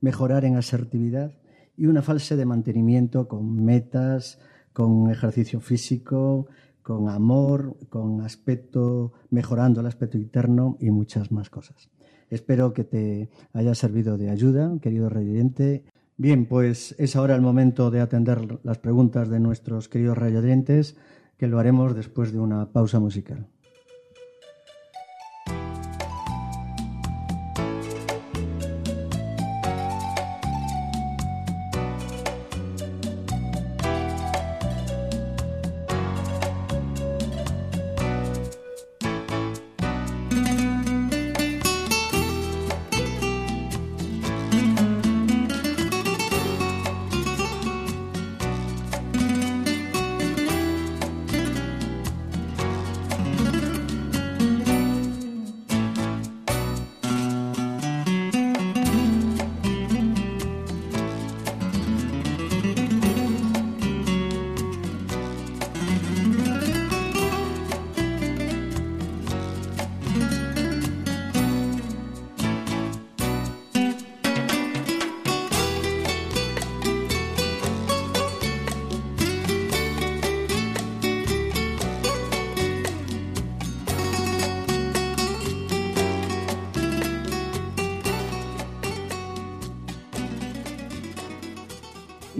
mejorar 0.00 0.44
en 0.44 0.56
asertividad 0.56 1.32
y 1.76 1.86
una 1.86 2.02
fase 2.02 2.36
de 2.36 2.46
mantenimiento 2.46 3.28
con 3.28 3.64
metas, 3.64 4.38
con 4.72 5.10
ejercicio 5.10 5.60
físico, 5.60 6.46
con 6.84 7.08
amor, 7.08 7.76
con 7.88 8.20
aspecto, 8.20 9.12
mejorando 9.30 9.80
el 9.80 9.86
aspecto 9.86 10.18
interno 10.18 10.76
y 10.78 10.90
muchas 10.90 11.32
más 11.32 11.50
cosas. 11.50 11.90
Espero 12.30 12.74
que 12.74 12.84
te 12.84 13.30
haya 13.54 13.74
servido 13.74 14.18
de 14.18 14.30
ayuda, 14.30 14.78
querido 14.80 15.08
reyente. 15.08 15.84
Bien, 16.16 16.46
pues 16.46 16.94
es 16.98 17.16
ahora 17.16 17.34
el 17.34 17.40
momento 17.40 17.90
de 17.90 18.00
atender 18.00 18.60
las 18.62 18.78
preguntas 18.78 19.30
de 19.30 19.40
nuestros 19.40 19.88
queridos 19.88 20.18
reyodientes, 20.18 20.96
que 21.38 21.48
lo 21.48 21.58
haremos 21.58 21.96
después 21.96 22.32
de 22.32 22.38
una 22.38 22.70
pausa 22.70 23.00
musical. 23.00 23.48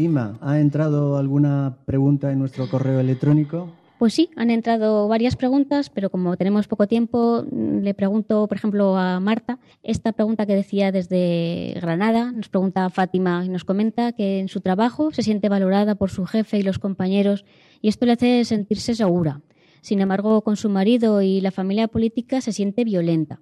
Ima, 0.05 0.39
¿ha 0.43 0.61
entrado 0.61 1.17
alguna 1.17 1.79
pregunta 1.87 2.31
en 2.31 2.39
nuestro 2.39 2.69
correo 2.69 3.01
electrónico? 3.01 3.73
Pues 3.99 4.13
sí, 4.13 4.29
han 4.37 4.51
entrado 4.51 5.09
varias 5.09 5.35
preguntas, 5.35 5.89
pero 5.89 6.11
como 6.11 6.37
tenemos 6.37 6.69
poco 6.69 6.87
tiempo, 6.87 7.43
le 7.51 7.95
pregunto, 7.95 8.47
por 8.47 8.59
ejemplo, 8.59 8.99
a 8.99 9.19
Marta, 9.19 9.59
esta 9.83 10.13
pregunta 10.13 10.45
que 10.45 10.55
decía 10.55 10.93
desde 10.93 11.73
Granada, 11.81 12.31
nos 12.33 12.51
pregunta 12.51 12.91
Fátima 12.91 13.45
y 13.47 13.49
nos 13.49 13.65
comenta 13.65 14.13
que 14.13 14.41
en 14.41 14.49
su 14.49 14.61
trabajo 14.61 15.11
se 15.11 15.23
siente 15.23 15.49
valorada 15.49 15.95
por 15.95 16.11
su 16.11 16.27
jefe 16.27 16.59
y 16.59 16.63
los 16.63 16.79
compañeros 16.79 17.47
y 17.81 17.89
esto 17.89 18.05
le 18.05 18.13
hace 18.13 18.45
sentirse 18.45 18.95
segura. 18.95 19.41
Sin 19.81 20.01
embargo, 20.01 20.43
con 20.43 20.57
su 20.57 20.69
marido 20.69 21.23
y 21.23 21.41
la 21.41 21.51
familia 21.51 21.89
política 21.89 22.43
se 22.43 22.53
siente 22.53 22.85
violenta. 22.85 23.41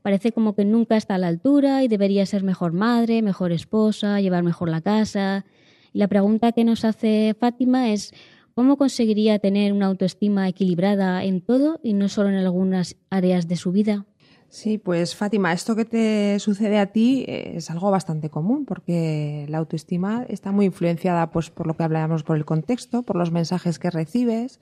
Parece 0.00 0.32
como 0.32 0.54
que 0.54 0.64
nunca 0.64 0.96
está 0.96 1.16
a 1.16 1.18
la 1.18 1.28
altura 1.28 1.82
y 1.82 1.88
debería 1.88 2.24
ser 2.24 2.44
mejor 2.44 2.72
madre, 2.72 3.20
mejor 3.20 3.52
esposa, 3.52 4.20
llevar 4.20 4.42
mejor 4.42 4.70
la 4.70 4.80
casa, 4.80 5.44
la 5.92 6.08
pregunta 6.08 6.52
que 6.52 6.64
nos 6.64 6.84
hace 6.84 7.34
Fátima 7.38 7.90
es 7.92 8.12
¿cómo 8.54 8.76
conseguiría 8.76 9.38
tener 9.38 9.72
una 9.72 9.86
autoestima 9.86 10.48
equilibrada 10.48 11.22
en 11.24 11.40
todo 11.40 11.78
y 11.82 11.94
no 11.94 12.08
solo 12.08 12.28
en 12.28 12.36
algunas 12.36 12.96
áreas 13.10 13.46
de 13.46 13.56
su 13.56 13.72
vida? 13.72 14.04
Sí, 14.48 14.78
pues 14.78 15.14
Fátima, 15.14 15.52
esto 15.52 15.76
que 15.76 15.84
te 15.84 16.38
sucede 16.38 16.78
a 16.78 16.86
ti 16.86 17.24
es 17.28 17.70
algo 17.70 17.90
bastante 17.90 18.30
común 18.30 18.64
porque 18.64 19.46
la 19.48 19.58
autoestima 19.58 20.24
está 20.28 20.52
muy 20.52 20.66
influenciada 20.66 21.30
pues, 21.30 21.50
por 21.50 21.66
lo 21.66 21.74
que 21.74 21.82
hablábamos, 21.82 22.22
por 22.22 22.36
el 22.36 22.46
contexto, 22.46 23.02
por 23.02 23.16
los 23.16 23.30
mensajes 23.30 23.78
que 23.78 23.90
recibes, 23.90 24.58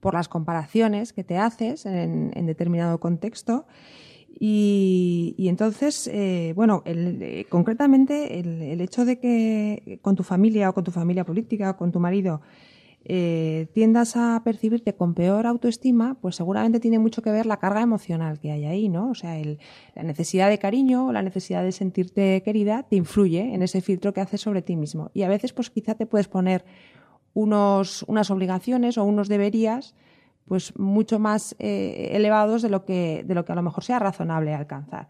por 0.00 0.14
las 0.14 0.28
comparaciones 0.28 1.12
que 1.12 1.24
te 1.24 1.38
haces 1.38 1.86
en 1.86 2.46
determinado 2.46 2.98
contexto 2.98 3.66
y, 4.40 5.34
entonces, 5.48 6.08
eh, 6.12 6.52
bueno, 6.54 6.82
eh, 6.84 7.46
concretamente 7.48 8.38
el, 8.38 8.80
hecho 8.80 9.04
de 9.04 9.18
que 9.18 9.98
con 10.00 10.14
tu 10.14 10.22
familia 10.22 10.70
o 10.70 10.74
con 10.74 10.84
tu 10.84 10.92
familia 10.92 11.24
política 11.24 11.70
o 11.70 11.76
con 11.76 11.90
tu 11.90 11.98
marido 11.98 12.40
eh, 13.04 13.66
tiendas 13.72 14.16
a 14.16 14.40
percibirte 14.44 14.94
con 14.94 15.14
peor 15.14 15.46
autoestima, 15.46 16.16
pues 16.20 16.36
seguramente 16.36 16.78
tiene 16.78 17.00
mucho 17.00 17.20
que 17.20 17.32
ver 17.32 17.46
la 17.46 17.56
carga 17.56 17.80
emocional 17.80 18.38
que 18.38 18.52
hay 18.52 18.64
ahí, 18.64 18.88
¿no? 18.88 19.10
O 19.10 19.14
sea, 19.14 19.36
la 19.96 20.02
necesidad 20.04 20.48
de 20.48 20.58
cariño 20.58 21.06
o 21.06 21.12
la 21.12 21.22
necesidad 21.22 21.64
de 21.64 21.72
sentirte 21.72 22.40
querida 22.44 22.84
te 22.84 22.94
influye 22.94 23.54
en 23.54 23.62
ese 23.62 23.80
filtro 23.80 24.12
que 24.12 24.20
haces 24.20 24.40
sobre 24.40 24.62
ti 24.62 24.76
mismo. 24.76 25.10
Y 25.14 25.22
a 25.22 25.28
veces, 25.28 25.52
pues 25.52 25.68
quizá 25.70 25.96
te 25.96 26.06
puedes 26.06 26.28
poner 26.28 26.64
unos, 27.34 28.04
unas 28.04 28.30
obligaciones 28.30 28.98
o 28.98 29.04
unos 29.04 29.28
deberías 29.28 29.96
pues 30.48 30.76
mucho 30.78 31.18
más 31.18 31.54
eh, 31.58 32.10
elevados 32.12 32.62
de 32.62 32.70
lo, 32.70 32.84
que, 32.84 33.24
de 33.26 33.34
lo 33.34 33.44
que 33.44 33.52
a 33.52 33.54
lo 33.54 33.62
mejor 33.62 33.84
sea 33.84 33.98
razonable 33.98 34.54
alcanzar. 34.54 35.08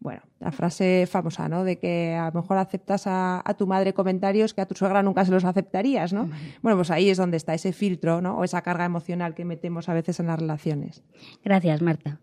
Bueno, 0.00 0.20
la 0.38 0.52
frase 0.52 1.06
famosa, 1.10 1.48
¿no? 1.48 1.64
De 1.64 1.78
que 1.78 2.14
a 2.14 2.26
lo 2.26 2.42
mejor 2.42 2.58
aceptas 2.58 3.04
a, 3.06 3.42
tu 3.56 3.66
madre 3.66 3.94
comentarios 3.94 4.52
que 4.52 4.60
a 4.60 4.66
tu 4.66 4.74
suegra 4.74 5.02
nunca 5.02 5.24
se 5.24 5.30
los 5.30 5.44
aceptarías, 5.44 6.12
¿no? 6.12 6.28
Bueno, 6.60 6.76
pues 6.76 6.90
ahí 6.90 7.08
es 7.08 7.16
donde 7.16 7.38
está 7.38 7.54
ese 7.54 7.72
filtro, 7.72 8.20
¿no? 8.20 8.36
O 8.36 8.44
esa 8.44 8.60
carga 8.60 8.84
emocional 8.84 9.34
que 9.34 9.46
metemos 9.46 9.88
a 9.88 9.94
veces 9.94 10.20
en 10.20 10.26
las 10.26 10.38
relaciones. 10.38 11.02
Gracias, 11.42 11.80
Marta. 11.80 12.20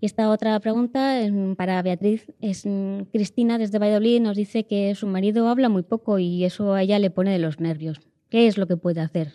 Y 0.00 0.06
esta 0.06 0.30
otra 0.30 0.58
pregunta 0.60 1.20
para 1.56 1.82
Beatriz 1.82 2.32
es 2.40 2.66
Cristina 3.12 3.58
desde 3.58 3.78
Valladolid 3.78 4.20
nos 4.20 4.36
dice 4.36 4.66
que 4.66 4.94
su 4.94 5.06
marido 5.06 5.48
habla 5.48 5.68
muy 5.68 5.82
poco 5.82 6.18
y 6.18 6.44
eso 6.44 6.74
a 6.74 6.82
ella 6.82 6.98
le 6.98 7.10
pone 7.10 7.32
de 7.32 7.38
los 7.38 7.60
nervios. 7.60 8.00
¿Qué 8.30 8.46
es 8.46 8.56
lo 8.56 8.66
que 8.66 8.76
puede 8.76 9.00
hacer? 9.00 9.32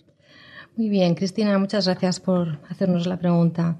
Muy 0.77 0.89
bien, 0.89 1.15
Cristina, 1.15 1.57
muchas 1.57 1.85
gracias 1.85 2.19
por 2.19 2.59
hacernos 2.67 3.07
la 3.07 3.17
pregunta. 3.17 3.77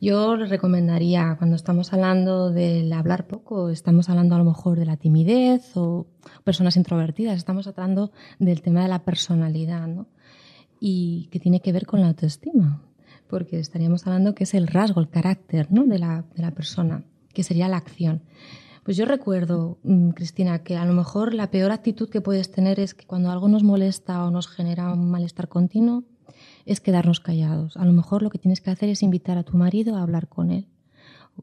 Yo 0.00 0.36
le 0.36 0.46
recomendaría, 0.46 1.34
cuando 1.38 1.56
estamos 1.56 1.92
hablando 1.92 2.50
del 2.50 2.92
hablar 2.92 3.26
poco, 3.26 3.68
estamos 3.68 4.08
hablando 4.08 4.36
a 4.36 4.38
lo 4.38 4.44
mejor 4.44 4.78
de 4.78 4.86
la 4.86 4.96
timidez 4.96 5.76
o 5.76 6.06
personas 6.44 6.76
introvertidas, 6.76 7.36
estamos 7.36 7.66
hablando 7.66 8.12
del 8.38 8.62
tema 8.62 8.82
de 8.82 8.88
la 8.88 9.02
personalidad, 9.02 9.88
¿no? 9.88 10.06
Y 10.78 11.28
que 11.32 11.40
tiene 11.40 11.58
que 11.58 11.72
ver 11.72 11.84
con 11.84 12.00
la 12.00 12.08
autoestima, 12.08 12.80
porque 13.26 13.58
estaríamos 13.58 14.06
hablando 14.06 14.36
que 14.36 14.44
es 14.44 14.54
el 14.54 14.68
rasgo, 14.68 15.00
el 15.00 15.08
carácter, 15.08 15.66
¿no? 15.72 15.82
De 15.82 15.98
la, 15.98 16.26
de 16.36 16.42
la 16.42 16.52
persona, 16.52 17.02
que 17.34 17.42
sería 17.42 17.66
la 17.66 17.78
acción. 17.78 18.22
Pues 18.84 18.96
yo 18.96 19.04
recuerdo, 19.04 19.78
mm, 19.82 20.10
Cristina, 20.10 20.62
que 20.62 20.76
a 20.76 20.84
lo 20.84 20.92
mejor 20.92 21.34
la 21.34 21.50
peor 21.50 21.72
actitud 21.72 22.08
que 22.08 22.20
puedes 22.20 22.52
tener 22.52 22.78
es 22.78 22.94
que 22.94 23.04
cuando 23.04 23.32
algo 23.32 23.48
nos 23.48 23.64
molesta 23.64 24.24
o 24.24 24.30
nos 24.30 24.46
genera 24.46 24.92
un 24.92 25.10
malestar 25.10 25.48
continuo, 25.48 26.04
es 26.66 26.80
quedarnos 26.80 27.20
callados. 27.20 27.76
A 27.76 27.84
lo 27.84 27.92
mejor 27.92 28.22
lo 28.22 28.30
que 28.30 28.38
tienes 28.38 28.60
que 28.60 28.70
hacer 28.70 28.88
es 28.88 29.02
invitar 29.02 29.38
a 29.38 29.44
tu 29.44 29.56
marido 29.56 29.96
a 29.96 30.02
hablar 30.02 30.28
con 30.28 30.50
él, 30.50 30.66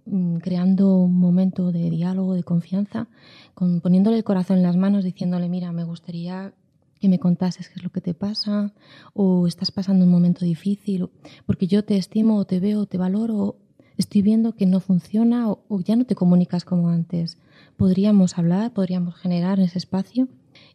mm, 0.06 0.38
creando 0.38 0.98
un 0.98 1.18
momento 1.18 1.72
de 1.72 1.90
diálogo, 1.90 2.36
de 2.36 2.44
confianza, 2.44 3.08
poniéndole 3.56 4.18
el 4.18 4.24
corazón 4.24 4.58
en 4.58 4.64
las 4.64 4.76
manos, 4.76 5.04
diciéndole, 5.04 5.50
mira, 5.50 5.72
me 5.72 5.86
gustaría 5.86 6.54
que 7.00 7.10
me 7.10 7.20
contases 7.20 7.70
qué 7.70 7.76
es 7.78 7.84
lo 7.84 7.90
que 7.90 8.02
te 8.02 8.14
pasa, 8.14 8.74
o 9.14 9.48
estás 9.48 9.72
pasando 9.72 10.06
un 10.06 10.12
momento 10.12 10.46
difícil, 10.46 11.10
porque 11.46 11.68
yo 11.68 11.84
te 11.84 11.98
estimo, 11.98 12.38
o 12.38 12.46
te 12.46 12.60
veo, 12.60 12.82
o 12.82 12.86
te 12.86 12.98
valoro, 12.98 13.58
estoy 13.98 14.22
viendo 14.22 14.56
que 14.56 14.66
no 14.66 14.80
funciona, 14.80 15.50
o 15.50 15.80
ya 15.82 15.96
no 15.96 16.06
te 16.06 16.16
comunicas 16.16 16.64
como 16.66 16.90
antes. 16.90 17.38
Podríamos 17.78 18.38
hablar, 18.38 18.74
podríamos 18.74 19.16
generar 19.16 19.60
ese 19.60 19.80
espacio. 19.80 20.28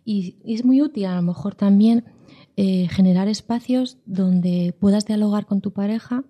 Y, 0.04 0.36
es 0.44 0.64
muy 0.64 0.82
útil 0.82 1.06
a 1.06 1.16
lo 1.16 1.22
mejor 1.22 1.54
también 1.54 2.04
eh, 2.56 2.88
generar 2.88 3.28
espacios 3.28 3.98
donde 4.06 4.74
puedas 4.78 5.06
dialogar 5.06 5.46
con 5.46 5.60
tu 5.60 5.72
pareja 5.72 6.24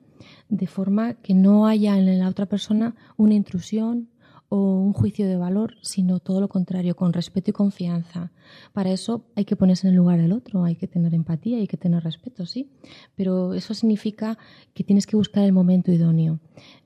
de 0.49 0.66
forma 0.66 1.14
que 1.14 1.34
no 1.34 1.66
haya 1.66 1.99
en 1.99 2.18
la 2.18 2.28
otra 2.28 2.46
persona 2.46 2.94
una 3.16 3.34
intrusión 3.34 4.09
o 4.49 4.80
un 4.80 4.92
juicio 4.92 5.26
de 5.26 5.36
valor, 5.36 5.74
sino 5.82 6.20
todo 6.20 6.40
lo 6.40 6.49
contrario, 6.49 6.96
con 6.96 7.12
respeto 7.12 7.51
y 7.51 7.53
confianza. 7.53 8.32
Para 8.72 8.90
eso 8.90 9.26
hay 9.36 9.44
que 9.44 9.57
ponerse 9.57 9.86
en 9.86 9.92
el 9.92 9.99
lugar 9.99 10.20
del 10.20 10.32
otro, 10.32 10.64
hay 10.64 10.76
que 10.76 10.88
tener 10.88 11.14
empatía, 11.14 11.59
hay 11.59 11.66
que 11.66 11.76
tener 11.76 12.03
respeto, 12.03 12.46
sí, 12.46 12.70
pero 13.14 13.53
eso 13.53 13.74
significa 13.74 14.38
que 14.72 14.84
tienes 14.84 15.07
que 15.07 15.16
buscar 15.16 15.44
el 15.44 15.53
momento 15.53 15.92
idóneo. 15.92 16.40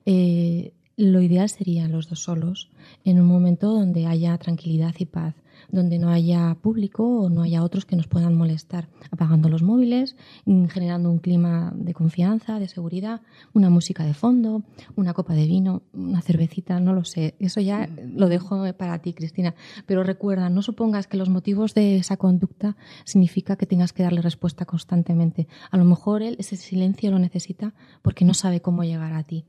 Eh, 0.05 0.73
lo 0.97 1.21
ideal 1.21 1.49
sería 1.49 1.87
los 1.87 2.09
dos 2.09 2.19
solos, 2.19 2.69
en 3.05 3.19
un 3.19 3.27
momento 3.27 3.73
donde 3.73 4.05
haya 4.07 4.37
tranquilidad 4.37 4.93
y 4.99 5.05
paz. 5.05 5.35
Donde 5.73 5.97
no 5.97 6.09
haya 6.09 6.55
público 6.61 7.03
o 7.03 7.29
no 7.29 7.41
haya 7.41 7.63
otros 7.63 7.85
que 7.85 7.95
nos 7.95 8.07
puedan 8.07 8.35
molestar, 8.35 8.89
apagando 9.09 9.49
los 9.49 9.63
móviles, 9.63 10.15
mm, 10.45 10.65
generando 10.65 11.09
un 11.09 11.17
clima 11.17 11.73
de 11.75 11.93
confianza, 11.93 12.59
de 12.59 12.67
seguridad, 12.67 13.21
una 13.53 13.71
música 13.71 14.05
de 14.05 14.13
fondo, 14.13 14.61
una 14.95 15.13
copa 15.13 15.33
de 15.33 15.47
vino, 15.47 15.81
una 15.93 16.21
cervecita, 16.21 16.79
no 16.79 16.93
lo 16.93 17.03
sé. 17.05 17.33
Eso 17.39 17.59
ya 17.59 17.89
lo 18.15 18.29
dejo 18.29 18.71
para 18.73 18.99
ti, 18.99 19.13
Cristina. 19.13 19.55
Pero 19.87 20.03
recuerda, 20.03 20.49
no 20.51 20.61
supongas 20.61 21.07
que 21.07 21.17
los 21.17 21.29
motivos 21.29 21.73
de 21.73 21.97
esa 21.97 22.17
conducta 22.17 22.77
significa 23.03 23.55
que 23.55 23.65
tengas 23.65 23.93
que 23.93 24.03
darle 24.03 24.21
respuesta 24.21 24.65
constantemente. 24.65 25.47
A 25.71 25.77
lo 25.77 25.85
mejor 25.85 26.21
él 26.21 26.35
ese 26.37 26.55
silencio 26.55 27.09
lo 27.09 27.17
necesita 27.17 27.73
porque 28.03 28.25
no 28.25 28.35
sabe 28.35 28.61
cómo 28.61 28.83
llegar 28.83 29.13
a 29.13 29.23
ti. 29.23 29.45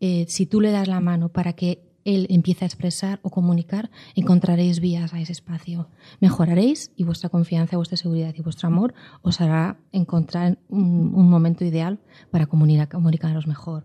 Eh, 0.00 0.24
si 0.28 0.46
tú 0.46 0.62
le 0.62 0.70
das 0.70 0.88
la 0.88 1.00
mano 1.00 1.28
para 1.28 1.52
que 1.52 1.85
él 2.06 2.26
empiece 2.30 2.64
a 2.64 2.68
expresar 2.68 3.18
o 3.22 3.30
comunicar, 3.30 3.90
encontraréis 4.14 4.80
vías 4.80 5.12
a 5.12 5.20
ese 5.20 5.32
espacio. 5.32 5.88
Mejoraréis 6.20 6.92
y 6.96 7.04
vuestra 7.04 7.28
confianza, 7.28 7.76
vuestra 7.76 7.96
seguridad 7.96 8.32
y 8.34 8.42
vuestro 8.42 8.68
amor 8.68 8.94
os 9.22 9.40
hará 9.40 9.76
encontrar 9.92 10.58
un, 10.68 11.28
momento 11.28 11.64
ideal 11.64 11.98
para 12.30 12.46
comunicar, 12.46 12.88
comunicaros 12.88 13.46
mejor. 13.46 13.84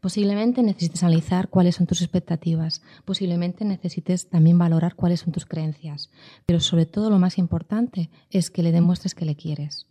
Posiblemente 0.00 0.62
necesites 0.62 1.02
analizar 1.02 1.48
cuáles 1.48 1.76
son 1.76 1.86
tus 1.86 2.00
expectativas, 2.00 2.82
posiblemente 3.04 3.64
necesites 3.64 4.28
también 4.30 4.56
valorar 4.56 4.94
cuáles 4.94 5.20
son 5.20 5.32
tus 5.32 5.44
creencias, 5.44 6.10
pero 6.46 6.60
sobre 6.60 6.86
todo 6.86 7.10
lo 7.10 7.18
más 7.18 7.36
importante 7.36 8.08
es 8.30 8.50
que 8.50 8.62
le 8.62 8.72
demuestres 8.72 9.14
que 9.14 9.26
le 9.26 9.36
quieres. 9.36 9.86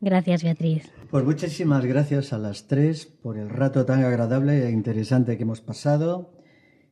Gracias, 0.00 0.42
Beatriz. 0.42 0.92
Pues 1.10 1.24
muchísimas 1.24 1.86
gracias 1.86 2.34
a 2.34 2.38
las 2.38 2.66
tres 2.66 3.06
por 3.06 3.38
el 3.38 3.48
rato 3.48 3.86
tan 3.86 4.04
agradable 4.04 4.66
e 4.66 4.70
interesante 4.70 5.38
que 5.38 5.44
hemos 5.44 5.62
pasado 5.62 6.34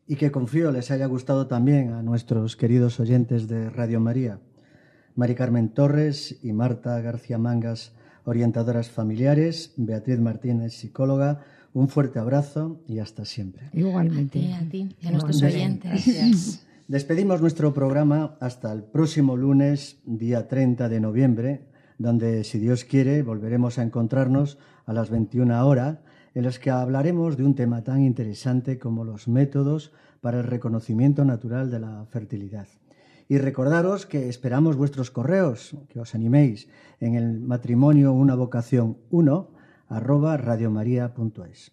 y 0.06 0.16
que 0.16 0.30
confío 0.30 0.72
les 0.72 0.90
haya 0.90 1.06
gustado 1.06 1.46
también 1.46 1.92
a 1.92 2.02
nuestros 2.02 2.56
queridos 2.56 3.00
oyentes 3.00 3.48
de 3.48 3.70
Radio 3.70 4.00
María. 4.00 4.40
Mari 5.14 5.34
Carmen 5.34 5.68
Torres 5.68 6.38
y 6.42 6.52
Marta 6.52 7.00
García 7.00 7.38
Mangas, 7.38 7.92
orientadoras 8.24 8.90
familiares, 8.90 9.74
Beatriz 9.76 10.20
Martínez, 10.20 10.74
psicóloga, 10.74 11.40
un 11.74 11.88
fuerte 11.88 12.18
abrazo 12.18 12.80
y 12.86 12.98
hasta 12.98 13.24
siempre. 13.24 13.70
Igualmente. 13.72 14.52
A 14.54 14.68
ti, 14.68 14.94
a, 15.04 15.08
a 15.08 15.12
nuestros 15.12 15.42
oyentes. 15.42 16.66
Despedimos 16.88 17.40
nuestro 17.40 17.72
programa 17.72 18.36
hasta 18.40 18.72
el 18.72 18.82
próximo 18.82 19.36
lunes, 19.36 19.98
día 20.04 20.48
30 20.48 20.88
de 20.88 21.00
noviembre, 21.00 21.60
donde, 21.98 22.44
si 22.44 22.58
Dios 22.58 22.84
quiere, 22.84 23.22
volveremos 23.22 23.78
a 23.78 23.82
encontrarnos 23.82 24.58
a 24.84 24.92
las 24.92 25.08
21 25.08 25.66
horas 25.66 25.98
en 26.34 26.44
los 26.44 26.58
que 26.58 26.70
hablaremos 26.70 27.36
de 27.36 27.44
un 27.44 27.54
tema 27.54 27.82
tan 27.84 28.02
interesante 28.02 28.78
como 28.78 29.04
los 29.04 29.28
métodos 29.28 29.92
para 30.20 30.38
el 30.38 30.44
reconocimiento 30.44 31.24
natural 31.24 31.70
de 31.70 31.80
la 31.80 32.06
fertilidad. 32.06 32.66
Y 33.28 33.38
recordaros 33.38 34.06
que 34.06 34.28
esperamos 34.28 34.76
vuestros 34.76 35.10
correos, 35.10 35.76
que 35.88 36.00
os 36.00 36.14
animéis 36.14 36.68
en 37.00 37.14
el 37.14 37.40
matrimonio 37.40 38.12
una 38.12 38.34
vocación 38.34 38.98
1 39.10 39.48
arroba 39.88 40.36
radiomaria.es. 40.36 41.72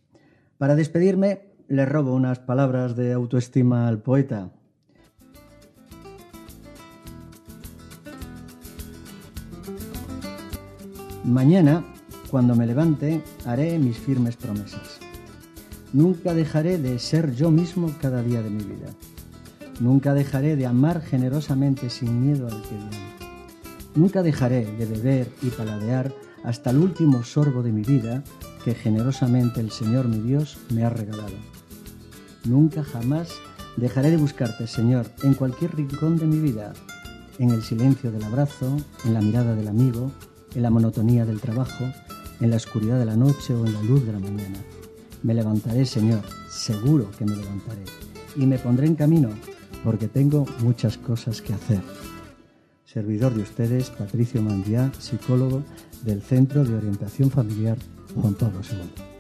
Para 0.57 0.75
despedirme, 0.75 1.49
le 1.67 1.85
robo 1.85 2.13
unas 2.13 2.39
palabras 2.39 2.95
de 2.95 3.13
autoestima 3.13 3.87
al 3.87 4.01
poeta. 4.01 4.51
Mañana 11.23 11.83
cuando 12.29 12.55
me 12.55 12.67
levante, 12.67 13.21
haré 13.45 13.77
mis 13.79 13.97
firmes 13.97 14.35
promesas. 14.35 14.99
Nunca 15.91 16.33
dejaré 16.33 16.77
de 16.77 16.99
ser 16.99 17.33
yo 17.33 17.49
mismo 17.49 17.91
cada 17.99 18.21
día 18.21 18.41
de 18.41 18.49
mi 18.49 18.63
vida. 18.63 18.87
Nunca 19.79 20.13
dejaré 20.13 20.55
de 20.55 20.65
amar 20.65 21.01
generosamente 21.01 21.89
sin 21.89 22.21
miedo 22.21 22.47
al 22.47 22.61
que 22.61 22.75
viene. 22.75 23.09
Nunca 23.95 24.21
dejaré 24.21 24.65
de 24.65 24.85
beber 24.85 25.31
y 25.41 25.47
paladear 25.49 26.13
hasta 26.43 26.69
el 26.69 26.77
último 26.77 27.23
sorbo 27.23 27.63
de 27.63 27.71
mi 27.71 27.81
vida 27.81 28.23
que 28.63 28.75
generosamente 28.75 29.61
el 29.61 29.71
Señor 29.71 30.07
mi 30.07 30.19
Dios 30.19 30.57
me 30.73 30.83
ha 30.83 30.89
regalado. 30.89 31.35
Nunca 32.45 32.83
jamás 32.83 33.29
dejaré 33.77 34.11
de 34.11 34.17
buscarte, 34.17 34.67
Señor, 34.67 35.07
en 35.23 35.33
cualquier 35.33 35.75
rincón 35.75 36.17
de 36.17 36.25
mi 36.25 36.39
vida, 36.39 36.73
en 37.39 37.49
el 37.49 37.63
silencio 37.63 38.11
del 38.11 38.23
abrazo, 38.23 38.77
en 39.05 39.13
la 39.13 39.21
mirada 39.21 39.55
del 39.55 39.67
amigo, 39.67 40.11
en 40.53 40.61
la 40.61 40.69
monotonía 40.69 41.25
del 41.25 41.41
trabajo, 41.41 41.85
en 42.39 42.49
la 42.49 42.57
oscuridad 42.57 42.99
de 42.99 43.05
la 43.05 43.15
noche 43.15 43.53
o 43.53 43.65
en 43.65 43.73
la 43.73 43.81
luz 43.83 44.05
de 44.05 44.13
la 44.13 44.19
mañana. 44.19 44.59
Me 45.23 45.33
levantaré, 45.33 45.85
Señor, 45.85 46.21
seguro 46.49 47.11
que 47.17 47.25
me 47.25 47.35
levantaré, 47.35 47.83
y 48.35 48.45
me 48.45 48.57
pondré 48.57 48.87
en 48.87 48.95
camino, 48.95 49.29
porque 49.83 50.07
tengo 50.07 50.45
muchas 50.61 50.97
cosas 50.97 51.41
que 51.41 51.53
hacer. 51.53 51.81
Servidor 52.85 53.33
de 53.33 53.43
ustedes, 53.43 53.89
Patricio 53.91 54.41
Mandiá, 54.41 54.91
psicólogo 54.97 55.63
del 56.03 56.21
Centro 56.21 56.63
de 56.63 56.75
Orientación 56.75 57.29
Familiar 57.29 57.77
Juan 58.15 58.33
Pablo 58.33 58.61
II. 58.63 59.18